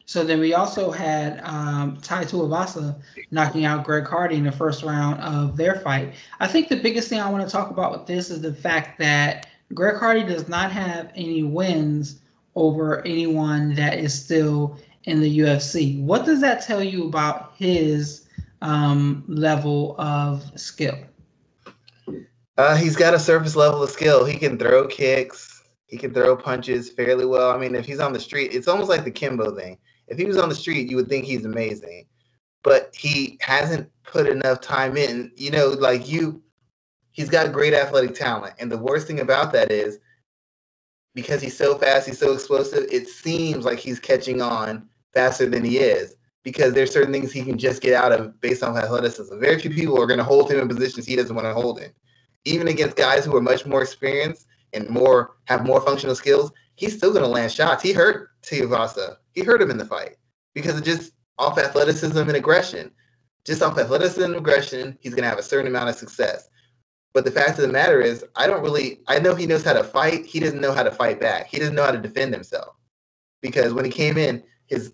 So 0.09 0.25
then 0.25 0.41
we 0.41 0.55
also 0.55 0.91
had 0.91 1.39
um, 1.45 1.99
Tai 2.01 2.25
Tuivasa 2.25 2.99
knocking 3.31 3.67
out 3.67 3.85
Greg 3.85 4.07
Hardy 4.07 4.37
in 4.37 4.45
the 4.45 4.51
first 4.51 4.83
round 4.83 5.21
of 5.21 5.59
their 5.59 5.75
fight. 5.81 6.15
I 6.41 6.47
think 6.47 6.71
the 6.71 6.81
biggest 6.81 7.11
thing 7.11 7.21
I 7.21 7.31
want 7.31 7.47
to 7.47 7.53
talk 7.53 7.71
about 7.71 7.93
with 7.93 8.07
this 8.07 8.31
is 8.31 8.41
the 8.41 8.55
fact 8.55 8.99
that 9.01 9.49
Greg 9.75 9.97
Hardy 9.97 10.25
does 10.25 10.49
not 10.49 10.73
have 10.73 11.13
any 11.15 11.43
wins 11.43 12.21
over 12.55 13.05
anyone 13.05 13.75
that 13.75 13.99
is 13.99 14.19
still 14.19 14.79
in 15.05 15.21
the 15.21 15.41
UFC. 15.41 16.03
What 16.03 16.25
does 16.25 16.41
that 16.41 16.63
tell 16.63 16.83
you 16.83 17.07
about 17.07 17.53
his 17.59 18.29
um, 18.63 19.25
level 19.29 19.95
of 19.99 20.43
skill? 20.59 20.97
Uh, 22.57 22.77
he's 22.77 22.97
got 22.97 23.13
a 23.13 23.19
surface 23.19 23.55
level 23.55 23.83
of 23.83 23.91
skill. 23.91 24.25
He 24.25 24.39
can 24.39 24.57
throw 24.57 24.87
kicks. 24.87 25.65
He 25.87 25.99
can 25.99 26.15
throw 26.15 26.35
punches 26.35 26.89
fairly 26.89 27.27
well. 27.27 27.51
I 27.51 27.59
mean, 27.59 27.75
if 27.75 27.85
he's 27.85 28.01
on 28.01 28.15
the 28.15 28.21
street, 28.21 28.55
it's 28.55 28.69
almost 28.69 28.89
like 28.89 29.05
the 29.05 29.11
Kimbo 29.11 29.55
thing 29.55 29.77
if 30.09 30.19
he 30.19 30.25
was 30.25 30.39
on 30.39 30.49
the 30.49 30.55
street, 30.55 30.91
you 30.91 30.97
would 30.97 31.09
think 31.09 31.25
he's 31.25 31.45
amazing, 31.45 32.07
but 32.63 32.95
he 32.95 33.39
hasn't 33.41 33.91
put 34.05 34.27
enough 34.27 34.61
time 34.61 34.97
in. 34.97 35.31
You 35.37 35.51
know, 35.51 35.69
like 35.69 36.09
you, 36.09 36.43
he's 37.13 37.29
got 37.29 37.53
great 37.53 37.75
athletic 37.75 38.15
talent, 38.15 38.55
and 38.59 38.71
the 38.71 38.79
worst 38.79 39.07
thing 39.07 39.21
about 39.21 39.53
that 39.53 39.71
is 39.71 39.99
because 41.15 41.43
he's 41.43 41.57
so 41.57 41.77
fast, 41.77 42.07
he's 42.07 42.19
so 42.19 42.33
explosive. 42.33 42.87
It 42.91 43.09
seems 43.09 43.65
like 43.65 43.79
he's 43.79 43.99
catching 43.99 44.41
on 44.41 44.89
faster 45.13 45.49
than 45.49 45.65
he 45.65 45.79
is 45.79 46.17
because 46.45 46.73
there's 46.73 46.93
certain 46.93 47.13
things 47.13 47.33
he 47.33 47.43
can 47.43 47.59
just 47.59 47.83
get 47.83 47.95
out 47.95 48.13
of 48.13 48.41
based 48.41 48.63
on 48.63 48.77
athleticism. 48.77 49.39
Very 49.39 49.59
few 49.59 49.71
people 49.71 50.01
are 50.01 50.07
going 50.07 50.19
to 50.19 50.25
hold 50.25 50.51
him 50.51 50.61
in 50.61 50.69
positions 50.69 51.07
he 51.07 51.17
doesn't 51.17 51.35
want 51.35 51.47
to 51.47 51.55
hold 51.55 51.81
in. 51.81 51.91
Even 52.45 52.69
against 52.69 52.97
guys 52.97 53.25
who 53.25 53.37
are 53.37 53.43
much 53.43 53.67
more 53.67 53.83
experienced 53.83 54.47
and 54.73 54.89
more 54.89 55.37
have 55.47 55.67
more 55.67 55.81
functional 55.81 56.15
skills, 56.15 56.53
he's 56.79 56.97
still 56.97 57.13
going 57.13 57.25
to 57.25 57.29
land 57.29 57.53
shots. 57.53 57.83
He 57.83 57.93
hurt 57.93 58.31
Tuivasa 58.43 59.17
he 59.39 59.45
hurt 59.45 59.63
him 59.63 59.71
in 59.71 59.79
the 59.79 59.85
fight 59.85 60.17
because 60.53 60.77
of 60.77 60.85
just 60.85 61.13
off 61.39 61.59
athleticism 61.59 62.19
and 62.19 62.37
aggression. 62.37 62.91
Just 63.45 63.63
off 63.63 63.79
athleticism 63.79 64.25
and 64.25 64.37
aggression, 64.37 64.99
he's 65.01 65.15
going 65.15 65.23
to 65.23 65.29
have 65.29 65.39
a 65.39 65.45
certain 65.45 65.69
amount 65.69 65.89
of 65.89 65.95
success. 65.95 66.49
But 67.15 67.25
the 67.25 67.31
fact 67.31 67.51
of 67.51 67.59
the 67.59 67.69
matter 67.69 68.01
is, 68.01 68.25
I 68.35 68.47
don't 68.49 68.63
really, 68.63 69.01
I 69.07 69.21
know 69.21 69.35
he 69.35 69.47
knows 69.47 69.65
how 69.65 69.73
to 69.75 69.85
fight. 69.85 70.27
He 70.27 70.41
doesn't 70.41 70.61
know 70.61 70.73
how 70.73 70.83
to 70.83 70.91
fight 70.91 71.21
back. 71.21 71.47
He 71.47 71.59
doesn't 71.59 71.75
know 71.75 71.85
how 71.85 71.93
to 71.93 72.01
defend 72.01 72.35
himself. 72.35 72.75
Because 73.41 73.73
when 73.73 73.85
he 73.85 73.91
came 73.93 74.19
in, 74.19 74.43
his 74.67 74.93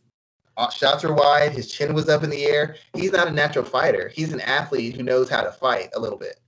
uh, 0.59 0.70
shots 0.70 1.03
were 1.03 1.14
wide, 1.14 1.53
his 1.53 1.72
chin 1.72 1.95
was 1.95 2.09
up 2.09 2.22
in 2.22 2.30
the 2.30 2.45
air. 2.45 2.76
He's 2.93 3.12
not 3.12 3.26
a 3.26 3.32
natural 3.32 3.64
fighter. 3.64 4.11
He's 4.14 4.32
an 4.32 4.41
athlete 4.43 4.95
who 4.95 5.03
knows 5.03 5.30
how 5.30 5.41
to 5.41 5.51
fight 5.51 5.89
a 5.97 6.01
little 6.01 6.18
bit. 6.18 6.39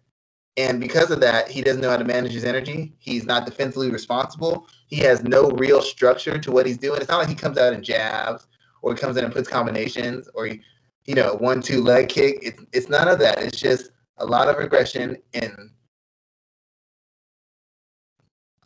And 0.56 0.80
because 0.80 1.10
of 1.10 1.20
that, 1.20 1.48
he 1.48 1.60
doesn't 1.60 1.82
know 1.82 1.90
how 1.90 1.98
to 1.98 2.04
manage 2.04 2.32
his 2.32 2.44
energy. 2.44 2.94
He's 2.98 3.26
not 3.26 3.44
defensively 3.44 3.90
responsible. 3.90 4.66
He 4.86 4.96
has 4.96 5.22
no 5.22 5.50
real 5.50 5.82
structure 5.82 6.38
to 6.38 6.50
what 6.50 6.64
he's 6.64 6.78
doing. 6.78 7.00
It's 7.00 7.10
not 7.10 7.18
like 7.18 7.28
he 7.28 7.34
comes 7.34 7.58
out 7.58 7.74
and 7.74 7.84
jabs 7.84 8.46
or 8.80 8.94
he 8.94 8.98
comes 8.98 9.16
in 9.16 9.24
and 9.24 9.32
puts 9.34 9.48
combinations 9.48 10.28
or 10.34 10.46
he, 10.46 10.62
you 11.04 11.14
know, 11.14 11.34
one 11.34 11.60
two 11.60 11.82
leg 11.82 12.08
kick. 12.08 12.38
It's 12.42 12.62
it's 12.72 12.88
none 12.88 13.08
of 13.08 13.18
that. 13.18 13.42
It's 13.42 13.60
just 13.60 13.90
a 14.16 14.24
lot 14.24 14.48
of 14.48 14.58
aggression 14.58 15.18
and 15.34 15.52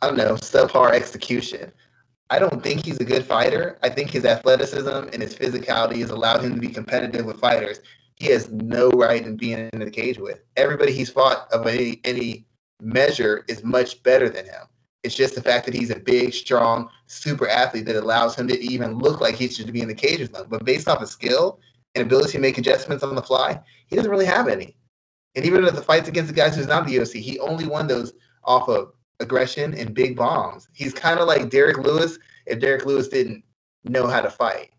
I 0.01 0.07
don't 0.07 0.17
know, 0.17 0.35
subpar 0.35 0.93
execution. 0.93 1.71
I 2.29 2.39
don't 2.39 2.63
think 2.63 2.85
he's 2.85 2.99
a 2.99 3.03
good 3.03 3.25
fighter. 3.25 3.77
I 3.83 3.89
think 3.89 4.09
his 4.09 4.23
athleticism 4.23 4.87
and 4.87 5.21
his 5.21 5.35
physicality 5.35 5.99
has 5.99 6.09
allowed 6.09 6.43
him 6.43 6.55
to 6.55 6.61
be 6.61 6.69
competitive 6.69 7.25
with 7.25 7.41
fighters 7.41 7.81
he 8.21 8.27
has 8.27 8.51
no 8.51 8.89
right 8.91 9.25
in 9.25 9.35
being 9.35 9.67
in 9.73 9.79
the 9.79 9.89
cage 9.89 10.19
with. 10.19 10.43
Everybody 10.55 10.91
he's 10.91 11.09
fought 11.09 11.51
of 11.51 11.65
any 11.65 11.99
any 12.03 12.45
measure 12.79 13.43
is 13.47 13.63
much 13.63 14.03
better 14.03 14.29
than 14.29 14.45
him. 14.45 14.67
It's 15.01 15.15
just 15.15 15.33
the 15.33 15.41
fact 15.41 15.65
that 15.65 15.73
he's 15.73 15.89
a 15.89 15.99
big, 15.99 16.31
strong, 16.31 16.87
super 17.07 17.47
athlete 17.47 17.85
that 17.85 17.95
allows 17.95 18.35
him 18.35 18.47
to 18.47 18.59
even 18.61 18.99
look 18.99 19.21
like 19.21 19.33
he 19.33 19.47
should 19.47 19.73
be 19.73 19.81
in 19.81 19.87
the 19.87 19.95
cage 19.95 20.19
with 20.19 20.33
them. 20.33 20.45
But 20.49 20.65
based 20.65 20.87
off 20.87 20.99
his 20.99 21.09
skill 21.09 21.59
and 21.95 22.05
ability 22.05 22.33
to 22.33 22.39
make 22.39 22.59
adjustments 22.59 23.03
on 23.03 23.15
the 23.15 23.23
fly, 23.23 23.59
he 23.87 23.95
doesn't 23.95 24.11
really 24.11 24.25
have 24.25 24.47
any. 24.47 24.77
And 25.33 25.43
even 25.43 25.65
in 25.65 25.73
the 25.73 25.81
fights 25.81 26.07
against 26.07 26.29
the 26.29 26.39
guys 26.39 26.55
who's 26.55 26.67
not 26.67 26.85
the 26.85 26.97
UFC, 26.97 27.19
he 27.19 27.39
only 27.39 27.65
won 27.65 27.87
those 27.87 28.13
off 28.43 28.69
of 28.69 28.93
aggression 29.19 29.73
and 29.73 29.95
big 29.95 30.15
bombs. 30.15 30.67
He's 30.73 30.93
kind 30.93 31.19
of 31.19 31.27
like 31.27 31.49
Derrick 31.49 31.79
Lewis 31.79 32.19
if 32.45 32.59
Derrick 32.59 32.85
Lewis 32.85 33.07
didn't 33.07 33.43
know 33.83 34.05
how 34.05 34.21
to 34.21 34.29
fight 34.29 34.69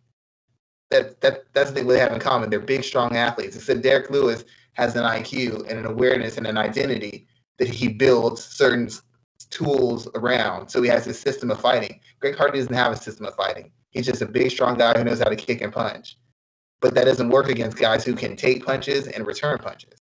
that 0.93 1.21
that 1.23 1.45
that's 1.53 1.71
the 1.71 1.77
thing 1.77 1.89
they 1.89 1.99
have 1.99 2.13
in 2.13 2.21
common. 2.21 2.51
They're 2.51 2.61
big, 2.61 2.85
strong 2.85 3.17
athletes. 3.17 3.57
Except 3.57 3.83
Derrick 3.83 4.11
Lewis 4.11 4.45
has 4.75 4.95
an 4.95 5.03
IQ 5.03 5.69
and 5.69 5.79
an 5.79 5.87
awareness 5.87 6.37
and 6.37 6.47
an 6.47 6.59
identity 6.59 7.27
that 7.59 7.69
he 7.69 7.89
builds 7.89 8.45
certain 8.45 8.89
tools 9.51 10.09
around. 10.15 10.69
So 10.69 10.83
he 10.83 10.89
has 10.89 11.05
his 11.05 11.19
system 11.19 11.51
of 11.51 11.61
fighting. 11.61 12.01
Greg 12.21 12.37
Hardy 12.37 12.59
doesn't 12.59 12.75
have 12.75 12.93
a 12.93 12.97
system 12.97 13.27
of 13.27 13.35
fighting. 13.35 13.71
He's 13.91 14.07
just 14.07 14.23
a 14.23 14.27
big, 14.27 14.51
strong 14.51 14.79
guy 14.79 14.97
who 14.97 15.05
knows 15.05 15.19
how 15.19 15.29
to 15.29 15.37
kick 15.37 15.61
and 15.61 15.73
punch. 15.73 16.17
But 16.81 16.95
that 16.95 17.05
doesn't 17.05 17.29
work 17.29 17.49
against 17.49 17.77
guys 17.77 18.05
who 18.05 18.15
can 18.15 18.37
take 18.37 18.65
punches 18.65 19.07
and 19.07 19.27
return 19.27 19.59
punches. 19.59 20.01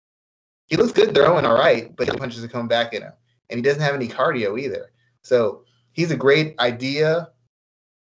He 0.65 0.75
looks 0.75 0.91
good 0.91 1.13
throwing, 1.13 1.45
all 1.45 1.53
right, 1.53 1.95
but 1.95 2.07
the 2.07 2.17
punches 2.17 2.43
are 2.43 2.47
coming 2.47 2.67
back 2.67 2.93
at 2.93 3.03
him. 3.03 3.13
And 3.49 3.59
he 3.59 3.61
doesn't 3.61 3.81
have 3.81 3.93
any 3.93 4.07
cardio 4.07 4.59
either. 4.59 4.91
So 5.21 5.63
he's 5.93 6.11
a 6.11 6.17
great 6.17 6.59
idea 6.59 7.29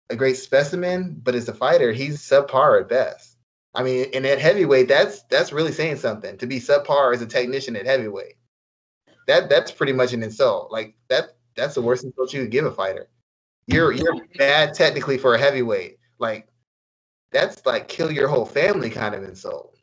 a 0.09 0.15
great 0.15 0.37
specimen, 0.37 1.19
but 1.23 1.35
as 1.35 1.49
a 1.49 1.53
fighter, 1.53 1.91
he's 1.91 2.21
subpar 2.21 2.81
at 2.81 2.89
best. 2.89 3.37
I 3.73 3.83
mean, 3.83 4.07
and 4.13 4.25
at 4.25 4.39
heavyweight, 4.39 4.87
that's 4.87 5.23
that's 5.23 5.53
really 5.53 5.71
saying 5.71 5.97
something. 5.97 6.37
To 6.37 6.47
be 6.47 6.59
subpar 6.59 7.13
as 7.13 7.21
a 7.21 7.27
technician 7.27 7.75
at 7.75 7.85
heavyweight, 7.85 8.35
that 9.27 9.49
that's 9.49 9.71
pretty 9.71 9.93
much 9.93 10.13
an 10.13 10.23
insult. 10.23 10.71
Like 10.71 10.95
that 11.09 11.35
that's 11.55 11.75
the 11.75 11.81
worst 11.81 12.03
insult 12.03 12.33
you 12.33 12.41
could 12.41 12.51
give 12.51 12.65
a 12.65 12.71
fighter. 12.71 13.09
You're 13.67 13.91
you're 13.91 14.25
bad 14.37 14.73
technically 14.73 15.17
for 15.17 15.35
a 15.35 15.39
heavyweight. 15.39 15.99
Like 16.17 16.47
that's 17.31 17.65
like 17.65 17.87
kill 17.87 18.11
your 18.11 18.27
whole 18.27 18.45
family 18.45 18.89
kind 18.89 19.13
of 19.13 19.23
insult. 19.23 19.75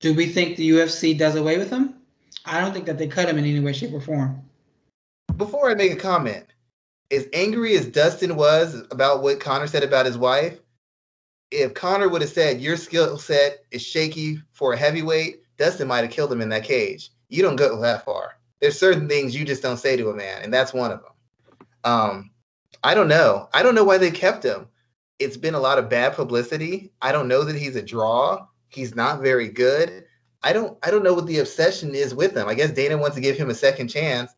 Do 0.00 0.14
we 0.14 0.26
think 0.26 0.56
the 0.56 0.70
UFC 0.70 1.16
does 1.18 1.36
away 1.36 1.58
with 1.58 1.70
him? 1.70 1.94
I 2.44 2.60
don't 2.60 2.72
think 2.72 2.86
that 2.86 2.98
they 2.98 3.08
cut 3.08 3.28
him 3.28 3.38
in 3.38 3.44
any 3.44 3.60
way, 3.60 3.72
shape, 3.72 3.92
or 3.92 4.00
form. 4.00 4.42
Before 5.36 5.70
I 5.70 5.74
make 5.74 5.92
a 5.92 5.96
comment, 5.96 6.46
as 7.10 7.28
angry 7.32 7.76
as 7.76 7.86
Dustin 7.86 8.36
was 8.36 8.82
about 8.90 9.22
what 9.22 9.40
Conor 9.40 9.66
said 9.66 9.82
about 9.82 10.06
his 10.06 10.18
wife, 10.18 10.58
if 11.50 11.74
Conor 11.74 12.08
would 12.08 12.22
have 12.22 12.30
said 12.30 12.60
your 12.60 12.76
skill 12.76 13.18
set 13.18 13.64
is 13.70 13.82
shaky 13.82 14.40
for 14.52 14.72
a 14.72 14.76
heavyweight, 14.76 15.42
Dustin 15.56 15.88
might 15.88 16.02
have 16.02 16.10
killed 16.10 16.32
him 16.32 16.40
in 16.40 16.48
that 16.50 16.64
cage. 16.64 17.10
You 17.28 17.42
don't 17.42 17.56
go 17.56 17.80
that 17.80 18.04
far. 18.04 18.38
There's 18.60 18.78
certain 18.78 19.08
things 19.08 19.34
you 19.34 19.44
just 19.44 19.62
don't 19.62 19.76
say 19.76 19.96
to 19.96 20.10
a 20.10 20.14
man, 20.14 20.42
and 20.42 20.52
that's 20.52 20.74
one 20.74 20.90
of 20.90 21.00
them. 21.00 21.12
Um, 21.84 22.30
I 22.82 22.94
don't 22.94 23.08
know. 23.08 23.48
I 23.52 23.62
don't 23.62 23.74
know 23.74 23.84
why 23.84 23.98
they 23.98 24.10
kept 24.10 24.44
him. 24.44 24.66
It's 25.18 25.36
been 25.36 25.54
a 25.54 25.60
lot 25.60 25.78
of 25.78 25.88
bad 25.88 26.14
publicity. 26.14 26.92
I 27.00 27.12
don't 27.12 27.28
know 27.28 27.44
that 27.44 27.56
he's 27.56 27.76
a 27.76 27.82
draw. 27.82 28.46
He's 28.68 28.94
not 28.94 29.20
very 29.20 29.48
good. 29.48 30.04
I 30.42 30.52
don't 30.52 30.76
I 30.82 30.90
don't 30.90 31.02
know 31.02 31.14
what 31.14 31.26
the 31.26 31.38
obsession 31.38 31.94
is 31.94 32.14
with 32.14 32.36
him. 32.36 32.48
I 32.48 32.54
guess 32.54 32.70
Dana 32.70 32.98
wants 32.98 33.16
to 33.16 33.22
give 33.22 33.36
him 33.36 33.50
a 33.50 33.54
second 33.54 33.88
chance 33.88 34.32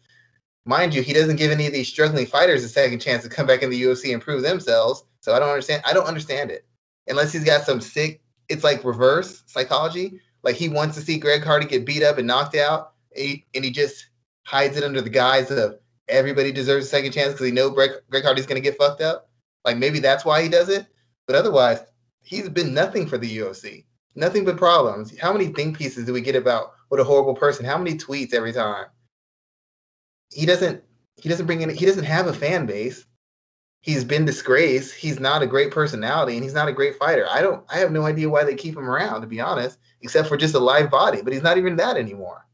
mind 0.64 0.94
you, 0.94 1.02
he 1.02 1.12
doesn't 1.12 1.36
give 1.36 1.50
any 1.50 1.66
of 1.66 1.72
these 1.72 1.88
struggling 1.88 2.26
fighters 2.26 2.64
a 2.64 2.68
second 2.68 3.00
chance 3.00 3.22
to 3.22 3.28
come 3.28 3.46
back 3.46 3.62
in 3.62 3.70
the 3.70 3.82
UFC 3.82 4.12
and 4.12 4.22
prove 4.22 4.42
themselves. 4.42 5.04
So 5.20 5.34
I 5.34 5.38
don't 5.38 5.48
understand. 5.48 5.82
I 5.86 5.92
don't 5.92 6.06
understand 6.06 6.50
it 6.50 6.66
unless 7.06 7.32
he's 7.32 7.44
got 7.44 7.62
some 7.64 7.80
sick. 7.80 8.20
It's 8.48 8.64
like 8.64 8.84
reverse 8.84 9.42
psychology. 9.46 10.20
Like 10.42 10.56
he 10.56 10.68
wants 10.68 10.96
to 10.96 11.02
see 11.02 11.18
Greg 11.18 11.42
Hardy 11.42 11.66
get 11.66 11.84
beat 11.84 12.02
up 12.02 12.18
and 12.18 12.26
knocked 12.26 12.54
out, 12.54 12.92
and 13.16 13.24
he, 13.26 13.46
and 13.54 13.64
he 13.64 13.70
just 13.70 14.08
hides 14.44 14.76
it 14.76 14.84
under 14.84 15.00
the 15.00 15.10
guise 15.10 15.50
of 15.50 15.78
everybody 16.08 16.52
deserves 16.52 16.86
a 16.86 16.88
second 16.88 17.12
chance 17.12 17.32
because 17.32 17.46
he 17.46 17.52
know 17.52 17.70
Greg, 17.70 17.90
Greg 18.10 18.24
Hardy's 18.24 18.46
going 18.46 18.60
to 18.60 18.66
get 18.66 18.78
fucked 18.78 19.00
up. 19.00 19.28
Like 19.64 19.76
maybe 19.76 19.98
that's 19.98 20.24
why 20.24 20.42
he 20.42 20.48
does 20.48 20.68
it. 20.68 20.86
But 21.26 21.36
otherwise, 21.36 21.80
he's 22.22 22.48
been 22.48 22.72
nothing 22.72 23.06
for 23.06 23.18
the 23.18 23.38
UFC. 23.38 23.84
Nothing 24.14 24.44
but 24.44 24.56
problems. 24.56 25.16
How 25.18 25.32
many 25.32 25.48
think 25.48 25.76
pieces 25.76 26.06
do 26.06 26.12
we 26.12 26.20
get 26.20 26.36
about 26.36 26.72
what 26.88 27.00
a 27.00 27.04
horrible 27.04 27.34
person? 27.34 27.64
How 27.64 27.78
many 27.78 27.96
tweets 27.96 28.32
every 28.32 28.52
time? 28.52 28.86
He 30.30 30.46
doesn't 30.46 30.82
he 31.16 31.28
doesn't 31.28 31.46
bring 31.46 31.62
in 31.62 31.70
he 31.70 31.86
doesn't 31.86 32.04
have 32.04 32.26
a 32.26 32.32
fan 32.32 32.66
base. 32.66 33.04
He's 33.80 34.04
been 34.04 34.24
disgraced. 34.24 34.94
He's 34.94 35.20
not 35.20 35.42
a 35.42 35.46
great 35.46 35.70
personality 35.70 36.34
and 36.34 36.42
he's 36.42 36.54
not 36.54 36.68
a 36.68 36.72
great 36.72 36.96
fighter. 36.96 37.26
I 37.30 37.40
don't 37.40 37.64
I 37.68 37.78
have 37.78 37.92
no 37.92 38.04
idea 38.04 38.28
why 38.28 38.44
they 38.44 38.54
keep 38.54 38.76
him 38.76 38.88
around 38.88 39.20
to 39.20 39.26
be 39.26 39.40
honest, 39.40 39.78
except 40.02 40.28
for 40.28 40.36
just 40.36 40.54
a 40.54 40.58
live 40.58 40.90
body, 40.90 41.22
but 41.22 41.32
he's 41.32 41.42
not 41.42 41.58
even 41.58 41.76
that 41.76 41.96
anymore. 41.96 42.44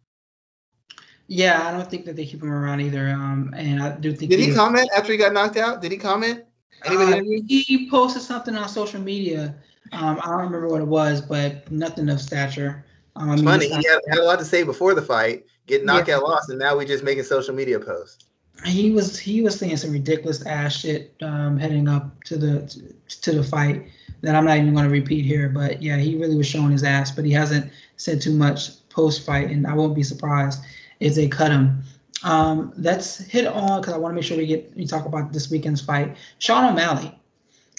Yeah, 1.26 1.66
I 1.66 1.72
don't 1.72 1.88
think 1.88 2.04
that 2.04 2.16
they 2.16 2.26
keep 2.26 2.42
him 2.42 2.52
around 2.52 2.80
either. 2.80 3.08
Um, 3.08 3.54
and 3.56 3.82
I 3.82 3.96
do 3.96 4.12
think. 4.12 4.30
Did 4.30 4.40
he, 4.40 4.46
he 4.46 4.54
comment 4.54 4.90
after 4.94 5.12
he 5.12 5.18
got 5.18 5.32
knocked 5.32 5.56
out? 5.56 5.80
Did 5.80 5.90
he 5.90 5.96
comment? 5.96 6.44
Uh, 6.86 7.22
he 7.46 7.88
posted 7.90 8.20
something 8.20 8.54
on 8.54 8.68
social 8.68 9.00
media. 9.00 9.54
Um, 9.92 10.20
I 10.22 10.28
don't 10.28 10.38
remember 10.38 10.68
what 10.68 10.82
it 10.82 10.86
was, 10.86 11.20
but 11.20 11.70
nothing 11.70 12.08
of 12.10 12.20
stature. 12.20 12.84
Um, 13.16 13.32
it's 13.32 13.42
funny. 13.42 13.68
He 13.68 13.74
had, 13.74 14.00
had, 14.08 14.18
a 14.18 14.24
lot 14.24 14.38
to 14.40 14.44
say 14.44 14.62
before 14.62 14.94
the 14.94 15.02
fight, 15.02 15.44
get 15.66 15.84
knockout 15.84 16.08
yeah. 16.08 16.16
lost, 16.16 16.50
and 16.50 16.58
now 16.58 16.76
we're 16.76 16.86
just 16.86 17.04
making 17.04 17.24
social 17.24 17.54
media 17.54 17.78
posts. 17.78 18.24
he 18.64 18.90
was 18.90 19.18
he 19.18 19.42
was 19.42 19.58
saying 19.58 19.76
some 19.76 19.92
ridiculous 19.92 20.44
ass 20.46 20.76
shit 20.76 21.14
um, 21.22 21.56
heading 21.56 21.88
up 21.88 22.22
to 22.24 22.36
the 22.36 22.92
to 23.08 23.32
the 23.32 23.44
fight 23.44 23.86
that 24.22 24.34
I'm 24.34 24.44
not 24.44 24.56
even 24.56 24.74
going 24.74 24.86
to 24.86 24.90
repeat 24.90 25.24
here. 25.24 25.48
But 25.48 25.82
yeah, 25.82 25.96
he 25.96 26.16
really 26.16 26.36
was 26.36 26.46
showing 26.46 26.70
his 26.70 26.82
ass, 26.82 27.10
but 27.10 27.24
he 27.24 27.32
hasn't 27.32 27.70
said 27.96 28.20
too 28.20 28.34
much 28.34 28.88
post 28.88 29.24
fight, 29.24 29.50
and 29.50 29.66
I 29.66 29.74
won't 29.74 29.94
be 29.94 30.02
surprised 30.02 30.60
if 31.00 31.14
they 31.14 31.28
cut 31.28 31.52
him. 31.52 31.82
Um, 32.24 32.72
let's 32.78 33.18
hit 33.18 33.46
on 33.46 33.80
because 33.80 33.94
I 33.94 33.98
want 33.98 34.12
to 34.12 34.14
make 34.16 34.24
sure 34.24 34.36
we 34.36 34.46
get 34.46 34.74
we 34.76 34.86
talk 34.86 35.06
about 35.06 35.32
this 35.32 35.50
weekend's 35.50 35.80
fight. 35.80 36.16
Sean 36.38 36.72
O'Malley. 36.72 37.16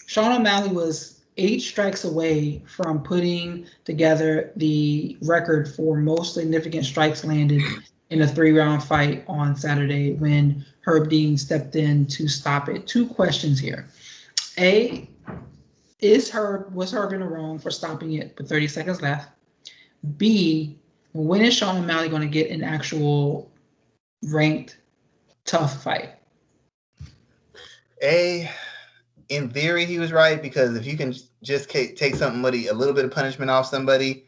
Sean 0.05 0.31
O'Malley 0.31 0.69
was 0.69 1.14
eight 1.37 1.61
strikes 1.61 2.03
away 2.03 2.61
from 2.65 3.03
putting 3.03 3.65
together 3.83 4.51
the 4.55 5.17
record 5.21 5.67
for 5.73 5.97
most 5.97 6.33
significant 6.33 6.85
strikes 6.85 7.23
landed 7.23 7.61
in 8.09 8.21
a 8.21 8.27
three 8.27 8.51
round 8.51 8.83
fight 8.83 9.23
on 9.27 9.55
Saturday 9.55 10.13
when 10.13 10.65
Herb 10.81 11.09
Dean 11.09 11.37
stepped 11.37 11.75
in 11.75 12.05
to 12.07 12.27
stop 12.27 12.69
it. 12.69 12.87
Two 12.87 13.07
questions 13.07 13.59
here. 13.59 13.87
A, 14.57 15.09
is 15.99 16.29
Herb, 16.29 16.73
was 16.73 16.93
Herb 16.93 17.13
in 17.13 17.19
the 17.21 17.25
wrong 17.27 17.59
for 17.59 17.71
stopping 17.71 18.13
it 18.13 18.35
with 18.37 18.47
30 18.47 18.67
seconds 18.67 19.01
left? 19.01 19.29
B, 20.17 20.77
when 21.13 21.41
is 21.41 21.55
Sean 21.55 21.77
O'Malley 21.77 22.09
going 22.09 22.21
to 22.21 22.27
get 22.27 22.51
an 22.51 22.63
actual 22.63 23.51
ranked 24.23 24.77
tough 25.45 25.83
fight? 25.83 26.11
A, 28.03 28.49
in 29.29 29.49
theory, 29.49 29.85
he 29.85 29.99
was 29.99 30.11
right 30.11 30.41
because 30.41 30.75
if 30.75 30.85
you 30.85 30.97
can 30.97 31.13
just 31.43 31.69
take 31.69 32.15
somebody 32.15 32.67
a 32.67 32.73
little 32.73 32.93
bit 32.93 33.05
of 33.05 33.11
punishment 33.11 33.51
off 33.51 33.67
somebody, 33.67 34.25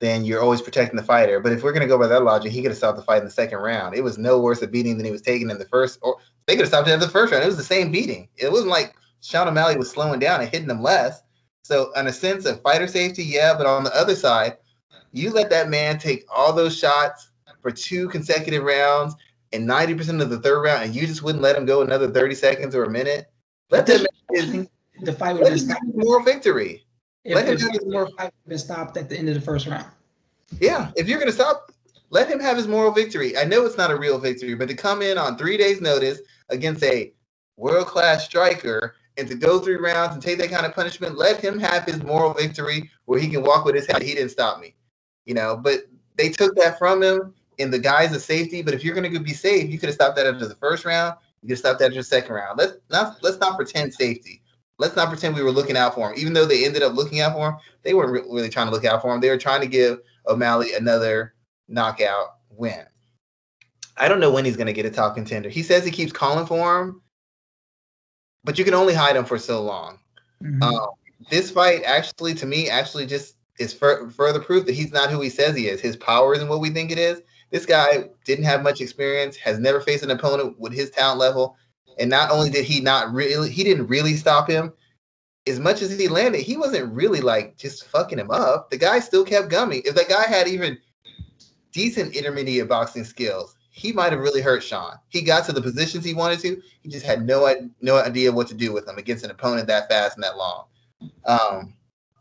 then 0.00 0.24
you're 0.24 0.42
always 0.42 0.60
protecting 0.60 0.96
the 0.96 1.02
fighter. 1.02 1.38
But 1.38 1.52
if 1.52 1.62
we're 1.62 1.72
going 1.72 1.82
to 1.82 1.88
go 1.88 1.98
by 1.98 2.08
that 2.08 2.24
logic, 2.24 2.50
he 2.50 2.60
could 2.60 2.72
have 2.72 2.78
stopped 2.78 2.96
the 2.96 3.04
fight 3.04 3.18
in 3.18 3.24
the 3.24 3.30
second 3.30 3.58
round. 3.58 3.94
It 3.94 4.02
was 4.02 4.18
no 4.18 4.40
worse 4.40 4.60
a 4.60 4.66
beating 4.66 4.96
than 4.96 5.06
he 5.06 5.12
was 5.12 5.22
taking 5.22 5.48
in 5.48 5.58
the 5.58 5.64
first, 5.66 5.98
or 6.02 6.16
they 6.46 6.54
could 6.54 6.62
have 6.62 6.68
stopped 6.68 6.88
it 6.88 6.94
in 6.94 7.00
the 7.00 7.08
first 7.08 7.32
round. 7.32 7.44
It 7.44 7.48
was 7.48 7.56
the 7.56 7.62
same 7.62 7.92
beating. 7.92 8.28
It 8.36 8.50
wasn't 8.50 8.70
like 8.70 8.96
Sean 9.20 9.46
O'Malley 9.46 9.76
was 9.76 9.90
slowing 9.90 10.18
down 10.18 10.40
and 10.40 10.50
hitting 10.50 10.68
him 10.68 10.82
less. 10.82 11.22
So, 11.62 11.92
in 11.92 12.08
a 12.08 12.12
sense 12.12 12.44
of 12.44 12.60
fighter 12.62 12.88
safety, 12.88 13.22
yeah. 13.22 13.54
But 13.56 13.66
on 13.66 13.84
the 13.84 13.96
other 13.96 14.16
side, 14.16 14.56
you 15.12 15.30
let 15.30 15.50
that 15.50 15.70
man 15.70 15.98
take 15.98 16.24
all 16.34 16.52
those 16.52 16.76
shots 16.76 17.30
for 17.60 17.70
two 17.70 18.08
consecutive 18.08 18.64
rounds 18.64 19.14
and 19.52 19.68
90% 19.68 20.20
of 20.20 20.30
the 20.30 20.40
third 20.40 20.62
round, 20.62 20.82
and 20.82 20.94
you 20.94 21.06
just 21.06 21.22
wouldn't 21.22 21.42
let 21.42 21.56
him 21.56 21.64
go 21.64 21.82
another 21.82 22.10
30 22.10 22.34
seconds 22.34 22.74
or 22.74 22.84
a 22.84 22.90
minute. 22.90 23.30
Let 23.72 23.88
man 23.88 24.68
the 25.00 25.12
fight 25.14 25.34
would 25.34 25.50
have 25.50 25.66
been 25.66 25.92
moral 25.94 26.22
victory. 26.22 26.84
If, 27.24 27.34
let 27.34 27.48
him 27.48 27.54
if, 27.54 27.62
have 27.62 27.86
more 27.86 28.08
fight 28.18 28.32
been 28.46 28.58
stopped 28.58 28.98
at 28.98 29.08
the 29.08 29.16
end 29.16 29.28
of 29.30 29.34
the 29.34 29.40
first 29.40 29.66
round. 29.66 29.86
Yeah, 30.60 30.90
if 30.94 31.08
you're 31.08 31.18
gonna 31.18 31.32
stop, 31.32 31.72
let 32.10 32.28
him 32.28 32.38
have 32.38 32.58
his 32.58 32.68
moral 32.68 32.92
victory. 32.92 33.36
I 33.38 33.44
know 33.44 33.64
it's 33.64 33.78
not 33.78 33.90
a 33.90 33.96
real 33.96 34.18
victory, 34.18 34.54
but 34.54 34.68
to 34.68 34.74
come 34.74 35.00
in 35.00 35.16
on 35.16 35.38
three 35.38 35.56
days' 35.56 35.80
notice 35.80 36.20
against 36.50 36.84
a 36.84 37.14
world 37.56 37.86
class 37.86 38.26
striker 38.26 38.96
and 39.16 39.26
to 39.28 39.34
go 39.34 39.58
three 39.58 39.76
rounds 39.76 40.12
and 40.12 40.22
take 40.22 40.38
that 40.38 40.50
kind 40.50 40.66
of 40.66 40.74
punishment, 40.74 41.16
let 41.16 41.40
him 41.40 41.58
have 41.58 41.84
his 41.84 42.02
moral 42.02 42.34
victory 42.34 42.90
where 43.06 43.18
he 43.18 43.28
can 43.28 43.42
walk 43.42 43.64
with 43.64 43.74
his 43.74 43.86
head. 43.86 44.02
He 44.02 44.14
didn't 44.14 44.30
stop 44.30 44.60
me, 44.60 44.74
you 45.24 45.32
know. 45.32 45.56
But 45.56 45.84
they 46.16 46.28
took 46.28 46.54
that 46.56 46.78
from 46.78 47.02
him 47.02 47.32
in 47.56 47.70
the 47.70 47.78
guise 47.78 48.14
of 48.14 48.20
safety. 48.20 48.60
But 48.60 48.74
if 48.74 48.84
you're 48.84 48.94
gonna 48.94 49.18
be 49.18 49.32
safe, 49.32 49.70
you 49.70 49.78
could 49.78 49.88
have 49.88 49.94
stopped 49.94 50.16
that 50.16 50.26
after 50.26 50.46
the 50.46 50.56
first 50.56 50.84
round. 50.84 51.16
You 51.42 51.50
have 51.50 51.58
stopped 51.58 51.80
that 51.80 51.86
after 51.86 52.00
the 52.00 52.04
second 52.04 52.34
round. 52.34 52.58
Let's 52.58 52.74
not 52.90 53.22
let's 53.22 53.38
not 53.38 53.56
pretend 53.56 53.92
safety 53.92 54.42
let's 54.82 54.96
not 54.96 55.08
pretend 55.08 55.34
we 55.34 55.42
were 55.42 55.52
looking 55.52 55.76
out 55.76 55.94
for 55.94 56.10
him. 56.10 56.18
Even 56.18 56.32
though 56.32 56.44
they 56.44 56.64
ended 56.64 56.82
up 56.82 56.94
looking 56.94 57.20
out 57.20 57.34
for 57.34 57.50
him, 57.50 57.56
they 57.82 57.94
weren't 57.94 58.10
re- 58.10 58.28
really 58.28 58.48
trying 58.48 58.66
to 58.66 58.72
look 58.72 58.84
out 58.84 59.00
for 59.00 59.14
him. 59.14 59.20
They 59.20 59.30
were 59.30 59.38
trying 59.38 59.60
to 59.60 59.66
give 59.66 60.00
O'Malley 60.26 60.74
another 60.74 61.34
knockout 61.68 62.36
win. 62.50 62.84
I 63.96 64.08
don't 64.08 64.20
know 64.20 64.30
when 64.30 64.44
he's 64.44 64.56
going 64.56 64.66
to 64.66 64.72
get 64.72 64.86
a 64.86 64.90
top 64.90 65.14
contender. 65.14 65.48
He 65.48 65.62
says 65.62 65.84
he 65.84 65.90
keeps 65.90 66.12
calling 66.12 66.46
for 66.46 66.80
him, 66.80 67.02
but 68.42 68.58
you 68.58 68.64
can 68.64 68.74
only 68.74 68.94
hide 68.94 69.16
him 69.16 69.24
for 69.24 69.38
so 69.38 69.62
long. 69.62 69.98
Mm-hmm. 70.42 70.62
Um, 70.62 70.88
this 71.30 71.50
fight, 71.50 71.82
actually, 71.84 72.34
to 72.34 72.46
me, 72.46 72.68
actually 72.68 73.06
just 73.06 73.36
is 73.58 73.72
fur- 73.72 74.10
further 74.10 74.40
proof 74.40 74.66
that 74.66 74.74
he's 74.74 74.92
not 74.92 75.10
who 75.10 75.20
he 75.20 75.28
says 75.28 75.54
he 75.54 75.68
is. 75.68 75.80
His 75.80 75.96
power 75.96 76.34
isn't 76.34 76.48
what 76.48 76.60
we 76.60 76.70
think 76.70 76.90
it 76.90 76.98
is. 76.98 77.22
This 77.52 77.66
guy 77.66 78.08
didn't 78.24 78.46
have 78.46 78.62
much 78.62 78.80
experience, 78.80 79.36
has 79.36 79.58
never 79.58 79.80
faced 79.80 80.02
an 80.02 80.10
opponent 80.10 80.58
with 80.58 80.72
his 80.72 80.90
talent 80.90 81.20
level, 81.20 81.56
and 81.98 82.08
not 82.08 82.30
only 82.30 82.48
did 82.48 82.64
he 82.64 82.80
not 82.80 83.12
really, 83.12 83.50
he 83.50 83.62
didn't 83.62 83.86
really 83.86 84.16
stop 84.16 84.48
him. 84.48 84.72
As 85.46 85.60
much 85.60 85.82
as 85.82 85.96
he 85.98 86.08
landed, 86.08 86.40
he 86.40 86.56
wasn't 86.56 86.92
really 86.92 87.20
like 87.20 87.58
just 87.58 87.86
fucking 87.88 88.18
him 88.18 88.30
up. 88.30 88.70
The 88.70 88.78
guy 88.78 89.00
still 89.00 89.24
kept 89.24 89.50
gumming. 89.50 89.82
If 89.84 89.94
the 89.94 90.06
guy 90.08 90.24
had 90.26 90.48
even 90.48 90.78
decent 91.72 92.14
intermediate 92.14 92.68
boxing 92.68 93.04
skills, 93.04 93.56
he 93.70 93.92
might 93.92 94.12
have 94.12 94.20
really 94.20 94.40
hurt 94.40 94.62
Sean. 94.62 94.96
He 95.08 95.20
got 95.20 95.44
to 95.46 95.52
the 95.52 95.60
positions 95.60 96.04
he 96.04 96.14
wanted 96.14 96.38
to. 96.40 96.62
He 96.82 96.88
just 96.88 97.04
had 97.04 97.26
no 97.26 97.70
no 97.80 97.98
idea 97.98 98.32
what 98.32 98.48
to 98.48 98.54
do 98.54 98.72
with 98.72 98.88
him 98.88 98.96
against 98.98 99.24
an 99.24 99.30
opponent 99.30 99.66
that 99.66 99.90
fast 99.90 100.16
and 100.16 100.24
that 100.24 100.38
long. 100.38 100.66
Um, 101.26 101.74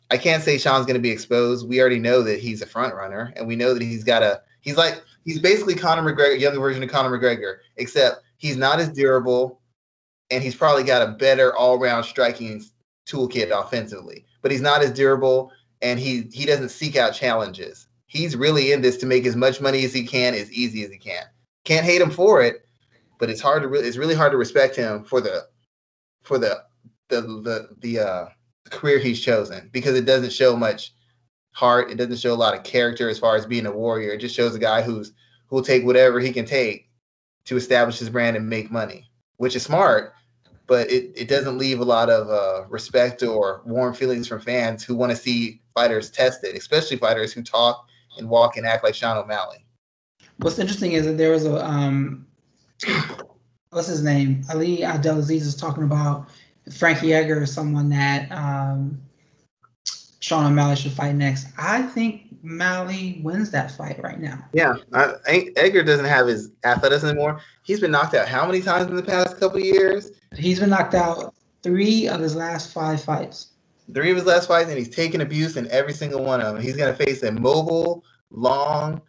I 0.09 0.17
can't 0.17 0.43
say 0.43 0.57
Sean's 0.57 0.85
going 0.85 0.95
to 0.95 1.01
be 1.01 1.11
exposed. 1.11 1.67
We 1.67 1.79
already 1.79 1.99
know 1.99 2.21
that 2.23 2.39
he's 2.39 2.61
a 2.61 2.65
front 2.65 2.95
runner, 2.95 3.33
and 3.37 3.47
we 3.47 3.55
know 3.55 3.73
that 3.73 3.83
he's 3.83 4.03
got 4.03 4.23
a. 4.23 4.41
He's 4.61 4.77
like 4.77 5.01
he's 5.25 5.39
basically 5.39 5.75
Conor 5.75 6.01
McGregor, 6.01 6.39
younger 6.39 6.59
version 6.59 6.83
of 6.83 6.89
Conor 6.89 7.17
McGregor, 7.17 7.57
except 7.77 8.23
he's 8.37 8.57
not 8.57 8.79
as 8.79 8.89
durable 8.89 9.61
and 10.31 10.41
he's 10.41 10.55
probably 10.55 10.83
got 10.83 11.07
a 11.07 11.11
better 11.11 11.55
all-round 11.55 12.05
striking 12.05 12.63
toolkit 13.05 13.51
offensively. 13.51 14.25
But 14.41 14.51
he's 14.51 14.61
not 14.61 14.81
as 14.81 14.91
durable, 14.91 15.51
and 15.81 15.99
he 15.99 16.29
he 16.31 16.45
doesn't 16.45 16.69
seek 16.69 16.95
out 16.95 17.13
challenges. 17.13 17.87
He's 18.07 18.35
really 18.35 18.71
in 18.71 18.81
this 18.81 18.97
to 18.97 19.05
make 19.05 19.25
as 19.25 19.35
much 19.35 19.61
money 19.61 19.85
as 19.85 19.93
he 19.93 20.03
can, 20.03 20.33
as 20.33 20.51
easy 20.51 20.83
as 20.83 20.91
he 20.91 20.97
can. 20.97 21.23
Can't 21.63 21.85
hate 21.85 22.01
him 22.01 22.09
for 22.09 22.41
it, 22.41 22.65
but 23.19 23.29
it's 23.29 23.41
hard 23.41 23.61
to 23.61 23.67
really 23.67 23.87
it's 23.87 23.97
really 23.97 24.15
hard 24.15 24.31
to 24.31 24.37
respect 24.37 24.75
him 24.75 25.03
for 25.03 25.21
the 25.21 25.43
for 26.23 26.37
the 26.37 26.63
the 27.09 27.21
the 27.21 27.69
the 27.79 27.99
uh, 27.99 28.25
career 28.69 28.97
he's 28.97 29.21
chosen 29.21 29.69
because 29.71 29.95
it 29.95 30.05
doesn't 30.05 30.33
show 30.33 30.55
much 30.55 30.93
heart. 31.51 31.91
It 31.91 31.95
doesn't 31.95 32.19
show 32.19 32.33
a 32.33 32.35
lot 32.35 32.55
of 32.55 32.63
character 32.63 33.09
as 33.09 33.19
far 33.19 33.35
as 33.35 33.45
being 33.45 33.65
a 33.65 33.71
warrior. 33.71 34.11
It 34.11 34.19
just 34.19 34.35
shows 34.35 34.55
a 34.55 34.59
guy 34.59 34.81
who's 34.81 35.13
who 35.47 35.57
will 35.57 35.63
take 35.63 35.85
whatever 35.85 36.19
he 36.19 36.31
can 36.31 36.45
take 36.45 36.89
to 37.45 37.57
establish 37.57 37.99
his 37.99 38.09
brand 38.09 38.37
and 38.37 38.47
make 38.47 38.71
money, 38.71 39.09
which 39.37 39.55
is 39.55 39.63
smart 39.63 40.13
but 40.71 40.89
it, 40.89 41.11
it 41.15 41.27
doesn't 41.27 41.57
leave 41.57 41.81
a 41.81 41.83
lot 41.83 42.09
of 42.09 42.29
uh, 42.29 42.65
respect 42.69 43.23
or 43.23 43.61
warm 43.65 43.93
feelings 43.93 44.25
from 44.25 44.39
fans 44.39 44.85
who 44.85 44.95
want 44.95 45.09
to 45.09 45.17
see 45.17 45.59
fighters 45.75 46.09
tested, 46.09 46.55
especially 46.55 46.95
fighters 46.95 47.33
who 47.33 47.43
talk 47.43 47.85
and 48.17 48.29
walk 48.29 48.55
and 48.55 48.65
act 48.65 48.81
like 48.81 48.95
Sean 48.95 49.17
O'Malley. 49.17 49.65
What's 50.37 50.59
interesting 50.59 50.93
is 50.93 51.05
that 51.05 51.17
there 51.17 51.31
was 51.31 51.45
a 51.45 51.61
um, 51.65 52.25
what's 53.71 53.89
his 53.89 54.01
name? 54.01 54.45
Ali 54.49 54.85
Abdelaziz 54.85 55.45
is 55.45 55.57
talking 55.57 55.83
about 55.83 56.29
Frankie 56.73 57.13
Edgar 57.13 57.43
is 57.43 57.53
someone 57.53 57.89
that 57.89 58.31
um, 58.31 58.97
Sean 60.21 60.45
O'Malley 60.45 60.75
should 60.75 60.91
fight 60.91 61.15
next. 61.15 61.47
I 61.57 61.81
think 61.81 62.27
Malley 62.43 63.21
wins 63.23 63.49
that 63.51 63.71
fight 63.71 64.01
right 64.01 64.19
now. 64.19 64.43
Yeah, 64.53 64.75
I, 64.93 65.49
Edgar 65.55 65.83
doesn't 65.83 66.05
have 66.05 66.27
his 66.27 66.51
athleticism 66.63 67.07
anymore. 67.07 67.41
He's 67.63 67.79
been 67.79 67.91
knocked 67.91 68.13
out 68.13 68.27
how 68.27 68.45
many 68.45 68.61
times 68.61 68.87
in 68.87 68.95
the 68.95 69.03
past 69.03 69.39
couple 69.39 69.59
years? 69.59 70.11
He's 70.35 70.59
been 70.59 70.69
knocked 70.69 70.93
out 70.93 71.33
three 71.63 72.07
of 72.07 72.19
his 72.19 72.35
last 72.35 72.71
five 72.71 73.03
fights. 73.03 73.47
Three 73.93 74.11
of 74.11 74.15
his 74.15 74.25
last 74.25 74.47
fights, 74.47 74.69
and 74.69 74.77
he's 74.77 74.89
taken 74.89 75.21
abuse 75.21 75.57
in 75.57 75.69
every 75.71 75.93
single 75.93 76.23
one 76.23 76.39
of 76.39 76.53
them. 76.53 76.63
He's 76.63 76.77
going 76.77 76.95
to 76.95 77.05
face 77.05 77.23
a 77.23 77.31
mobile, 77.31 78.03
long, 78.29 79.01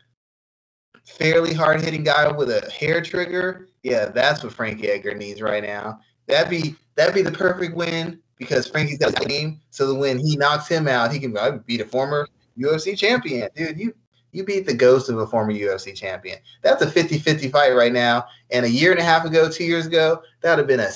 fairly 1.05 1.53
hard 1.53 1.83
hitting 1.83 2.05
guy 2.05 2.33
with 2.33 2.51
a 2.51 2.69
hair 2.71 3.03
trigger. 3.03 3.69
Yeah, 3.83 4.07
that's 4.07 4.43
what 4.43 4.55
Frankie 4.55 4.89
Edgar 4.89 5.15
needs 5.15 5.43
right 5.43 5.63
now. 5.63 6.01
That'd 6.27 6.51
be 6.51 6.75
that'd 6.95 7.15
be 7.15 7.23
the 7.23 7.33
perfect 7.33 7.77
win 7.77 8.22
because 8.43 8.67
Frankie's 8.67 8.99
got 8.99 9.21
a 9.21 9.25
game. 9.27 9.61
So 9.71 9.87
that 9.89 9.95
when 9.95 10.19
he 10.19 10.37
knocks 10.37 10.69
him 10.69 10.89
out, 10.89 11.13
he 11.13 11.19
can 11.19 11.35
beat 11.67 11.81
a 11.81 11.85
former 11.85 12.29
UFC 12.59 12.97
champion. 12.97 13.49
Dude, 13.55 13.79
you 13.79 13.95
you 14.33 14.45
beat 14.45 14.67
the 14.67 14.75
ghost 14.75 15.11
of 15.11 15.19
a 15.19 15.27
former 15.27 15.53
UFC 15.53 15.95
champion. 15.95 16.39
That's 16.63 16.81
a 16.81 16.87
50-50 16.87 17.53
fight 17.53 17.75
right 17.75 17.93
now. 17.93 18.25
And 18.51 18.65
a 18.65 18.71
year 18.71 18.91
and 18.91 18.99
a 18.99 19.05
half 19.05 19.27
ago, 19.27 19.51
two 19.51 19.65
years 19.65 19.87
ago, 19.87 20.23
that 20.41 20.51
would 20.53 20.59
have 20.59 20.67
been 20.67 20.81
a 20.81 20.91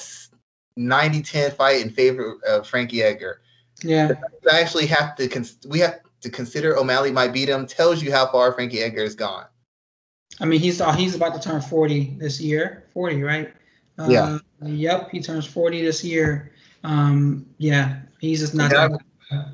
90-10 0.79 1.53
fight 1.53 1.83
in 1.83 1.91
favor 1.91 2.39
of 2.49 2.67
Frankie 2.67 3.03
Edgar. 3.03 3.43
Yeah. 3.83 4.13
I 4.51 4.61
actually 4.61 4.87
have 4.87 5.17
to 5.17 5.29
cons- 5.29 5.59
we 5.69 5.81
have 5.81 6.01
to 6.23 6.31
consider 6.31 6.79
O'Malley 6.79 7.13
might 7.13 7.33
beat 7.33 7.51
him 7.51 7.67
tells 7.67 8.03
you 8.03 8.11
how 8.11 8.27
far 8.27 8.53
Frankie 8.53 8.81
Edgar 8.81 9.03
has 9.03 9.15
gone. 9.15 9.45
I 10.41 10.45
mean, 10.45 10.61
he's 10.61 10.81
uh, 10.81 10.93
he's 10.93 11.15
about 11.15 11.35
to 11.35 11.41
turn 11.41 11.61
40 11.61 12.17
this 12.19 12.41
year. 12.41 12.85
40, 12.93 13.23
right? 13.23 13.53
Uh, 13.99 14.09
yeah. 14.09 14.39
Yep, 14.63 15.11
he 15.11 15.21
turns 15.21 15.47
40 15.47 15.83
this 15.83 16.03
year. 16.03 16.53
Um, 16.85 17.47
yeah, 17.59 18.01
he's 18.20 18.41
just 18.41 18.55
not 18.55 18.72
a 18.72 18.99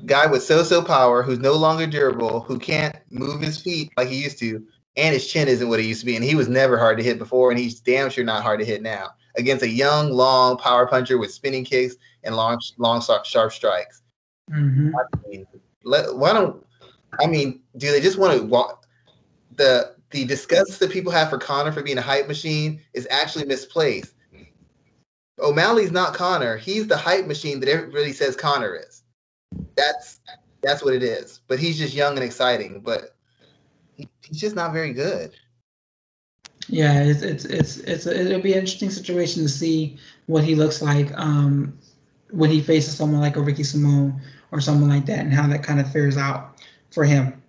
guy 0.05 0.27
with 0.27 0.43
so-so 0.43 0.83
power 0.83 1.23
who's 1.23 1.39
no 1.39 1.53
longer 1.53 1.87
durable, 1.87 2.41
who 2.41 2.59
can't 2.59 2.95
move 3.09 3.41
his 3.41 3.59
feet 3.59 3.91
like 3.97 4.07
he 4.07 4.21
used 4.21 4.37
to, 4.39 4.65
and 4.97 5.13
his 5.13 5.27
chin 5.27 5.47
isn't 5.47 5.67
what 5.67 5.79
it 5.79 5.85
used 5.85 6.01
to 6.01 6.05
be, 6.05 6.15
and 6.15 6.23
he 6.23 6.35
was 6.35 6.47
never 6.47 6.77
hard 6.77 6.97
to 6.97 7.03
hit 7.03 7.17
before, 7.17 7.49
and 7.49 7.59
he's 7.59 7.79
damn 7.79 8.09
sure 8.09 8.23
not 8.23 8.43
hard 8.43 8.59
to 8.59 8.65
hit 8.65 8.81
now. 8.81 9.09
Against 9.35 9.63
a 9.63 9.69
young, 9.69 10.11
long 10.11 10.57
power 10.57 10.85
puncher 10.85 11.17
with 11.17 11.33
spinning 11.33 11.65
kicks 11.65 11.95
and 12.23 12.35
long, 12.35 12.59
long, 12.77 13.01
sharp 13.01 13.51
strikes. 13.51 14.03
Mm-hmm. 14.51 14.95
I 14.95 15.27
mean, 15.27 15.47
let, 15.83 16.15
why 16.15 16.33
don't 16.33 16.63
I 17.19 17.27
mean, 17.27 17.61
do 17.77 17.91
they 17.91 18.01
just 18.01 18.17
want 18.17 18.37
to 18.37 18.45
walk? 18.45 18.85
The 19.55 19.95
the 20.11 20.25
disgust 20.25 20.79
that 20.79 20.91
people 20.91 21.11
have 21.11 21.29
for 21.29 21.37
Conor 21.37 21.71
for 21.71 21.81
being 21.81 21.97
a 21.97 22.01
hype 22.01 22.27
machine 22.27 22.81
is 22.93 23.07
actually 23.09 23.45
misplaced. 23.45 24.13
O'Malley's 25.39 25.91
not 25.91 26.13
Conor. 26.13 26.57
He's 26.57 26.87
the 26.87 26.97
hype 26.97 27.25
machine 27.25 27.59
that 27.59 27.69
everybody 27.69 28.13
says 28.13 28.35
Conor 28.35 28.75
is. 28.75 29.03
That's 29.75 30.19
that's 30.61 30.83
what 30.83 30.93
it 30.93 31.03
is. 31.03 31.39
But 31.47 31.59
he's 31.59 31.77
just 31.77 31.93
young 31.93 32.15
and 32.15 32.23
exciting. 32.23 32.81
But 32.81 33.15
he, 33.95 34.07
he's 34.23 34.39
just 34.39 34.55
not 34.55 34.73
very 34.73 34.93
good. 34.93 35.33
Yeah, 36.67 37.03
it's 37.03 37.21
it's 37.21 37.45
it's 37.45 37.77
it's 37.79 38.05
a, 38.05 38.19
it'll 38.19 38.41
be 38.41 38.53
an 38.53 38.59
interesting 38.59 38.89
situation 38.89 39.43
to 39.43 39.49
see 39.49 39.97
what 40.27 40.43
he 40.43 40.55
looks 40.55 40.81
like 40.81 41.11
um, 41.17 41.77
when 42.31 42.49
he 42.49 42.61
faces 42.61 42.95
someone 42.95 43.21
like 43.21 43.35
a 43.35 43.41
Ricky 43.41 43.63
Simone 43.63 44.21
or 44.51 44.61
someone 44.61 44.89
like 44.89 45.05
that, 45.07 45.19
and 45.19 45.33
how 45.33 45.47
that 45.47 45.63
kind 45.63 45.79
of 45.79 45.91
fares 45.91 46.17
out 46.17 46.61
for 46.91 47.03
him. 47.03 47.41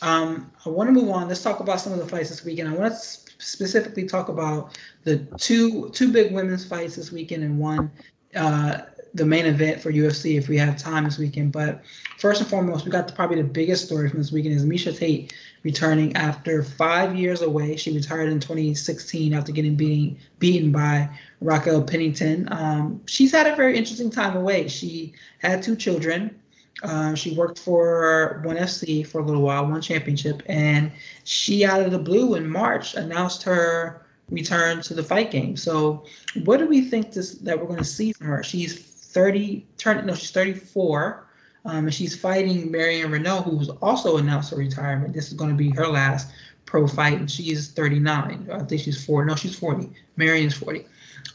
Um, 0.00 0.50
I 0.64 0.70
want 0.70 0.88
to 0.88 0.92
move 0.92 1.10
on. 1.10 1.28
Let's 1.28 1.42
talk 1.42 1.60
about 1.60 1.80
some 1.80 1.92
of 1.92 1.98
the 1.98 2.06
fights 2.06 2.30
this 2.30 2.44
weekend. 2.44 2.68
I 2.68 2.72
want 2.72 2.92
to 2.92 3.27
specifically 3.38 4.04
talk 4.04 4.28
about 4.28 4.78
the 5.04 5.18
two 5.38 5.90
two 5.90 6.12
big 6.12 6.32
women's 6.32 6.64
fights 6.64 6.96
this 6.96 7.12
weekend 7.12 7.42
and 7.42 7.58
one 7.58 7.90
uh, 8.34 8.78
the 9.14 9.24
main 9.24 9.46
event 9.46 9.80
for 9.80 9.90
UFC 9.90 10.36
if 10.38 10.48
we 10.48 10.56
have 10.58 10.76
time 10.76 11.04
this 11.04 11.18
weekend. 11.18 11.52
But 11.52 11.82
first 12.18 12.40
and 12.40 12.48
foremost, 12.48 12.84
we 12.84 12.90
got 12.90 13.06
the, 13.06 13.12
probably 13.12 13.36
the 13.36 13.48
biggest 13.48 13.86
story 13.86 14.08
from 14.08 14.18
this 14.18 14.32
weekend 14.32 14.54
is 14.54 14.64
Miesha 14.64 14.96
Tate 14.96 15.32
returning 15.62 16.14
after 16.16 16.62
five 16.62 17.16
years 17.16 17.42
away. 17.42 17.76
She 17.76 17.92
retired 17.94 18.30
in 18.30 18.40
2016 18.40 19.34
after 19.34 19.52
getting 19.52 19.76
beaten 19.76 20.18
beaten 20.38 20.72
by 20.72 21.08
Raquel 21.40 21.82
Pennington. 21.82 22.48
Um, 22.52 23.00
she's 23.06 23.32
had 23.32 23.46
a 23.46 23.56
very 23.56 23.76
interesting 23.76 24.10
time 24.10 24.36
away. 24.36 24.68
She 24.68 25.12
had 25.38 25.62
two 25.62 25.76
children. 25.76 26.38
Uh, 26.82 27.14
she 27.14 27.34
worked 27.34 27.58
for 27.58 28.40
ONE 28.44 28.56
FC 28.56 29.06
for 29.06 29.20
a 29.20 29.24
little 29.24 29.42
while, 29.42 29.66
one 29.66 29.80
championship, 29.80 30.42
and 30.46 30.92
she 31.24 31.64
out 31.64 31.82
of 31.82 31.90
the 31.90 31.98
blue 31.98 32.36
in 32.36 32.48
March 32.48 32.94
announced 32.94 33.42
her 33.42 34.06
return 34.30 34.80
to 34.82 34.94
the 34.94 35.02
fight 35.02 35.30
game. 35.30 35.56
So, 35.56 36.04
what 36.44 36.58
do 36.58 36.66
we 36.66 36.82
think 36.82 37.12
this 37.12 37.34
that 37.34 37.58
we're 37.58 37.66
going 37.66 37.78
to 37.78 37.84
see 37.84 38.12
from 38.12 38.28
her? 38.28 38.42
She's 38.42 38.78
30, 38.78 39.66
turn 39.76 40.06
no, 40.06 40.14
she's 40.14 40.30
34, 40.30 41.26
um, 41.64 41.84
and 41.86 41.94
she's 41.94 42.18
fighting 42.18 42.70
Marion 42.70 43.10
Reneau, 43.10 43.42
who's 43.42 43.70
also 43.82 44.18
announced 44.18 44.50
her 44.50 44.56
retirement. 44.56 45.14
This 45.14 45.28
is 45.28 45.34
going 45.34 45.50
to 45.50 45.56
be 45.56 45.70
her 45.70 45.86
last 45.86 46.30
pro 46.64 46.86
fight, 46.86 47.18
and 47.18 47.30
she 47.30 47.50
is 47.50 47.68
39. 47.70 48.48
I 48.52 48.58
think 48.60 48.82
she's 48.82 49.04
40. 49.04 49.28
No, 49.28 49.34
she's 49.34 49.58
40. 49.58 49.90
Marion's 50.16 50.54
40. 50.54 50.86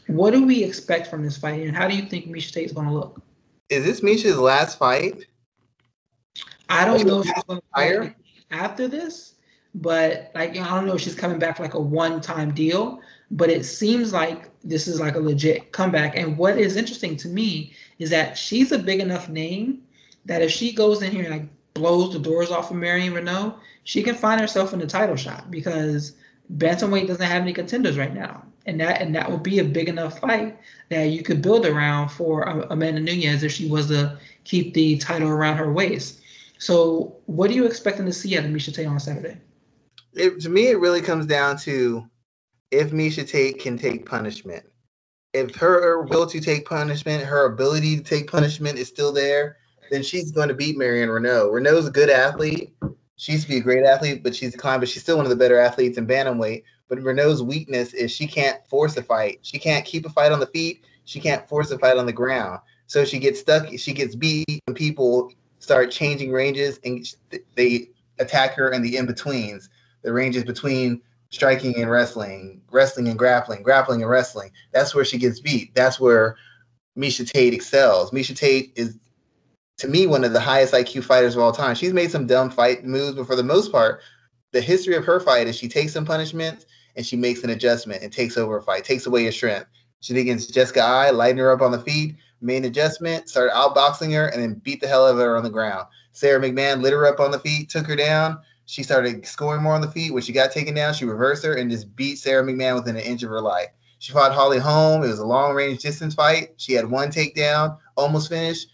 What 0.06 0.30
do 0.30 0.46
we 0.46 0.62
expect 0.64 1.08
from 1.08 1.22
this 1.22 1.36
fight, 1.36 1.66
and 1.66 1.76
how 1.76 1.88
do 1.88 1.96
you 1.96 2.02
think 2.02 2.26
Miesha 2.26 2.52
Tate 2.52 2.66
is 2.66 2.72
going 2.72 2.86
to 2.86 2.92
look? 2.92 3.20
Is 3.68 3.84
this 3.84 4.00
Miesha's 4.00 4.38
last 4.38 4.78
fight? 4.78 5.26
I 6.68 6.84
don't 6.84 7.04
know 7.06 7.20
if 7.20 7.26
she's 7.26 7.44
going 7.44 7.60
to 7.60 7.66
fight 7.74 8.14
after 8.50 8.88
this, 8.88 9.34
but 9.74 10.30
like 10.34 10.50
I 10.50 10.68
don't 10.74 10.86
know 10.86 10.94
if 10.94 11.00
she's 11.00 11.14
coming 11.14 11.38
back 11.38 11.56
for 11.56 11.62
like 11.62 11.74
a 11.74 11.80
one-time 11.80 12.54
deal. 12.54 13.00
But 13.30 13.50
it 13.50 13.64
seems 13.64 14.12
like 14.12 14.50
this 14.62 14.86
is 14.86 15.00
like 15.00 15.16
a 15.16 15.20
legit 15.20 15.72
comeback. 15.72 16.16
And 16.16 16.38
what 16.38 16.58
is 16.58 16.76
interesting 16.76 17.16
to 17.16 17.28
me 17.28 17.72
is 17.98 18.10
that 18.10 18.38
she's 18.38 18.70
a 18.70 18.78
big 18.78 19.00
enough 19.00 19.28
name 19.28 19.82
that 20.26 20.42
if 20.42 20.50
she 20.50 20.72
goes 20.72 21.02
in 21.02 21.10
here 21.10 21.24
and 21.24 21.32
like 21.32 21.48
blows 21.74 22.12
the 22.12 22.18
doors 22.18 22.50
off 22.50 22.70
of 22.70 22.76
Marion 22.76 23.12
Reneau, 23.12 23.56
she 23.84 24.02
can 24.02 24.14
find 24.14 24.40
herself 24.40 24.72
in 24.72 24.78
the 24.78 24.86
title 24.86 25.16
shot 25.16 25.50
because 25.50 26.12
bantamweight 26.56 27.08
doesn't 27.08 27.26
have 27.26 27.42
any 27.42 27.52
contenders 27.52 27.98
right 27.98 28.14
now, 28.14 28.44
and 28.66 28.80
that 28.80 29.00
and 29.00 29.14
that 29.14 29.30
would 29.30 29.42
be 29.42 29.58
a 29.58 29.64
big 29.64 29.88
enough 29.88 30.20
fight 30.20 30.56
that 30.90 31.04
you 31.04 31.22
could 31.22 31.42
build 31.42 31.66
around 31.66 32.10
for 32.10 32.42
Amanda 32.42 33.00
Nunes 33.00 33.42
if 33.42 33.52
she 33.52 33.68
was 33.68 33.88
to 33.88 34.18
keep 34.44 34.74
the 34.74 34.98
title 34.98 35.28
around 35.28 35.56
her 35.56 35.72
waist. 35.72 36.20
So, 36.58 37.16
what 37.26 37.50
are 37.50 37.54
you 37.54 37.66
expecting 37.66 38.06
to 38.06 38.12
see 38.12 38.36
out 38.38 38.44
of 38.44 38.50
Miesha 38.50 38.74
Tate 38.74 38.86
on 38.86 38.98
Saturday? 39.00 39.40
It, 40.14 40.40
to 40.40 40.48
me, 40.48 40.68
it 40.68 40.78
really 40.78 41.00
comes 41.00 41.26
down 41.26 41.58
to 41.58 42.08
if 42.70 42.90
Miesha 42.90 43.28
Tate 43.28 43.60
can 43.60 43.76
take 43.76 44.06
punishment. 44.06 44.64
If 45.32 45.54
her 45.56 46.02
will 46.02 46.26
to 46.26 46.40
take 46.40 46.64
punishment, 46.66 47.24
her 47.24 47.46
ability 47.46 47.96
to 47.96 48.02
take 48.02 48.30
punishment 48.30 48.78
is 48.78 48.86
still 48.86 49.12
there, 49.12 49.56
then 49.90 50.02
she's 50.02 50.30
going 50.30 50.48
to 50.48 50.54
beat 50.54 50.78
Marion 50.78 51.08
Reneau. 51.08 51.50
Reneau's 51.50 51.88
a 51.88 51.90
good 51.90 52.10
athlete. 52.10 52.72
She 53.16 53.32
used 53.32 53.44
to 53.44 53.50
be 53.50 53.58
a 53.58 53.62
great 53.62 53.84
athlete, 53.84 54.22
but 54.22 54.34
she's 54.34 54.52
declined, 54.52 54.80
but 54.80 54.88
she's 54.88 55.02
still 55.02 55.16
one 55.16 55.26
of 55.26 55.30
the 55.30 55.36
better 55.36 55.58
athletes 55.58 55.98
in 55.98 56.06
bantamweight. 56.06 56.62
But 56.88 56.98
Reneau's 56.98 57.42
weakness 57.42 57.94
is 57.94 58.10
she 58.10 58.26
can't 58.26 58.64
force 58.68 58.96
a 58.96 59.02
fight. 59.02 59.38
She 59.42 59.58
can't 59.58 59.84
keep 59.84 60.06
a 60.06 60.10
fight 60.10 60.32
on 60.32 60.40
the 60.40 60.46
feet. 60.46 60.84
She 61.04 61.20
can't 61.20 61.48
force 61.48 61.70
a 61.70 61.78
fight 61.78 61.96
on 61.96 62.06
the 62.06 62.12
ground. 62.12 62.60
So 62.86 63.04
she 63.04 63.18
gets 63.18 63.40
stuck. 63.40 63.66
She 63.76 63.92
gets 63.92 64.14
beat 64.14 64.60
when 64.66 64.74
people 64.74 65.32
start 65.64 65.90
changing 65.90 66.30
ranges 66.30 66.78
and 66.84 67.06
they 67.56 67.88
attack 68.18 68.52
her 68.54 68.70
in 68.70 68.82
the 68.82 68.96
in 68.96 69.06
betweens, 69.06 69.68
the 70.02 70.12
ranges 70.12 70.44
between 70.44 71.00
striking 71.30 71.80
and 71.80 71.90
wrestling, 71.90 72.60
wrestling 72.70 73.08
and 73.08 73.18
grappling, 73.18 73.62
grappling 73.62 74.02
and 74.02 74.10
wrestling. 74.10 74.50
That's 74.72 74.94
where 74.94 75.04
she 75.04 75.18
gets 75.18 75.40
beat. 75.40 75.74
That's 75.74 75.98
where 75.98 76.36
Miesha 76.96 77.28
Tate 77.28 77.54
excels. 77.54 78.12
Miesha 78.12 78.36
Tate 78.36 78.72
is, 78.76 78.98
to 79.78 79.88
me, 79.88 80.06
one 80.06 80.22
of 80.22 80.32
the 80.32 80.40
highest 80.40 80.74
IQ 80.74 81.02
fighters 81.02 81.34
of 81.34 81.42
all 81.42 81.50
time. 81.50 81.74
She's 81.74 81.92
made 81.92 82.10
some 82.10 82.26
dumb 82.26 82.50
fight 82.50 82.84
moves, 82.84 83.16
but 83.16 83.26
for 83.26 83.34
the 83.34 83.42
most 83.42 83.72
part, 83.72 84.00
the 84.52 84.60
history 84.60 84.94
of 84.94 85.04
her 85.04 85.18
fight 85.18 85.48
is 85.48 85.56
she 85.56 85.66
takes 85.66 85.92
some 85.92 86.04
punishment 86.04 86.66
and 86.94 87.04
she 87.04 87.16
makes 87.16 87.42
an 87.42 87.50
adjustment 87.50 88.02
and 88.02 88.12
takes 88.12 88.36
over 88.36 88.58
a 88.58 88.62
fight, 88.62 88.84
takes 88.84 89.06
away 89.06 89.24
your 89.24 89.32
strength. 89.32 89.66
She 90.00 90.16
against 90.20 90.54
Jessica 90.54 90.82
Eye, 90.82 91.10
lighten 91.10 91.38
her 91.38 91.50
up 91.50 91.62
on 91.62 91.72
the 91.72 91.80
feet, 91.80 92.14
made 92.40 92.58
an 92.58 92.64
adjustment, 92.64 93.28
started 93.28 93.54
outboxing 93.54 94.12
her, 94.14 94.26
and 94.26 94.42
then 94.42 94.54
beat 94.54 94.80
the 94.80 94.88
hell 94.88 95.06
out 95.06 95.12
of 95.12 95.18
her 95.18 95.36
on 95.36 95.44
the 95.44 95.50
ground. 95.50 95.86
Sara 96.12 96.40
McMann 96.40 96.82
lit 96.82 96.92
her 96.92 97.06
up 97.06 97.20
on 97.20 97.30
the 97.30 97.38
feet, 97.38 97.70
took 97.70 97.86
her 97.86 97.96
down, 97.96 98.38
she 98.66 98.82
started 98.82 99.26
scoring 99.26 99.62
more 99.62 99.74
on 99.74 99.80
the 99.80 99.90
feet. 99.90 100.12
When 100.12 100.22
she 100.22 100.32
got 100.32 100.52
taken 100.52 100.74
down, 100.74 100.94
she 100.94 101.04
reversed 101.04 101.44
her 101.44 101.54
and 101.54 101.70
just 101.70 101.94
beat 101.94 102.16
Sara 102.16 102.42
McMann 102.42 102.74
within 102.74 102.96
an 102.96 103.02
inch 103.02 103.22
of 103.22 103.30
her 103.30 103.40
life. 103.40 103.68
She 103.98 104.12
fought 104.12 104.32
Holly 104.32 104.58
Holm. 104.58 105.02
It 105.02 105.08
was 105.08 105.18
a 105.18 105.26
long 105.26 105.54
range 105.54 105.82
distance 105.82 106.14
fight. 106.14 106.54
She 106.56 106.72
had 106.72 106.90
one 106.90 107.10
takedown, 107.10 107.78
almost 107.96 108.28
finished. 108.28 108.68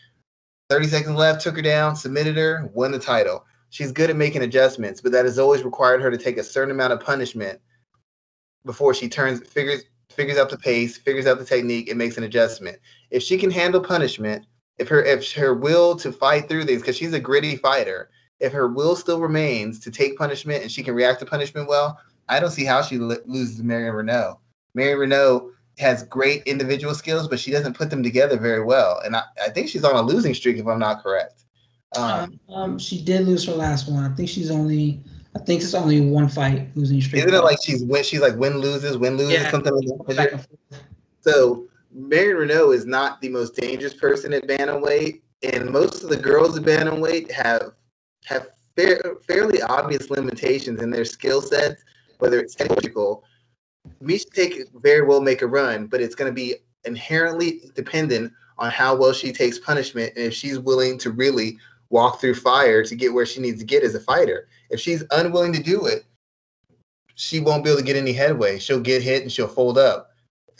30 0.68 0.86
seconds 0.86 1.16
left, 1.16 1.40
took 1.40 1.56
her 1.56 1.62
down, 1.62 1.96
submitted 1.96 2.36
her, 2.36 2.70
won 2.72 2.92
the 2.92 2.98
title. 2.98 3.44
She's 3.70 3.92
good 3.92 4.10
at 4.10 4.16
making 4.16 4.42
adjustments, 4.42 5.00
but 5.00 5.12
that 5.12 5.24
has 5.24 5.38
always 5.38 5.64
required 5.64 6.00
her 6.02 6.10
to 6.10 6.18
take 6.18 6.38
a 6.38 6.44
certain 6.44 6.70
amount 6.70 6.92
of 6.92 7.00
punishment 7.00 7.60
before 8.64 8.94
she 8.94 9.08
turns 9.08 9.46
figures 9.48 9.82
figures 10.10 10.38
out 10.38 10.50
the 10.50 10.58
pace, 10.58 10.98
figures 10.98 11.26
out 11.26 11.38
the 11.38 11.44
technique, 11.44 11.88
and 11.88 11.98
makes 11.98 12.18
an 12.18 12.24
adjustment. 12.24 12.78
If 13.10 13.22
she 13.22 13.38
can 13.38 13.50
handle 13.50 13.80
punishment, 13.80 14.46
if 14.78 14.88
her 14.88 15.02
if 15.02 15.32
her 15.34 15.54
will 15.54 15.96
to 15.96 16.12
fight 16.12 16.48
through 16.48 16.64
these, 16.64 16.80
because 16.80 16.96
she's 16.96 17.12
a 17.12 17.20
gritty 17.20 17.56
fighter, 17.56 18.10
if 18.40 18.52
her 18.52 18.68
will 18.68 18.96
still 18.96 19.20
remains 19.20 19.78
to 19.80 19.90
take 19.90 20.16
punishment 20.16 20.62
and 20.62 20.72
she 20.72 20.82
can 20.82 20.94
react 20.94 21.20
to 21.20 21.26
punishment 21.26 21.68
well, 21.68 21.98
I 22.28 22.40
don't 22.40 22.50
see 22.50 22.64
how 22.64 22.82
she 22.82 22.98
loses 22.98 23.58
to 23.58 23.64
Marion 23.64 23.94
Reneau. 23.94 24.38
Marion 24.74 24.98
Reneau 24.98 25.50
has 25.78 26.02
great 26.04 26.42
individual 26.44 26.94
skills, 26.94 27.28
but 27.28 27.40
she 27.40 27.50
doesn't 27.50 27.76
put 27.76 27.90
them 27.90 28.02
together 28.02 28.38
very 28.38 28.62
well. 28.62 29.00
And 29.04 29.16
I, 29.16 29.22
I 29.42 29.48
think 29.48 29.68
she's 29.68 29.84
on 29.84 29.96
a 29.96 30.02
losing 30.02 30.34
streak, 30.34 30.58
if 30.58 30.66
I'm 30.66 30.78
not 30.78 31.02
correct. 31.02 31.44
Um, 31.96 32.38
um, 32.48 32.78
she 32.78 33.02
did 33.02 33.26
lose 33.26 33.44
her 33.46 33.52
last 33.52 33.90
one. 33.90 34.04
I 34.04 34.14
think 34.14 34.28
she's 34.28 34.50
only, 34.50 35.02
I 35.34 35.38
think 35.38 35.62
it's 35.62 35.74
only 35.74 36.00
one 36.00 36.28
fight 36.28 36.68
losing 36.74 37.00
streak. 37.00 37.22
Isn't 37.22 37.34
it 37.34 37.44
like 37.44 37.58
she's 37.62 37.84
win? 37.84 38.02
She's 38.02 38.20
like 38.20 38.36
win 38.36 38.58
loses, 38.58 38.96
win 38.96 39.16
loses, 39.16 39.34
yeah. 39.34 39.50
something 39.50 39.72
like 39.72 40.16
that. 40.16 40.46
So 41.20 41.68
Marion 41.92 42.48
Reneau 42.48 42.74
is 42.74 42.86
not 42.86 43.20
the 43.20 43.28
most 43.28 43.54
dangerous 43.54 43.94
person 43.94 44.32
at 44.32 44.46
bantamweight, 44.46 45.20
and 45.42 45.70
most 45.70 46.02
of 46.02 46.10
the 46.10 46.16
girls 46.16 46.56
at 46.56 46.64
bantamweight 46.64 47.30
have 47.30 47.72
have 48.24 48.48
fair, 48.76 49.16
fairly 49.26 49.62
obvious 49.62 50.10
limitations 50.10 50.80
in 50.80 50.90
their 50.90 51.04
skill 51.04 51.40
sets, 51.40 51.82
whether 52.18 52.38
it's 52.40 52.54
technical. 52.54 53.24
Miesha 54.02 54.30
Tate 54.32 54.68
very 54.74 55.06
well 55.06 55.20
make 55.20 55.42
a 55.42 55.46
run, 55.46 55.86
but 55.86 56.00
it's 56.00 56.14
going 56.14 56.30
to 56.30 56.34
be 56.34 56.56
inherently 56.84 57.60
dependent 57.74 58.32
on 58.58 58.70
how 58.70 58.94
well 58.94 59.12
she 59.12 59.32
takes 59.32 59.58
punishment 59.58 60.12
and 60.16 60.26
if 60.26 60.34
she's 60.34 60.58
willing 60.58 60.98
to 60.98 61.10
really 61.10 61.58
walk 61.88 62.20
through 62.20 62.34
fire 62.34 62.84
to 62.84 62.94
get 62.94 63.12
where 63.12 63.26
she 63.26 63.40
needs 63.40 63.58
to 63.58 63.64
get 63.64 63.82
as 63.82 63.94
a 63.94 64.00
fighter. 64.00 64.48
If 64.70 64.80
she's 64.80 65.04
unwilling 65.10 65.52
to 65.54 65.62
do 65.62 65.86
it, 65.86 66.04
she 67.14 67.40
won't 67.40 67.64
be 67.64 67.70
able 67.70 67.80
to 67.80 67.86
get 67.86 67.96
any 67.96 68.12
headway. 68.12 68.58
She'll 68.58 68.80
get 68.80 69.02
hit 69.02 69.22
and 69.22 69.30
she'll 69.30 69.48
fold 69.48 69.78
up. 69.78 70.10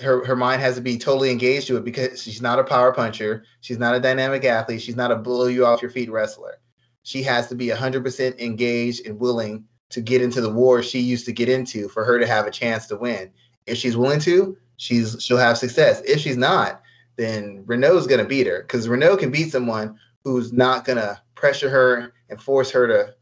Her 0.01 0.25
her 0.25 0.37
mind 0.37 0.63
has 0.63 0.75
to 0.77 0.81
be 0.81 0.99
totally 0.99 1.31
engaged 1.31 1.67
to 1.69 1.77
it 1.77 1.85
because 1.85 2.23
she's 2.23 2.43
not 2.43 2.59
a 2.59 2.65
power 2.65 2.93
puncher. 2.93 3.45
She's 3.61 3.79
not 3.79 3.95
a 3.95 4.01
dynamic 4.01 4.45
athlete. 4.45 4.83
She's 4.83 4.97
not 4.97 5.13
a 5.13 5.17
blow 5.17 5.47
you 5.47 5.65
off 5.67 5.83
your 5.83 5.91
feet 5.91 6.11
wrestler 6.11 6.59
she 7.03 7.23
has 7.23 7.49
to 7.49 7.55
be 7.55 7.69
100% 7.69 8.39
engaged 8.39 9.07
and 9.07 9.19
willing 9.19 9.65
to 9.91 10.01
get 10.01 10.23
into 10.23 10.41
the 10.41 10.53
war 10.53 10.83
she 10.83 11.01
used 11.01 11.27
to 11.27 11.33
get 11.33 11.49
into 11.49 11.89
for 11.89 12.05
her 12.05 12.19
to 12.19 12.27
have 12.27 12.47
a 12.47 12.51
chance 12.51 12.87
to 12.87 12.97
win. 12.97 13.31
If 13.67 13.79
she's 13.79 13.97
willing 13.97 14.21
to, 14.21 14.57
she's 14.77 15.17
she'll 15.21 15.39
have 15.39 15.59
success. 15.59 16.03
If 16.07 16.21
she's 16.21 16.37
not, 16.37 16.83
then 17.17 17.65
Reneau's 17.67 18.07
gonna 18.07 18.25
beat 18.25 18.47
her 18.47 18.63
because 18.63 18.89
Reneau 18.89 19.19
can 19.19 19.31
beat 19.31 19.51
someone 19.51 19.99
who's 20.23 20.53
not 20.53 20.85
gonna 20.85 21.21
pressure 21.35 21.71
her 21.71 22.13
and 22.29 22.41
force 22.41 22.71
her 22.71 22.87
to 22.87 23.15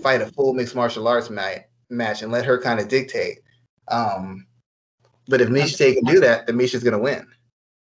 fight 0.00 0.22
a 0.22 0.26
full 0.26 0.54
mixed 0.54 0.74
martial 0.74 1.08
arts 1.08 1.30
match 1.30 1.62
match 1.90 2.22
and 2.22 2.32
let 2.32 2.44
her 2.44 2.60
kind 2.60 2.80
of 2.80 2.88
dictate. 2.88 3.40
Um, 3.88 4.46
but 5.28 5.40
if 5.40 5.48
Miesha 5.48 5.94
can 5.94 6.04
do 6.04 6.20
that, 6.20 6.46
then 6.46 6.56
Miesha's 6.56 6.82
gonna 6.82 6.98
win. 6.98 7.26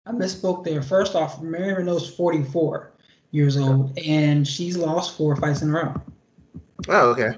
I 0.05 0.11
misspoke 0.11 0.63
there. 0.63 0.81
First 0.81 1.15
off, 1.15 1.41
Mary 1.41 1.83
Reneau's 1.83 2.13
44 2.15 2.91
years 3.31 3.57
old, 3.57 3.97
and 3.97 4.47
she's 4.47 4.77
lost 4.77 5.17
four 5.17 5.35
fights 5.35 5.61
in 5.61 5.69
a 5.69 5.73
row. 5.73 6.01
Oh, 6.87 7.09
okay. 7.09 7.37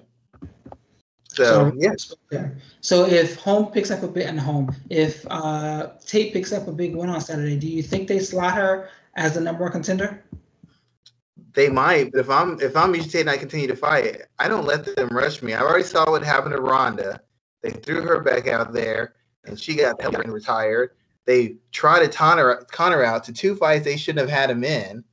So, 1.30 1.72
yeah. 1.78 1.94
yeah. 2.32 2.50
So 2.82 3.06
if 3.06 3.36
home 3.36 3.68
picks 3.68 3.92
up 3.92 4.04
a 4.04 4.08
bit 4.08 4.28
and 4.28 4.40
home, 4.40 4.76
if 4.90 5.26
uh, 5.30 5.92
Tate 6.06 6.34
picks 6.34 6.52
up 6.52 6.68
a 6.68 6.72
big 6.72 6.96
win 6.96 7.10
on 7.10 7.22
Saturday, 7.22 7.58
do 7.58 7.68
you 7.68 7.84
think 7.84 8.08
they 8.08 8.20
slot 8.20 8.56
her 8.56 8.90
as 9.16 9.36
the 9.36 9.42
number 9.42 9.64
one 9.64 9.72
contender? 9.72 10.24
They 11.58 11.70
might, 11.70 12.12
but 12.12 12.20
if 12.20 12.30
I'm 12.30 12.62
if 12.62 12.78
I'm 12.78 12.94
and 12.94 13.30
I 13.32 13.36
continue 13.36 13.66
to 13.66 13.76
fight, 13.76 14.22
I 14.38 14.48
don't 14.48 14.68
let 14.68 14.96
them 14.96 15.10
rush 15.10 15.42
me. 15.42 15.56
I 15.56 15.62
already 15.62 15.86
saw 15.86 16.08
what 16.08 16.22
happened 16.22 16.54
to 16.54 16.62
Ronda. 16.62 17.20
They 17.64 17.72
threw 17.72 18.04
her 18.04 18.20
back 18.20 18.48
out 18.48 18.74
there, 18.74 19.16
and 19.44 19.60
she 19.60 19.74
got 19.74 20.00
and 20.00 20.32
retired. 20.32 20.92
They 21.26 21.56
tried 21.72 22.02
to 22.02 22.10
taunt 22.10 22.40
her, 22.40 22.64
con 22.72 22.92
her 22.92 23.04
out 23.04 23.24
to 23.24 23.34
two 23.34 23.56
fights 23.56 23.86
they 23.86 23.98
shouldn't 23.98 24.30
have 24.30 24.40
had 24.40 24.52
him 24.52 24.64
in, 24.64 25.04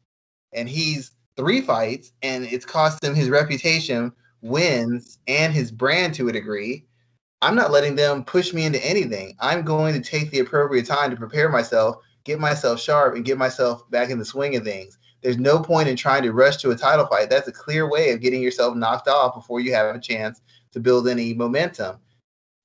and 0.53 0.69
he's 0.69 1.13
three 1.35 1.63
fights, 1.63 2.13
and 2.23 2.45
it's 2.45 2.67
cost 2.67 3.03
him 3.03 3.15
his 3.15 3.31
reputation, 3.31 4.13
wins, 4.43 5.19
and 5.27 5.51
his 5.51 5.73
brand 5.73 6.13
to 6.17 6.29
a 6.29 6.33
degree. 6.33 6.85
I'm 7.41 7.55
not 7.55 7.71
letting 7.71 7.97
them 7.97 8.23
push 8.23 8.53
me 8.53 8.67
into 8.67 8.85
anything. 8.85 9.35
I'm 9.41 9.63
going 9.63 9.95
to 9.95 10.11
take 10.11 10.31
the 10.31 10.41
appropriate 10.41 10.85
time 10.85 11.11
to 11.11 11.17
prepare 11.17 11.49
myself, 11.49 11.97
get 12.25 12.39
myself 12.39 12.83
sharp, 12.83 13.15
and 13.15 13.25
get 13.25 13.39
myself 13.39 13.91
back 13.91 14.11
in 14.11 14.19
the 14.19 14.27
swing 14.27 14.57
of 14.57 14.63
things. 14.63 14.99
There's 15.25 15.39
no 15.39 15.59
point 15.59 15.89
in 15.89 15.97
trying 15.97 16.23
to 16.25 16.33
rush 16.33 16.59
to 16.59 16.71
a 16.71 16.77
title 16.77 17.07
fight. 17.07 17.31
That's 17.31 17.49
a 17.49 17.53
clear 17.53 17.91
way 17.91 18.11
of 18.11 18.21
getting 18.21 18.43
yourself 18.43 18.77
knocked 18.77 19.09
off 19.09 19.35
before 19.35 19.59
you 19.59 19.73
have 19.73 19.97
a 19.97 19.99
chance 19.99 20.43
to 20.73 20.81
build 20.81 21.09
any 21.09 21.33
momentum. 21.33 21.97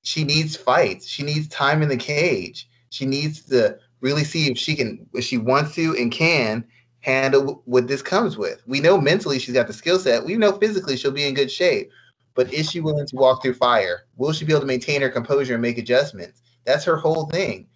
She 0.02 0.24
needs 0.24 0.56
fights. 0.56 1.08
She 1.08 1.22
needs 1.22 1.48
time 1.48 1.80
in 1.82 1.88
the 1.88 1.96
cage. 1.96 2.68
She 2.90 3.06
needs 3.06 3.40
to 3.46 3.78
really 4.02 4.24
see 4.24 4.50
if 4.50 4.58
she 4.58 4.76
can, 4.76 5.06
if 5.14 5.24
she 5.24 5.38
wants 5.38 5.74
to 5.76 5.96
and 5.98 6.12
can 6.12 6.66
handle 7.00 7.62
what 7.64 7.88
this 7.88 8.02
comes 8.02 8.36
with. 8.36 8.62
We 8.66 8.80
know 8.80 9.00
mentally 9.00 9.38
she's 9.38 9.54
got 9.54 9.66
the 9.66 9.72
skill 9.72 9.98
set. 9.98 10.22
We 10.22 10.36
know 10.36 10.52
physically 10.52 10.98
she'll 10.98 11.12
be 11.12 11.26
in 11.26 11.32
good 11.32 11.50
shape. 11.50 11.90
But 12.34 12.52
is 12.52 12.70
she 12.70 12.80
willing 12.80 13.06
to 13.06 13.16
walk 13.16 13.42
through 13.42 13.54
fire? 13.54 14.02
Will 14.18 14.32
she 14.32 14.44
be 14.44 14.52
able 14.52 14.60
to 14.60 14.66
maintain 14.66 15.00
her 15.00 15.08
composure 15.08 15.54
and 15.54 15.62
make 15.62 15.78
adjustments? 15.78 16.42
That's 16.66 16.84
her 16.84 16.96
whole 16.96 17.24
thing. 17.26 17.68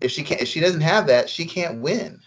If 0.00 0.10
she 0.10 0.22
can't, 0.22 0.40
if 0.40 0.48
she 0.48 0.60
doesn't 0.60 0.80
have 0.80 1.06
that, 1.08 1.28
she 1.28 1.44
can't 1.44 1.82
win. 1.82 2.20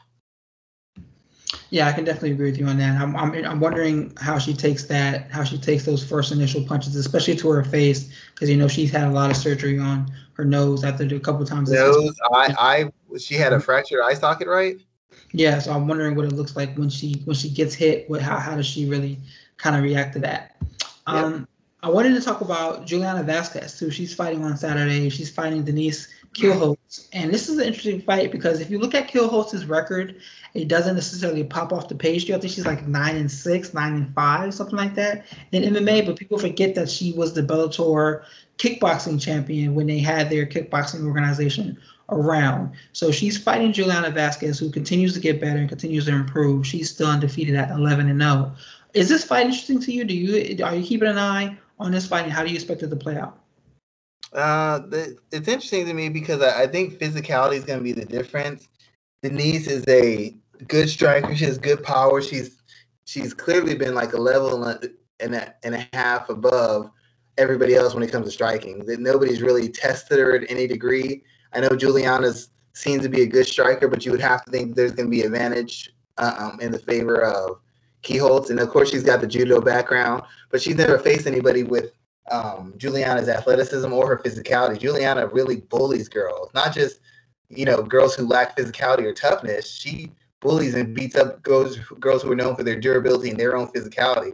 Yeah, 1.74 1.88
I 1.88 1.92
can 1.92 2.06
definitely 2.06 2.34
agree 2.34 2.52
with 2.52 2.60
you 2.60 2.68
on 2.68 2.78
that. 2.78 3.02
I'm, 3.02 3.16
I'm, 3.16 3.34
I'm 3.34 3.60
wondering 3.60 4.16
how 4.22 4.38
she 4.38 4.54
takes 4.54 4.84
that, 4.84 5.32
how 5.32 5.44
she 5.44 5.58
takes 5.58 5.86
those 5.86 6.06
first 6.08 6.32
initial 6.32 6.64
punches, 6.64 6.96
especially 6.96 7.36
to 7.38 7.50
her 7.50 7.64
face, 7.64 8.14
because 8.32 8.48
you 8.48 8.58
know 8.58 8.68
she's 8.68 8.92
had 8.92 9.08
a 9.08 9.10
lot 9.10 9.32
of 9.32 9.38
surgery 9.38 9.80
on 9.80 10.06
her 10.34 10.46
nose 10.46 10.84
after 10.84 11.04
a 11.04 11.20
couple 11.20 11.44
times. 11.48 11.72
Nose, 11.72 12.16
I, 12.32 12.54
I, 12.60 13.18
she 13.18 13.34
had 13.34 13.54
a 13.54 13.60
fractured 13.60 14.02
eye 14.04 14.14
socket, 14.14 14.48
right? 14.48 14.80
Yeah, 15.32 15.58
so 15.58 15.74
I'm 15.74 15.88
wondering 15.88 16.14
what 16.14 16.26
it 16.26 16.34
looks 16.34 16.56
like 16.56 16.78
when 16.78 16.90
she 16.92 17.24
when 17.26 17.36
she 17.36 17.50
gets 17.50 17.74
hit. 17.74 18.08
What 18.08 18.22
how 18.22 18.38
how 18.38 18.56
does 18.56 18.68
she 18.68 18.88
really 18.88 19.18
kind 19.58 19.76
of 19.76 19.82
react 19.82 20.14
to 20.14 20.20
that? 20.20 20.58
Um, 21.08 21.48
I 21.82 21.90
wanted 21.90 22.14
to 22.14 22.22
talk 22.22 22.42
about 22.42 22.86
Juliana 22.86 23.24
Vasquez 23.24 23.80
too. 23.80 23.90
She's 23.90 24.14
fighting 24.14 24.44
on 24.44 24.58
Saturday. 24.58 25.10
She's 25.10 25.32
fighting 25.32 25.64
Denise 25.64 26.08
Kielholtz, 26.34 27.08
and 27.14 27.32
this 27.32 27.48
is 27.48 27.58
an 27.58 27.66
interesting 27.66 28.02
fight 28.02 28.32
because 28.32 28.60
if 28.60 28.70
you 28.70 28.80
look 28.80 28.96
at 28.96 29.08
Kielholtz's 29.08 29.66
record, 29.66 30.16
it 30.54 30.68
doesn't 30.68 30.96
necessarily 30.96 31.44
pop 31.44 31.72
off 31.72 31.88
the 31.88 31.96
page. 31.96 32.28
You 32.28 32.36
I 32.36 32.40
think 32.40 32.54
she's 32.54 32.66
like 32.66 32.88
nine 32.88 33.16
and 33.18 33.32
six, 33.32 33.74
nine 33.74 33.94
and 33.96 34.14
five, 34.16 34.54
something 34.54 34.78
like 34.78 34.96
that 34.96 35.26
in 35.52 35.74
MMA. 35.74 36.06
But 36.06 36.18
people 36.18 36.40
forget 36.40 36.76
that 36.76 36.90
she 36.90 37.14
was 37.14 37.34
the 37.34 37.44
Bellator 37.44 38.24
kickboxing 38.58 39.22
champion 39.22 39.76
when 39.76 39.88
they 39.88 40.00
had 40.00 40.30
their 40.30 40.46
kickboxing 40.46 41.06
organization 41.06 41.78
around. 42.10 42.72
So 42.94 43.12
she's 43.12 43.38
fighting 43.38 43.72
Juliana 43.72 44.10
Vasquez, 44.10 44.60
who 44.60 44.72
continues 44.72 45.14
to 45.14 45.20
get 45.20 45.40
better 45.40 45.60
and 45.60 45.70
continues 45.70 46.06
to 46.06 46.12
improve. 46.14 46.66
She's 46.66 46.90
still 46.90 47.08
undefeated 47.08 47.56
at 47.56 47.72
11 47.72 48.10
and 48.10 48.22
0. 48.22 48.54
Is 48.94 49.10
this 49.10 49.24
fight 49.24 49.46
interesting 49.46 49.80
to 49.82 49.92
you? 49.92 50.04
Do 50.04 50.16
you 50.16 50.64
are 50.66 50.76
you 50.76 50.84
keeping 50.84 51.08
an 51.10 51.18
eye 51.18 51.58
on 51.80 51.92
this 51.92 52.08
fight, 52.08 52.24
and 52.24 52.32
how 52.32 52.44
do 52.44 52.50
you 52.50 52.56
expect 52.56 52.84
it 52.84 52.90
to 52.90 52.96
play 52.96 53.18
out? 53.18 53.43
Uh, 54.34 54.82
it's 55.32 55.48
interesting 55.48 55.86
to 55.86 55.94
me 55.94 56.10
because 56.10 56.42
I, 56.42 56.64
I 56.64 56.68
think 56.68 56.98
physicality 56.98 57.56
is 57.56 57.66
going 57.66 57.80
to 57.80 57.84
be 57.84 57.92
the 57.92 58.06
difference. 58.06 58.68
Denise 59.22 59.68
is 59.68 59.86
a 59.88 60.36
good 60.68 60.90
striker. 60.90 61.36
She 61.36 61.46
has 61.46 61.58
good 61.58 61.84
power. 61.84 62.22
She's 62.22 62.62
she's 63.06 63.34
clearly 63.34 63.76
been 63.76 63.94
like 63.94 64.14
a 64.14 64.18
level 64.18 64.64
and 64.66 65.36
a, 65.36 65.54
and 65.64 65.76
a 65.76 65.88
half 65.94 66.30
above 66.30 66.90
everybody 67.38 67.76
else 67.76 67.94
when 67.94 68.04
it 68.04 68.12
comes 68.12 68.26
to 68.26 68.32
striking. 68.32 68.86
That 68.86 69.00
nobody's 69.00 69.42
really 69.42 69.70
tested 69.70 70.20
her 70.20 70.36
at 70.36 70.50
any 70.50 70.68
degree. 70.68 71.24
I 71.54 71.60
know 71.60 71.70
Juliana's 71.70 72.50
seems 72.74 73.04
to 73.04 73.10
be 73.10 73.22
a 73.22 73.28
good 73.28 73.46
striker, 73.46 73.88
but 73.88 74.06
you 74.06 74.12
would 74.12 74.22
have 74.22 74.44
to 74.46 74.52
think 74.52 74.76
there's 74.76 74.92
going 74.94 75.06
to 75.06 75.12
be 75.12 75.22
advantage 75.22 75.92
um, 76.18 76.58
in 76.60 76.72
the 76.72 76.80
favor 76.80 77.22
of 77.24 77.60
Kielholtz. 78.02 78.50
And 78.50 78.60
of 78.60 78.70
course, 78.70 78.90
she's 78.90 79.04
got 79.04 79.22
the 79.22 79.28
judo 79.28 79.62
background, 79.62 80.24
but 80.50 80.62
she's 80.62 80.76
never 80.76 80.98
faced 80.98 81.28
anybody 81.28 81.64
with 81.64 81.92
um, 82.32 82.74
Juliana's 82.78 83.30
athleticism 83.30 83.92
or 83.92 84.08
her 84.08 84.18
physicality. 84.18 84.80
Juliana 84.80 85.28
really 85.28 85.58
bullies 85.58 86.10
girls, 86.10 86.50
not 86.54 86.74
just 86.74 87.00
you 87.50 87.66
know 87.66 87.82
girls 87.82 88.16
who 88.16 88.26
lack 88.28 88.58
physicality 88.58 89.04
or 89.04 89.14
toughness. 89.14 89.70
She 89.70 90.12
bullies 90.42 90.76
and 90.76 90.96
beats 90.96 91.16
up 91.16 91.42
girls 91.44 91.78
girls 92.00 92.24
who 92.24 92.32
are 92.32 92.36
known 92.36 92.56
for 92.56 92.64
their 92.64 92.80
durability 92.80 93.30
and 93.30 93.40
their 93.40 93.56
own 93.56 93.68
physicality. 93.68 94.34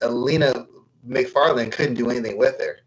Ilima 0.00 0.66
Macfarlane 1.04 1.70
couldn't 1.70 1.94
do 1.94 2.10
anything 2.10 2.38
with 2.38 2.60
her 2.60 2.78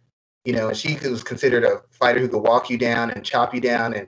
you 0.46 0.54
know, 0.54 0.74
she 0.74 0.98
was 1.08 1.24
considered 1.24 1.64
a 1.64 1.82
fighter 1.92 2.20
who 2.20 2.28
could 2.28 2.40
walk 2.40 2.70
you 2.70 2.78
down 2.78 3.12
and 3.12 3.24
chop 3.24 3.54
you 3.54 3.62
down 3.62 3.94
and 3.94 4.08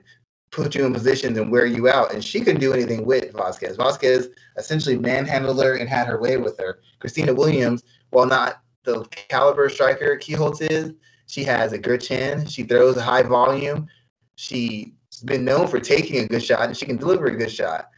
put 0.50 0.74
you 0.74 0.84
in 0.84 0.92
positions 0.92 1.38
and 1.38 1.50
wear 1.50 1.66
you 1.66 1.88
out. 1.88 2.12
And 2.12 2.24
she 2.24 2.40
couldn't 2.40 2.60
do 2.60 2.72
anything 2.72 3.04
with 3.04 3.32
Vasquez. 3.32 3.76
Vasquez 3.76 4.28
essentially 4.56 4.98
manhandled 4.98 5.62
her 5.62 5.76
and 5.76 5.88
had 5.88 6.06
her 6.06 6.20
way 6.20 6.36
with 6.36 6.58
her. 6.58 6.80
Kristina 7.00 7.34
Williams, 7.36 7.84
while 8.10 8.26
not 8.26 8.62
the 8.84 9.04
caliber 9.28 9.68
striker 9.68 10.16
Kielholtz 10.16 10.60
is, 10.70 10.92
she 11.26 11.42
has 11.44 11.72
a 11.72 11.78
good 11.78 12.00
chin. 12.00 12.46
She 12.46 12.62
throws 12.62 12.96
a 12.96 13.02
high 13.02 13.22
volume. 13.22 13.88
She's 14.36 14.92
been 15.24 15.44
known 15.44 15.68
for 15.68 15.80
taking 15.80 16.22
a 16.22 16.28
good 16.28 16.42
shot 16.42 16.66
and 16.66 16.76
she 16.76 16.86
can 16.86 16.96
deliver 16.96 17.26
a 17.26 17.36
good 17.36 17.50
shot. 17.50 17.90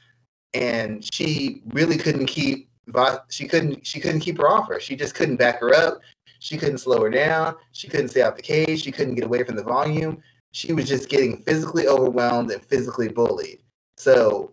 And 0.54 1.04
she 1.12 1.62
really 1.68 1.98
couldn't 1.98 2.26
keep 2.26 2.70
she 3.30 3.48
couldn't 3.48 3.84
she 3.84 3.98
couldn't 4.00 4.20
keep 4.20 4.38
her 4.38 4.48
off 4.48 4.68
her. 4.68 4.80
She 4.80 4.94
just 4.94 5.14
couldn't 5.14 5.36
back 5.36 5.60
her 5.60 5.74
up. 5.74 6.00
She 6.38 6.56
couldn't 6.56 6.78
slow 6.78 7.02
her 7.02 7.10
down. 7.10 7.56
She 7.72 7.88
couldn't 7.88 8.08
stay 8.08 8.22
out 8.22 8.36
the 8.36 8.42
cage. 8.42 8.82
She 8.82 8.92
couldn't 8.92 9.16
get 9.16 9.24
away 9.24 9.42
from 9.42 9.56
the 9.56 9.64
volume. 9.64 10.22
She 10.52 10.72
was 10.72 10.88
just 10.88 11.08
getting 11.08 11.42
physically 11.42 11.88
overwhelmed 11.88 12.50
and 12.50 12.64
physically 12.64 13.08
bullied. 13.08 13.58
So 13.96 14.52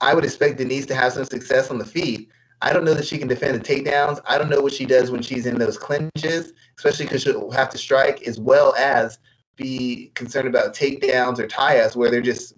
I 0.00 0.14
would 0.14 0.24
expect 0.24 0.58
Denise 0.58 0.86
to 0.86 0.94
have 0.94 1.12
some 1.12 1.24
success 1.24 1.70
on 1.70 1.78
the 1.78 1.84
feet. 1.84 2.30
I 2.60 2.72
don't 2.72 2.84
know 2.84 2.94
that 2.94 3.06
she 3.06 3.18
can 3.18 3.28
defend 3.28 3.54
the 3.54 3.64
takedowns. 3.64 4.20
I 4.26 4.38
don't 4.38 4.48
know 4.48 4.60
what 4.60 4.72
she 4.72 4.84
does 4.84 5.10
when 5.10 5.22
she's 5.22 5.46
in 5.46 5.58
those 5.58 5.78
clinches, 5.78 6.52
especially 6.76 7.06
because 7.06 7.22
she'll 7.22 7.50
have 7.50 7.70
to 7.70 7.78
strike 7.78 8.22
as 8.22 8.40
well 8.40 8.74
as 8.76 9.18
be 9.56 10.10
concerned 10.14 10.48
about 10.48 10.74
takedowns 10.74 11.38
or 11.38 11.46
tie-ups 11.46 11.96
where 11.96 12.10
they're 12.10 12.20
just, 12.20 12.54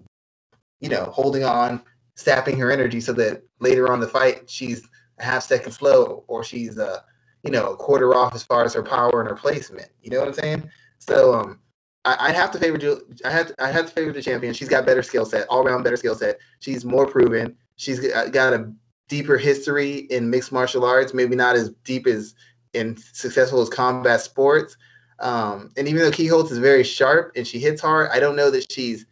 you 0.80 0.88
know, 0.88 1.04
holding 1.04 1.44
on, 1.44 1.82
sapping 2.16 2.58
her 2.58 2.70
energy 2.70 3.00
so 3.00 3.12
that 3.12 3.42
later 3.60 3.90
on 3.90 4.00
the 4.00 4.08
fight 4.08 4.48
she's 4.48 4.88
a 5.18 5.24
half 5.24 5.42
second 5.42 5.72
slow 5.72 6.24
or 6.28 6.44
she's 6.44 6.78
uh, 6.78 7.00
you 7.42 7.50
know, 7.50 7.72
a 7.72 7.76
quarter 7.76 8.14
off 8.14 8.34
as 8.34 8.42
far 8.42 8.64
as 8.64 8.74
her 8.74 8.82
power 8.82 9.20
and 9.20 9.28
her 9.28 9.36
placement. 9.36 9.88
You 10.02 10.10
know 10.10 10.18
what 10.18 10.28
I'm 10.28 10.34
saying? 10.34 10.70
So 10.98 11.34
um, 11.34 11.58
I, 12.04 12.28
would 12.28 12.36
have 12.36 12.50
to 12.52 12.58
favor 12.58 12.78
I 13.24 13.30
had 13.30 13.54
I 13.58 13.70
have 13.70 13.86
to 13.86 13.92
favor 13.92 14.12
the 14.12 14.22
champion. 14.22 14.52
She's 14.54 14.68
got 14.68 14.86
better 14.86 15.02
skill 15.02 15.24
set, 15.24 15.46
all 15.48 15.66
around 15.66 15.82
better 15.82 15.96
skill 15.96 16.14
set. 16.14 16.38
She's 16.60 16.84
more 16.84 17.06
proven. 17.06 17.56
She's 17.76 18.00
got 18.30 18.52
a 18.52 18.72
deeper 19.10 19.36
history 19.36 20.06
in 20.10 20.30
mixed 20.30 20.52
martial 20.52 20.84
arts. 20.84 21.12
Maybe 21.12 21.36
not 21.36 21.56
as 21.56 21.70
deep 21.84 22.06
as 22.06 22.34
and 22.72 22.98
successful 22.98 23.60
as 23.60 23.68
combat 23.68 24.22
sports. 24.22 24.76
Um, 25.18 25.70
and 25.76 25.86
even 25.86 26.00
though 26.00 26.10
Kielholtz 26.10 26.50
is 26.50 26.58
very 26.58 26.84
sharp 26.84 27.32
and 27.36 27.46
she 27.46 27.58
hits 27.58 27.82
hard, 27.82 28.08
I 28.10 28.20
don't 28.20 28.36
know 28.36 28.50
that 28.50 28.72
she's 28.72 29.04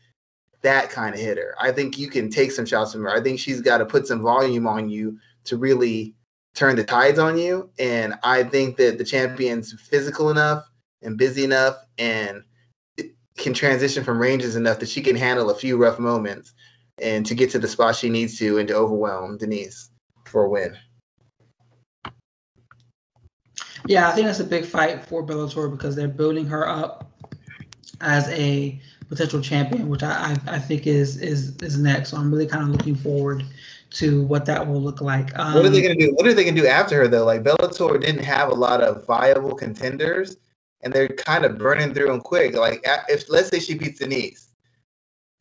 that 0.62 0.88
kind 0.88 1.14
of 1.14 1.20
hitter. 1.20 1.54
I 1.60 1.72
think 1.72 1.98
you 1.98 2.08
can 2.08 2.30
take 2.30 2.52
some 2.52 2.64
shots 2.64 2.92
from 2.92 3.02
her. 3.02 3.10
I 3.10 3.20
think 3.20 3.38
she's 3.38 3.60
got 3.60 3.78
to 3.78 3.86
put 3.86 4.06
some 4.06 4.22
volume 4.22 4.66
on 4.66 4.88
you 4.88 5.18
to 5.44 5.56
really 5.56 6.14
turn 6.54 6.76
the 6.76 6.84
tides 6.84 7.18
on 7.18 7.36
you. 7.36 7.70
And 7.78 8.14
I 8.22 8.44
think 8.44 8.76
that 8.78 8.96
the 8.96 9.04
champion's 9.04 9.72
physical 9.72 10.30
enough 10.30 10.64
and 11.02 11.18
busy 11.18 11.44
enough 11.44 11.76
and 11.98 12.42
can 13.36 13.54
transition 13.54 14.02
from 14.02 14.18
ranges 14.18 14.56
enough 14.56 14.78
that 14.78 14.88
she 14.88 15.00
can 15.00 15.14
handle 15.14 15.50
a 15.50 15.54
few 15.54 15.76
rough 15.76 15.98
moments 15.98 16.54
and 17.02 17.24
to 17.26 17.34
get 17.34 17.50
to 17.50 17.58
the 17.58 17.68
spot 17.68 17.96
she 17.96 18.08
needs 18.08 18.38
to 18.38 18.58
and 18.58 18.68
to 18.68 18.74
overwhelm 18.74 19.38
Denise 19.38 19.90
for 20.24 20.44
a 20.44 20.48
win. 20.48 20.76
Yeah, 23.86 24.08
I 24.08 24.12
think 24.12 24.26
that's 24.26 24.40
a 24.40 24.44
big 24.44 24.64
fight 24.64 25.04
for 25.04 25.24
Bellator 25.24 25.70
because 25.70 25.96
they're 25.96 26.08
building 26.08 26.46
her 26.46 26.68
up 26.68 27.10
as 28.00 28.28
a 28.28 28.80
potential 29.08 29.40
champion, 29.40 29.88
which 29.88 30.02
I, 30.02 30.36
I, 30.46 30.56
I 30.56 30.58
think 30.58 30.86
is 30.86 31.16
is 31.16 31.56
is 31.62 31.78
next. 31.78 32.10
So 32.10 32.16
I'm 32.16 32.30
really 32.30 32.46
kind 32.46 32.62
of 32.62 32.70
looking 32.70 32.94
forward 32.94 33.44
to 33.90 34.22
what 34.24 34.44
that 34.46 34.66
will 34.66 34.82
look 34.82 35.00
like. 35.00 35.36
Um, 35.38 35.54
what 35.54 35.64
are 35.64 35.70
they 35.70 35.78
um, 35.78 35.84
going 35.84 35.98
to 35.98 36.06
do? 36.06 36.14
What 36.14 36.26
are 36.26 36.34
they 36.34 36.44
going 36.44 36.54
to 36.54 36.60
do 36.60 36.66
after 36.66 36.96
her 36.98 37.08
though? 37.08 37.24
Like 37.24 37.42
Bellator 37.42 38.00
didn't 38.00 38.24
have 38.24 38.50
a 38.50 38.54
lot 38.54 38.82
of 38.82 39.06
viable 39.06 39.54
contenders, 39.54 40.36
and 40.82 40.92
they're 40.92 41.08
kind 41.08 41.44
of 41.44 41.58
burning 41.58 41.94
through 41.94 42.08
them 42.08 42.20
quick. 42.20 42.54
Like 42.54 42.84
if 43.08 43.28
let's 43.30 43.48
say 43.48 43.60
she 43.60 43.74
beats 43.74 44.00
Denise, 44.00 44.47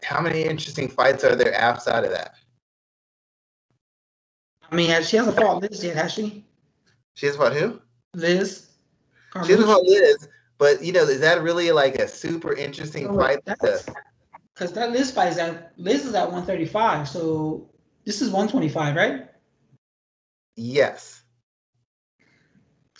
how 0.04 0.22
many 0.22 0.44
interesting 0.44 0.88
fights 0.88 1.24
are 1.24 1.36
there 1.36 1.56
outside 1.56 2.04
of 2.04 2.12
that? 2.12 2.36
I 4.72 4.76
mean, 4.76 5.02
she 5.04 5.18
hasn't 5.18 5.38
fought 5.38 5.62
Liz 5.62 5.84
yet, 5.84 5.96
has 5.96 6.14
she? 6.14 6.46
She 7.16 7.26
has 7.26 7.36
fought 7.36 7.54
who? 7.54 7.80
Liz. 8.14 8.68
She 9.46 9.52
hasn't 9.52 9.68
fought 9.68 9.84
Liz, 9.84 10.28
But 10.58 10.84
you 10.84 10.92
know, 10.92 11.04
is 11.04 11.20
that 11.22 11.42
really 11.42 11.72
like 11.72 11.96
a 11.96 12.08
super 12.08 12.54
interesting 12.54 13.08
Oh, 13.08 13.18
fight? 13.18 13.40
Because 13.46 14.74
that 14.74 14.92
Liz 14.92 15.12
fight 15.12 15.32
is 15.32 15.38
at 15.38 15.74
Liz 15.78 16.06
is 16.06 16.16
at 16.16 16.24
135, 16.32 17.08
so 17.08 17.70
this 18.06 18.22
is 18.22 18.30
125, 18.30 18.96
right? 18.96 19.28
yes. 20.56 21.22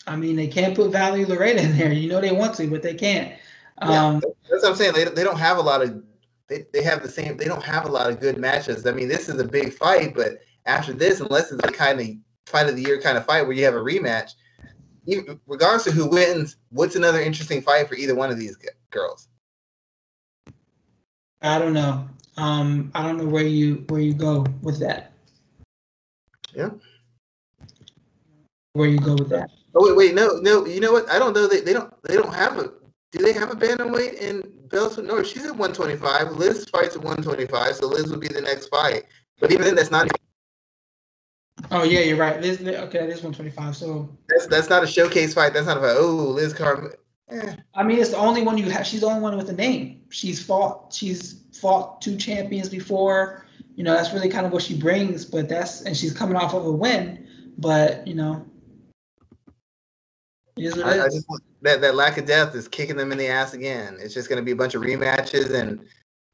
I 0.06 0.16
mean, 0.16 0.36
they 0.36 0.46
can't 0.48 0.74
put 0.74 0.90
Valerie 0.90 1.26
Loureda 1.26 1.58
in 1.58 1.76
there. 1.76 1.92
You 1.92 2.08
know 2.08 2.18
they 2.20 2.32
want 2.32 2.54
to, 2.54 2.66
but 2.70 2.82
they 2.82 2.94
can't. 2.94 3.36
Yeah, 3.82 4.06
Um, 4.06 4.22
That's 4.48 4.62
what 4.62 4.70
I'm 4.70 4.74
saying. 4.76 4.94
They, 4.94 5.04
they 5.04 5.22
don't 5.22 5.38
have 5.38 5.58
a 5.58 5.60
lot 5.60 5.82
of 5.82 6.02
they, 6.48 6.64
they 6.72 6.82
have 6.82 7.02
the 7.02 7.08
same 7.08 7.36
they 7.36 7.44
don't 7.44 7.62
have 7.62 7.84
a 7.84 7.90
lot 7.90 8.10
of 8.10 8.20
good 8.20 8.38
matches. 8.38 8.86
I 8.86 8.92
mean, 8.92 9.08
this 9.08 9.28
is 9.28 9.38
a 9.38 9.46
big 9.46 9.72
fight, 9.72 10.14
but 10.14 10.38
after 10.66 10.92
this, 10.92 11.20
unless 11.20 11.52
it's 11.52 11.64
a 11.64 11.72
kind 11.72 12.00
of 12.00 12.08
fight 12.46 12.68
of 12.68 12.76
the 12.76 12.82
year 12.82 13.00
kind 13.00 13.18
of 13.18 13.26
fight 13.26 13.42
where 13.42 13.52
you 13.52 13.64
have 13.64 13.74
a 13.74 13.78
rematch, 13.78 14.32
even, 15.06 15.40
regardless 15.46 15.86
of 15.86 15.94
who 15.94 16.06
wins, 16.08 16.56
what's 16.70 16.96
another 16.96 17.20
interesting 17.20 17.62
fight 17.62 17.88
for 17.88 17.94
either 17.94 18.14
one 18.14 18.30
of 18.30 18.38
these 18.38 18.56
g- 18.56 18.68
girls? 18.90 19.28
I 21.42 21.58
don't 21.58 21.72
know. 21.72 22.08
Um, 22.36 22.90
I 22.94 23.02
don't 23.02 23.18
know 23.18 23.26
where 23.26 23.44
you 23.44 23.84
where 23.88 24.00
you 24.00 24.14
go 24.14 24.44
with 24.62 24.78
that. 24.80 25.12
Yeah. 26.54 26.70
Where 28.72 28.88
you 28.88 28.98
go 28.98 29.14
with 29.14 29.28
that? 29.30 29.50
Oh 29.74 29.86
wait, 29.86 29.96
wait, 29.96 30.14
no, 30.14 30.38
no. 30.40 30.66
You 30.66 30.80
know 30.80 30.92
what? 30.92 31.08
I 31.10 31.18
don't 31.18 31.34
know. 31.34 31.46
They, 31.46 31.60
they 31.60 31.72
don't 31.72 31.92
they 32.04 32.14
don't 32.14 32.34
have 32.34 32.58
a. 32.58 32.72
Do 33.12 33.24
they 33.24 33.32
have 33.32 33.50
a 33.50 33.54
bantamweight 33.54 34.14
in 34.14 34.42
Bellator? 34.68 35.04
No, 35.04 35.22
she's 35.22 35.44
at 35.44 35.56
125. 35.56 36.32
Liz 36.32 36.64
fights 36.66 36.96
at 36.96 37.02
125, 37.02 37.76
so 37.76 37.86
Liz 37.86 38.10
would 38.10 38.20
be 38.20 38.28
the 38.28 38.40
next 38.40 38.66
fight. 38.66 39.04
But 39.40 39.52
even 39.52 39.64
then, 39.64 39.74
that's 39.74 39.90
not 39.90 40.08
Oh 41.70 41.82
yeah, 41.82 42.00
you're 42.00 42.16
right. 42.16 42.40
Liz, 42.40 42.60
okay, 42.60 42.98
that 42.98 43.08
is 43.08 43.22
125. 43.22 43.76
So 43.76 44.08
that's 44.28 44.46
that's 44.46 44.68
not 44.68 44.84
a 44.84 44.86
showcase 44.86 45.34
fight. 45.34 45.52
That's 45.52 45.66
not 45.66 45.78
a 45.78 45.94
oh 45.96 46.32
Liz 46.34 46.54
Carmouche. 46.54 46.94
Eh. 47.30 47.56
I 47.74 47.82
mean, 47.82 47.98
it's 47.98 48.10
the 48.10 48.16
only 48.16 48.42
one 48.42 48.56
you 48.56 48.70
have. 48.70 48.86
She's 48.86 49.00
the 49.00 49.06
only 49.06 49.20
one 49.20 49.36
with 49.36 49.50
a 49.50 49.54
name. 49.54 50.02
She's 50.10 50.42
fought. 50.42 50.92
She's 50.92 51.42
fought 51.52 52.00
two 52.00 52.16
champions 52.16 52.68
before. 52.68 53.46
You 53.74 53.84
know, 53.84 53.92
that's 53.92 54.12
really 54.12 54.28
kind 54.28 54.46
of 54.46 54.52
what 54.52 54.62
she 54.62 54.78
brings. 54.78 55.24
But 55.24 55.48
that's 55.48 55.82
and 55.82 55.96
she's 55.96 56.12
coming 56.12 56.36
off 56.36 56.54
of 56.54 56.64
a 56.64 56.72
win. 56.72 57.26
But 57.58 58.06
you 58.06 58.14
know, 58.14 58.46
it 59.46 59.52
is 59.52 60.44
what 60.44 60.47
it 60.47 60.47
I, 60.84 61.04
I 61.04 61.08
just 61.08 61.26
that 61.62 61.80
that 61.80 61.94
lack 61.94 62.18
of 62.18 62.26
depth 62.26 62.54
is 62.54 62.68
kicking 62.68 62.96
them 62.96 63.12
in 63.12 63.18
the 63.18 63.28
ass 63.28 63.54
again. 63.54 63.96
It's 64.00 64.14
just 64.14 64.28
going 64.28 64.38
to 64.38 64.44
be 64.44 64.52
a 64.52 64.56
bunch 64.56 64.74
of 64.74 64.82
rematches 64.82 65.54
and 65.54 65.80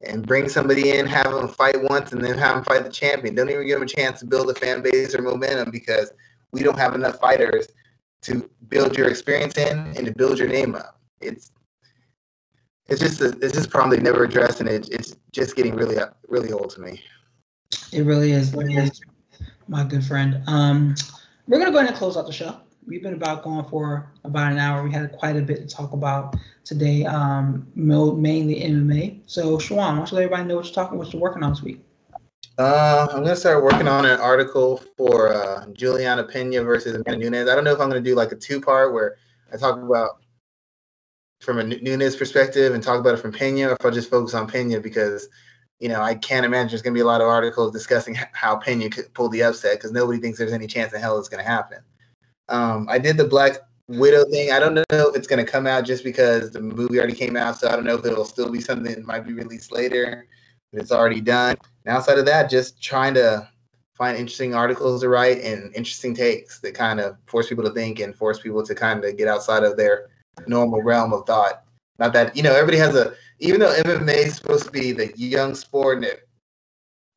and 0.03 0.27
bring 0.27 0.49
somebody 0.49 0.97
in, 0.97 1.07
have 1.07 1.33
them 1.33 1.49
fight 1.49 1.83
once, 1.83 2.13
and 2.13 2.23
then 2.23 2.37
have 2.37 2.57
them 2.57 2.65
fight 2.65 2.85
the 2.85 2.91
champion. 2.91 3.35
Don't 3.35 3.49
even 3.51 3.67
give 3.67 3.79
them 3.79 3.85
a 3.85 3.91
chance 3.91 4.21
to 4.21 4.27
build 4.27 4.51
a 4.51 4.55
fan 4.55 4.83
base 4.83 5.15
or 5.15 5.23
momentum 5.23 5.71
because 5.71 6.13
we 6.53 6.63
don't 6.63 6.79
have 6.79 6.95
enough 6.95 7.19
fighters 7.19 7.69
to 8.23 8.49
build 8.69 8.97
your 8.97 9.09
experience 9.09 9.57
in 9.57 9.79
and 9.79 10.07
to 10.07 10.13
build 10.13 10.39
your 10.39 10.49
name 10.49 10.75
up. 10.75 11.01
It's 11.21 11.53
it's 12.87 13.01
just 13.01 13.21
a, 13.21 13.29
it's 13.41 13.55
just 13.55 13.67
a 13.67 13.71
problem 13.71 13.91
they've 13.91 14.03
never 14.03 14.25
addressed, 14.25 14.61
and 14.61 14.69
it, 14.69 14.89
it's 14.91 15.17
just 15.33 15.57
getting 15.57 15.75
really 15.75 15.97
really 16.29 16.53
old 16.53 16.71
to 16.71 16.81
me. 16.81 17.03
It 17.93 18.03
really 18.03 18.33
is. 18.33 18.53
It 18.53 18.57
really 18.57 18.77
is, 18.77 19.01
my 19.69 19.85
good 19.85 20.05
friend. 20.05 20.43
Um, 20.47 20.95
we're 21.47 21.59
gonna 21.59 21.71
go 21.71 21.79
ahead 21.79 21.91
and 21.91 21.99
close 21.99 22.17
out 22.17 22.27
the 22.27 22.33
show. 22.33 22.57
We've 22.87 23.03
been 23.03 23.15
about 23.15 23.43
going 23.43 23.65
for 23.67 24.11
about 24.25 24.53
an 24.53 24.59
hour. 24.59 24.83
We 24.83 24.93
had 24.93 25.13
quite 25.13 25.37
a 25.37 25.43
bit 25.43 25.57
to 25.57 25.67
talk 25.67 25.93
about 25.93 26.37
today, 26.65 27.05
um, 27.07 27.67
mainly 27.75 28.61
MMA. 28.61 29.21
So, 29.27 29.57
Shawan, 29.57 29.77
why 29.77 29.97
don't 29.97 30.11
you 30.11 30.17
let 30.17 30.25
everybody 30.25 30.45
know 30.45 30.57
what 30.57 30.67
you're 30.67 30.75
talking, 30.75 30.99
what 30.99 31.13
you're 31.13 31.23
working 31.23 31.43
on 31.43 31.51
this 31.51 31.63
week? 31.63 31.81
Uh, 32.59 33.09
I'm 33.11 33.23
gonna 33.23 33.35
start 33.35 33.65
working 33.65 33.89
on 33.89 34.05
an 34.05 34.21
article 34.21 34.83
for 34.97 35.33
uh, 35.33 35.67
Juliana 35.73 36.25
Pena 36.25 36.63
versus 36.63 36.95
Amanda 36.95 37.31
Nunes. 37.31 37.49
I 37.49 37.55
don't 37.55 37.65
know 37.65 37.73
if 37.73 37.81
I'm 37.81 37.89
gonna 37.89 38.01
do 38.01 38.15
like 38.15 38.33
a 38.33 38.37
two 38.37 38.61
part 38.61 38.93
where 38.93 39.17
I 39.53 39.57
talk 39.57 39.81
about 39.81 40.21
from 41.41 41.59
a 41.59 41.65
Nu- 41.65 41.81
Nunes 41.81 42.17
perspective 42.17 42.75
and 42.75 42.83
talk 42.83 43.01
about 43.01 43.15
it 43.15 43.19
from 43.19 43.33
Pena, 43.33 43.71
or 43.71 43.73
if 43.73 43.85
I 43.85 43.91
just 43.91 44.11
focus 44.11 44.35
on 44.35 44.47
Pena 44.47 44.79
because 44.79 45.29
you 45.81 45.89
know 45.89 46.01
I 46.01 46.15
can't 46.15 46.47
imagine 46.47 46.69
there's 46.69 46.83
gonna 46.83 46.95
be 46.95 47.01
a 47.01 47.07
lot 47.07 47.23
of 47.23 47.29
articles 47.29 47.73
discussing 47.73 48.15
how 48.33 48.57
Pena 48.57 48.89
could 48.91 49.13
pull 49.15 49.29
the 49.31 49.43
upset 49.43 49.79
because 49.79 49.91
nobody 49.91 50.21
thinks 50.21 50.39
there's 50.39 50.53
any 50.53 50.67
chance 50.67 50.93
in 50.93 51.01
hell 51.01 51.19
it's 51.19 51.29
gonna 51.29 51.43
happen. 51.43 51.79
Um, 52.49 52.87
I 52.91 52.99
did 52.99 53.17
the 53.17 53.25
Black 53.25 53.59
Widow 53.89 54.25
thing. 54.31 54.51
I 54.51 54.59
don't 54.59 54.75
know 54.75 54.85
if 54.91 55.17
it's 55.17 55.27
gonna 55.27 55.45
come 55.45 55.67
out 55.67 55.85
just 55.85 56.05
because 56.05 56.51
the 56.51 56.61
movie 56.61 56.99
already 56.99 57.15
came 57.15 57.37
out, 57.37 57.59
so 57.59 57.69
I 57.69 57.73
don't 57.73 57.85
know 57.85 57.97
if 57.97 58.05
it'll 58.05 58.25
still 58.25 58.51
be 58.51 58.61
something 58.61 58.95
that 58.95 59.05
might 59.05 59.27
be 59.27 59.33
released 59.33 59.73
later. 59.73 60.27
But 60.73 60.83
it's 60.83 60.93
already 60.93 61.21
done. 61.21 61.57
And 61.85 61.97
outside 61.97 62.19
of 62.19 62.27
that, 62.27 62.51
just 62.51 62.83
trying 62.83 63.15
to 63.15 63.49
find 63.95 64.17
interesting 64.17 64.55
articles 64.55 65.03
to 65.03 65.09
write 65.09 65.39
and 65.43 65.75
interesting 65.75 66.15
takes 66.15 66.59
that 66.61 66.75
kind 66.75 66.99
of 66.99 67.17
force 67.27 67.49
people 67.49 67.65
to 67.65 67.71
think 67.71 68.01
and 68.01 68.15
force 68.15 68.41
people 68.41 68.65
to 68.65 68.75
kind 68.75 69.05
of 69.05 69.17
get 69.17 69.29
outside 69.29 69.63
of 69.63 69.77
their 69.77 70.09
normal 70.47 70.83
realm 70.83 71.13
of 71.13 71.25
thought. 71.27 71.63
Not 71.99 72.13
that 72.15 72.37
you 72.37 72.43
know 72.43 72.53
everybody 72.53 72.79
has 72.79 72.97
a 72.97 73.15
even 73.39 73.61
though 73.61 73.73
MMA 73.73 74.27
is 74.27 74.37
supposed 74.37 74.65
to 74.65 74.71
be 74.71 74.93
the 74.93 75.13
young 75.17 75.55
sport 75.55 75.99
and 75.99 76.07
it, 76.07 76.29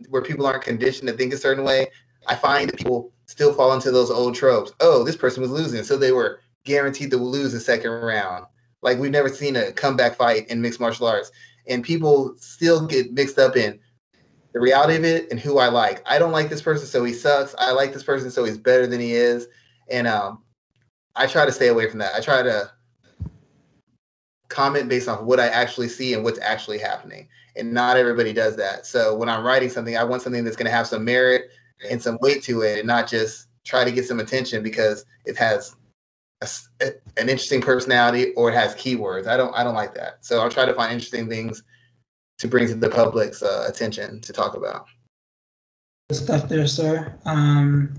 where 0.10 0.22
people 0.22 0.46
aren't 0.46 0.64
conditioned 0.64 1.08
to 1.08 1.16
think 1.16 1.34
a 1.34 1.38
certain 1.38 1.64
way. 1.64 1.88
I 2.28 2.36
find 2.36 2.70
that 2.70 2.78
people 2.78 3.12
still 3.28 3.54
fall 3.54 3.74
into 3.74 3.92
those 3.92 4.10
old 4.10 4.36
tropes. 4.36 4.72
Oh, 4.80 5.04
this 5.04 5.16
person 5.16 5.42
was 5.42 5.52
losing, 5.52 5.84
so 5.84 5.98
they 5.98 6.12
were 6.12 6.40
guaranteed 6.64 7.12
to 7.12 7.18
lose 7.18 7.54
the 7.54 7.60
second 7.60 7.92
round. 7.92 8.46
Like 8.82 8.98
we've 8.98 9.12
never 9.12 9.30
seen 9.30 9.56
a 9.56 9.72
comeback 9.72 10.16
fight 10.16 10.50
in 10.50 10.62
mixed 10.62 10.80
martial 10.80 11.08
arts, 11.08 11.32
and 11.68 11.84
people 11.84 12.36
still 12.38 12.86
get 12.86 13.14
mixed 13.14 13.38
up 13.38 13.56
in 13.56 13.80
the 14.54 14.60
reality 14.60 14.96
of 14.96 15.04
it 15.04 15.30
and 15.30 15.40
who 15.40 15.60
I 15.60 15.68
like. 15.68 16.02
I 16.06 16.18
don't 16.18 16.32
like 16.32 16.50
this 16.50 16.62
person, 16.62 16.88
so 16.88 17.04
he 17.04 17.14
sucks. 17.14 17.54
I 17.60 17.72
like 17.72 17.94
this 17.94 18.04
person, 18.04 18.32
so 18.32 18.44
he's 18.44 18.58
better 18.58 18.88
than 18.88 19.00
he 19.00 19.14
is. 19.14 19.48
And 19.90 20.08
um, 20.08 20.44
I 21.16 21.28
try 21.28 21.46
to 21.46 21.52
stay 21.52 21.68
away 21.68 21.90
from 21.90 22.00
that. 22.00 22.16
I 22.16 22.22
try 22.22 22.44
to 22.44 22.72
comment 24.50 24.88
based 24.88 25.10
off 25.10 25.22
what 25.22 25.40
I 25.40 25.48
actually 25.48 25.90
see 25.90 26.14
and 26.14 26.24
what's 26.24 26.40
actually 26.40 26.78
happening. 26.78 27.28
And 27.56 27.74
not 27.74 27.98
everybody 27.98 28.34
does 28.34 28.56
that. 28.56 28.86
So 28.86 29.16
when 29.16 29.28
I'm 29.30 29.46
writing 29.46 29.70
something, 29.70 29.98
I 29.98 30.04
want 30.04 30.22
something 30.22 30.44
that's 30.44 30.56
going 30.56 30.68
to 30.70 30.76
have 30.76 30.88
some 30.88 31.04
merit 31.04 31.50
and 31.90 32.02
some 32.02 32.18
weight 32.22 32.44
to 32.44 32.62
it, 32.62 32.80
and 32.80 32.88
not 32.88 33.08
just 33.08 33.48
try 33.66 33.84
to 33.84 33.92
get 33.92 34.06
some 34.06 34.20
attention 34.20 34.64
because 34.64 35.06
it 35.26 35.38
has 35.38 35.76
a 36.42 36.48
an 37.18 37.30
interesting 37.30 37.62
personality 37.62 38.34
or 38.34 38.50
it 38.50 38.56
has 38.56 38.76
keywords. 38.76 39.28
I 39.28 39.38
don't 39.38 39.54
I 39.56 39.64
don't 39.64 39.76
like 39.76 39.94
that. 39.96 40.18
So 40.22 40.40
I'll 40.40 40.50
try 40.50 40.66
to 40.66 40.74
find 40.74 40.94
interesting 40.94 41.28
things 41.28 41.64
to 42.40 42.48
bring 42.48 42.68
to 42.68 42.76
the 42.76 42.90
public's 42.90 43.42
uh, 43.42 43.66
attention 43.68 44.22
to 44.22 44.34
talk 44.34 44.56
about. 44.56 44.86
Good 46.10 46.18
stuff 46.18 46.48
there, 46.48 46.68
sir. 46.68 47.18
Um, 47.26 47.94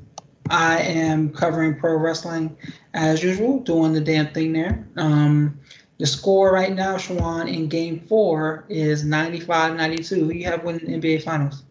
I 0.48 0.78
am 0.80 1.30
covering 1.30 1.78
pro 1.78 1.96
wrestling 1.96 2.56
as 2.94 3.22
usual, 3.22 3.60
doing 3.60 3.92
the 3.92 4.00
damn 4.00 4.32
thing 4.32 4.52
there. 4.52 4.88
Um, 4.96 5.58
the 5.98 6.06
score 6.06 6.52
right 6.52 6.74
now, 6.74 6.96
Shawan, 6.96 7.52
in 7.52 7.68
game 7.68 8.00
four 8.08 8.64
is 8.68 9.04
95 9.04 9.76
92. 9.76 10.14
Who 10.14 10.30
you 10.30 10.44
have 10.44 10.62
winning 10.62 11.00
NBA 11.02 11.24
Finals? 11.24 11.64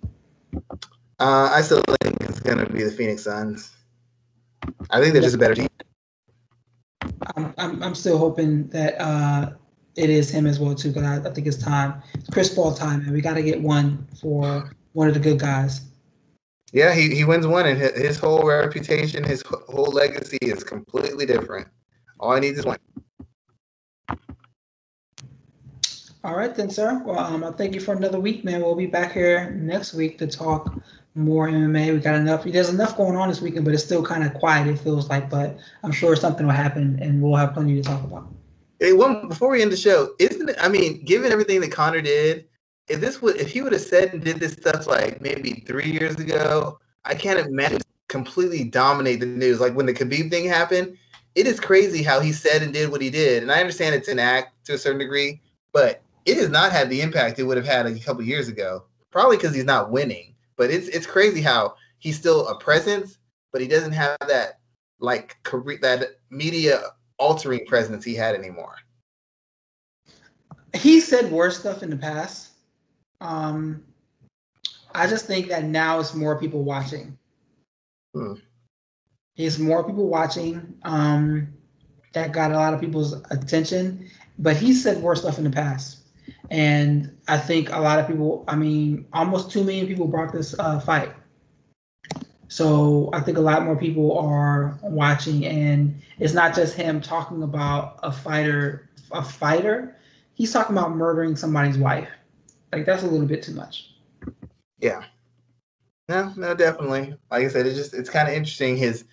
Uh, 1.20 1.50
I 1.52 1.62
still 1.62 1.82
going 2.48 2.66
to 2.66 2.72
be 2.72 2.84
the 2.84 2.92
Phoenix 2.92 3.24
Suns. 3.24 3.76
I 4.90 5.02
think 5.02 5.14
they're 5.14 5.22
just 5.22 5.36
a 5.36 5.38
better 5.38 5.56
team. 5.56 5.68
I'm, 7.36 7.54
I'm, 7.58 7.84
I'm 7.84 7.96
still 7.96 8.18
hoping 8.18 8.68
that 8.70 9.00
uh, 9.00 9.52
it 9.96 10.10
is 10.10 10.30
him 10.30 10.48
as 10.48 10.60
well, 10.60 10.74
too, 10.74 10.90
because 10.90 11.04
I, 11.04 11.30
I 11.30 11.34
think 11.34 11.46
it's 11.46 11.58
time. 11.58 12.02
It's 12.14 12.30
Chris 12.30 12.54
Paul 12.54 12.74
time, 12.74 13.02
and 13.02 13.12
we 13.12 13.22
got 13.22 13.34
to 13.34 13.44
get 13.44 13.62
one 13.62 14.08
for 14.22 14.72
one 14.94 15.08
of 15.08 15.14
the 15.14 15.20
good 15.20 15.40
guys. 15.40 15.82
Yeah, 16.72 16.94
he, 16.94 17.14
he 17.16 17.24
wins 17.24 17.46
one, 17.46 17.66
and 17.66 17.78
his, 17.78 17.98
his 17.98 18.20
whole 18.20 18.46
reputation, 18.46 19.24
his 19.24 19.44
whole 19.68 19.92
legacy 19.92 20.38
is 20.42 20.64
completely 20.64 21.26
different. 21.26 21.68
All 22.20 22.32
I 22.32 22.40
need 22.40 22.58
is 22.58 22.66
one. 22.66 22.78
All 26.24 26.36
right, 26.36 26.54
then, 26.54 26.70
sir. 26.70 27.02
Well, 27.06 27.20
um, 27.20 27.44
I 27.44 27.52
thank 27.52 27.74
you 27.74 27.80
for 27.80 27.94
another 27.94 28.20
week, 28.20 28.44
man. 28.44 28.62
We'll 28.62 28.76
be 28.76 28.86
back 28.86 29.14
here 29.14 29.52
next 29.52 29.94
week 29.94 30.18
to 30.18 30.28
talk 30.28 30.78
more 31.18 31.48
MMA. 31.48 31.94
We 31.94 32.00
got 32.00 32.16
enough. 32.16 32.44
There's 32.44 32.70
enough 32.70 32.96
going 32.96 33.18
on 33.18 33.30
this 33.30 33.42
weekend, 33.42 33.66
but 33.66 33.74
it's 33.74 33.84
still 33.84 34.04
kind 34.04 34.24
of 34.24 34.34
quiet. 34.36 34.68
It 34.68 34.80
feels 34.80 35.10
like, 35.10 35.30
but 35.30 35.58
I'm 35.84 35.92
sure 35.92 36.16
something 36.16 36.46
will 36.46 36.54
happen, 36.54 37.00
and 37.02 37.22
we'll 37.22 37.36
have 37.36 37.54
plenty 37.54 37.76
to 37.76 37.82
talk 37.82 38.04
about. 38.04 38.28
Hey, 38.80 38.94
one 38.94 39.28
before 39.28 39.50
we 39.50 39.62
end 39.62 39.72
the 39.72 39.78
show, 39.78 40.14
isn't 40.20 40.50
it? 40.50 40.56
I 40.60 40.70
mean, 40.70 41.04
given 41.04 41.32
everything 41.32 41.62
that 41.62 41.72
Conor 41.72 42.02
did, 42.02 42.46
if 42.88 43.02
this 43.02 43.22
would, 43.22 43.38
if 43.38 43.52
he 43.52 43.62
would 43.62 43.74
have 43.74 43.82
said 43.82 44.14
and 44.14 44.24
did 44.24 44.40
this 44.40 44.54
stuff 44.54 44.88
like 44.88 45.20
maybe 45.20 45.64
three 45.66 45.92
years 45.92 46.16
ago, 46.18 46.80
I 47.04 47.16
can't 47.16 47.40
imagine 47.40 47.82
completely 48.08 48.64
dominate 48.64 49.20
the 49.20 49.26
news. 49.26 49.60
Like 49.60 49.74
when 49.74 49.86
the 49.86 49.94
Khabib 49.94 50.30
thing 50.30 50.46
happened, 50.46 50.98
it 51.36 51.48
is 51.48 51.60
crazy 51.60 52.04
how 52.04 52.20
he 52.20 52.32
said 52.32 52.62
and 52.62 52.74
did 52.74 52.90
what 52.90 53.02
he 53.02 53.10
did. 53.10 53.44
And 53.44 53.52
I 53.52 53.60
understand 53.60 53.96
it's 53.96 54.08
an 54.08 54.20
act 54.20 54.66
to 54.66 54.74
a 54.74 54.78
certain 54.78 55.00
degree, 55.00 55.42
but 55.74 56.02
it 56.26 56.38
has 56.38 56.50
not 56.50 56.72
had 56.72 56.90
the 56.90 57.02
impact 57.02 57.40
it 57.40 57.44
would 57.44 57.58
have 57.58 57.66
had 57.66 57.86
a 57.86 58.00
couple 58.00 58.24
years 58.24 58.48
ago. 58.48 58.84
Probably 59.12 59.38
because 59.38 59.56
he's 59.56 59.64
not 59.64 59.92
winning. 59.92 60.36
But 60.58 60.72
it's 60.72 60.88
it's 60.90 61.06
crazy 61.06 61.42
how 61.42 61.76
he's 62.00 62.18
still 62.18 62.48
a 62.48 62.58
presence, 62.58 63.18
but 63.52 63.62
he 63.62 63.68
doesn't 63.68 63.94
have 63.94 64.18
that 64.28 64.60
like 65.00 65.38
career 65.44 65.80
that 65.82 66.20
media 66.30 66.82
altering 67.18 67.66
presence 67.66 68.04
he 68.04 68.16
had 68.16 68.36
anymore. 68.36 68.76
He 70.74 71.00
said 71.00 71.32
worse 71.32 71.60
stuff 71.60 71.84
in 71.84 71.90
the 71.90 71.98
past. 71.98 72.52
Um, 73.22 73.84
I 74.94 75.08
just 75.08 75.26
think 75.26 75.48
that 75.48 75.64
now 75.64 76.00
it's 76.00 76.14
more 76.14 76.40
people 76.40 76.64
watching. 76.64 77.18
Hmm. 78.14 78.34
It's 79.36 79.60
more 79.60 79.84
people 79.84 80.08
watching. 80.08 80.74
Um, 80.84 81.54
that 82.14 82.32
got 82.32 82.52
a 82.52 82.56
lot 82.56 82.74
of 82.74 82.82
people's 82.82 83.14
attention, 83.30 84.10
but 84.40 84.56
he 84.56 84.74
said 84.74 85.02
worse 85.02 85.22
stuff 85.22 85.38
in 85.38 85.44
the 85.44 85.50
past. 85.52 86.00
And 86.50 87.18
I 87.28 87.38
think 87.38 87.72
a 87.72 87.80
lot 87.80 88.00
of 88.00 88.08
people, 88.08 88.44
I 88.48 88.56
mean, 88.56 89.06
almost 89.14 89.52
2 89.52 89.64
million 89.64 89.88
people 89.88 90.08
brought 90.08 90.32
this 90.32 90.58
uh, 90.58 90.80
fight. 90.80 91.14
So 92.48 93.10
I 93.14 93.20
think 93.20 93.38
a 93.38 93.42
lot 93.42 93.64
more 93.64 93.76
people 93.76 94.18
are 94.18 94.80
watching, 94.82 95.46
and 95.46 96.02
it's 96.18 96.34
not 96.34 96.56
just 96.56 96.76
him 96.76 97.02
talking 97.02 97.44
about 97.44 98.00
a 98.04 98.12
fighter, 98.12 98.90
a 99.12 99.22
fighter. 99.22 99.98
He's 100.34 100.54
talking 100.54 100.78
about 100.78 100.96
murdering 100.96 101.36
somebody's 101.36 101.78
wife. 101.78 102.08
Like 102.72 102.86
that's 102.86 103.04
a 103.04 103.08
little 103.08 103.28
bit 103.28 103.44
too 103.44 103.54
much. 103.54 103.92
Yeah. 104.80 105.04
No, 106.08 106.32
no, 106.38 106.54
definitely. 106.56 107.16
Like 107.30 107.44
I 107.44 107.48
said, 107.50 107.66
it's 107.66 107.78
just 107.78 107.94
it's 107.94 108.10
kind 108.10 108.30
of 108.30 108.34
interesting. 108.34 108.78
His 108.78 109.04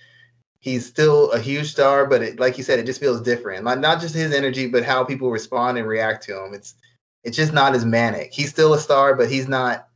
he's 0.61 0.87
still 0.87 1.33
a 1.33 1.41
huge 1.41 1.73
star, 1.73 2.07
but 2.07 2.23
it, 2.23 2.39
like 2.39 2.57
you 2.57 2.63
said, 2.63 2.79
it 2.79 2.87
just 2.87 3.01
feels 3.01 3.21
different. 3.21 3.65
Like 3.65 3.81
not 3.81 4.01
just 4.01 4.15
his 4.15 4.33
energy, 4.33 4.69
but 4.69 4.85
how 4.85 5.03
people 5.03 5.31
respond 5.31 5.77
and 5.77 5.89
react 5.89 6.23
to 6.25 6.45
him. 6.45 6.55
It's 6.55 6.75
it's 7.25 7.37
just 7.37 7.53
not 7.53 7.75
as 7.75 7.85
manic. 7.85 8.33
He's 8.33 8.51
still 8.51 8.75
a 8.75 8.79
star, 8.79 9.15
but 9.15 9.31
he's 9.31 9.49
not 9.49 9.89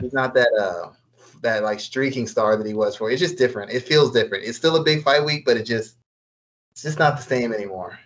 he's 0.00 0.12
not 0.12 0.34
that 0.34 0.52
uh 0.60 0.90
that 1.42 1.62
like 1.62 1.80
streaking 1.80 2.26
star 2.26 2.56
that 2.56 2.66
he 2.66 2.74
was 2.74 2.96
for. 2.96 3.10
It's 3.10 3.20
just 3.20 3.38
different. 3.38 3.72
It 3.72 3.80
feels 3.80 4.12
different. 4.12 4.44
It's 4.44 4.58
still 4.58 4.76
a 4.76 4.84
big 4.84 5.02
fight 5.02 5.24
week, 5.24 5.44
but 5.46 5.56
it 5.56 5.64
just 5.64 5.96
it's 6.72 6.82
just 6.82 6.98
not 6.98 7.16
the 7.16 7.22
same 7.22 7.52
anymore. 7.52 7.98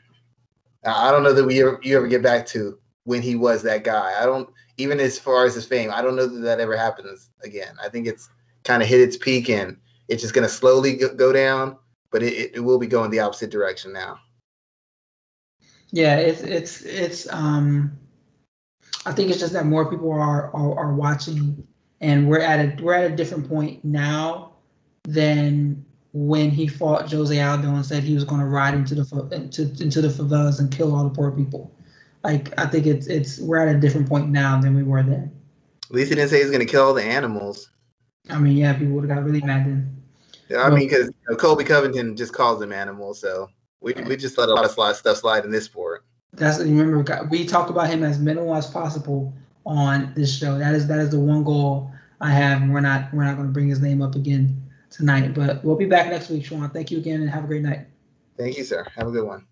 I 0.84 1.10
don't 1.10 1.22
know 1.22 1.32
that 1.32 1.44
we 1.44 1.62
ever, 1.62 1.80
you 1.82 1.96
ever 1.96 2.06
get 2.06 2.22
back 2.22 2.44
to 2.48 2.78
when 3.04 3.22
he 3.22 3.36
was 3.36 3.62
that 3.62 3.84
guy. 3.84 4.20
I 4.20 4.26
don't 4.26 4.48
even 4.76 5.00
as 5.00 5.18
far 5.18 5.46
as 5.46 5.54
his 5.54 5.64
fame. 5.64 5.90
I 5.92 6.02
don't 6.02 6.16
know 6.16 6.26
that 6.26 6.40
that 6.40 6.60
ever 6.60 6.76
happens 6.76 7.30
again. 7.42 7.74
I 7.82 7.88
think 7.88 8.06
it's 8.06 8.28
kind 8.64 8.82
of 8.82 8.88
hit 8.88 9.00
its 9.00 9.16
peak 9.16 9.48
and 9.48 9.78
it's 10.08 10.20
just 10.20 10.34
going 10.34 10.46
to 10.46 10.52
slowly 10.52 10.96
go 10.96 11.32
down, 11.32 11.78
but 12.10 12.22
it, 12.22 12.54
it 12.54 12.60
will 12.60 12.78
be 12.78 12.86
going 12.86 13.10
the 13.10 13.20
opposite 13.20 13.50
direction 13.50 13.92
now. 13.92 14.18
Yeah, 15.90 16.16
it's 16.16 16.40
it's 16.42 16.82
it's 16.82 17.32
um 17.32 17.96
I 19.06 19.12
think 19.12 19.30
it's 19.30 19.40
just 19.40 19.52
that 19.52 19.66
more 19.66 19.90
people 19.90 20.10
are 20.12 20.50
are, 20.54 20.78
are 20.78 20.94
watching 20.94 21.66
and 22.00 22.28
we're 22.28 22.40
at 22.40 22.60
a 22.60 22.82
we're 22.82 22.94
at 22.94 23.10
a 23.10 23.16
different 23.16 23.48
point 23.48 23.84
now 23.84 24.52
than 25.04 25.84
when 26.12 26.50
he 26.50 26.68
fought 26.68 27.10
Jose 27.10 27.40
Aldo 27.40 27.68
and 27.68 27.84
said 27.84 28.02
he 28.02 28.14
was 28.14 28.24
going 28.24 28.40
to 28.40 28.46
ride 28.46 28.74
into 28.74 28.94
the 28.94 29.28
into 29.32 29.62
into 29.82 30.00
the 30.00 30.08
favelas 30.08 30.60
and 30.60 30.70
kill 30.70 30.94
all 30.94 31.04
the 31.04 31.10
poor 31.10 31.30
people. 31.30 31.74
Like 32.22 32.56
I 32.58 32.66
think 32.66 32.86
it's 32.86 33.06
it's 33.06 33.38
we're 33.40 33.66
at 33.66 33.74
a 33.74 33.78
different 33.78 34.08
point 34.08 34.30
now 34.30 34.60
than 34.60 34.76
we 34.76 34.82
were 34.82 35.02
then. 35.02 35.32
At 35.90 35.90
least 35.90 36.10
he 36.10 36.14
didn't 36.14 36.30
say 36.30 36.38
he's 36.38 36.50
going 36.50 36.64
to 36.64 36.70
kill 36.70 36.84
all 36.84 36.94
the 36.94 37.02
animals. 37.02 37.70
I 38.30 38.38
mean, 38.38 38.56
yeah, 38.56 38.72
people 38.72 38.94
would 38.94 39.08
have 39.08 39.18
got 39.18 39.24
really 39.24 39.42
mad 39.42 39.66
then. 39.66 40.02
Yeah, 40.48 40.62
I 40.62 40.70
mean, 40.70 40.88
because 40.88 41.06
you 41.08 41.14
know, 41.28 41.36
Colby 41.36 41.64
Covington 41.64 42.16
just 42.16 42.32
calls 42.32 42.60
them 42.60 42.72
animals, 42.72 43.20
so 43.20 43.48
we 43.80 43.94
we 44.06 44.16
just 44.16 44.38
let 44.38 44.48
a 44.48 44.54
lot 44.54 44.64
of 44.64 44.70
slide, 44.70 44.96
stuff 44.96 45.18
slide 45.18 45.44
in 45.44 45.50
this 45.50 45.64
sport. 45.64 46.04
That's 46.36 46.58
remember 46.58 47.26
we 47.30 47.46
talk 47.46 47.70
about 47.70 47.88
him 47.88 48.02
as 48.02 48.18
minimal 48.18 48.54
as 48.54 48.66
possible 48.68 49.32
on 49.66 50.12
this 50.14 50.36
show. 50.36 50.58
That 50.58 50.74
is 50.74 50.86
that 50.88 50.98
is 50.98 51.10
the 51.10 51.20
one 51.20 51.44
goal 51.44 51.90
I 52.20 52.30
have, 52.30 52.62
and 52.62 52.72
we're 52.72 52.80
not 52.80 53.12
we're 53.12 53.24
not 53.24 53.36
going 53.36 53.48
to 53.48 53.52
bring 53.52 53.68
his 53.68 53.80
name 53.80 54.02
up 54.02 54.14
again 54.14 54.62
tonight. 54.90 55.34
But 55.34 55.64
we'll 55.64 55.76
be 55.76 55.86
back 55.86 56.08
next 56.08 56.30
week, 56.30 56.44
Sean. 56.44 56.68
Thank 56.70 56.90
you 56.90 56.98
again, 56.98 57.20
and 57.20 57.30
have 57.30 57.44
a 57.44 57.46
great 57.46 57.62
night. 57.62 57.86
Thank 58.36 58.58
you, 58.58 58.64
sir. 58.64 58.86
Have 58.96 59.08
a 59.08 59.10
good 59.10 59.26
one. 59.26 59.46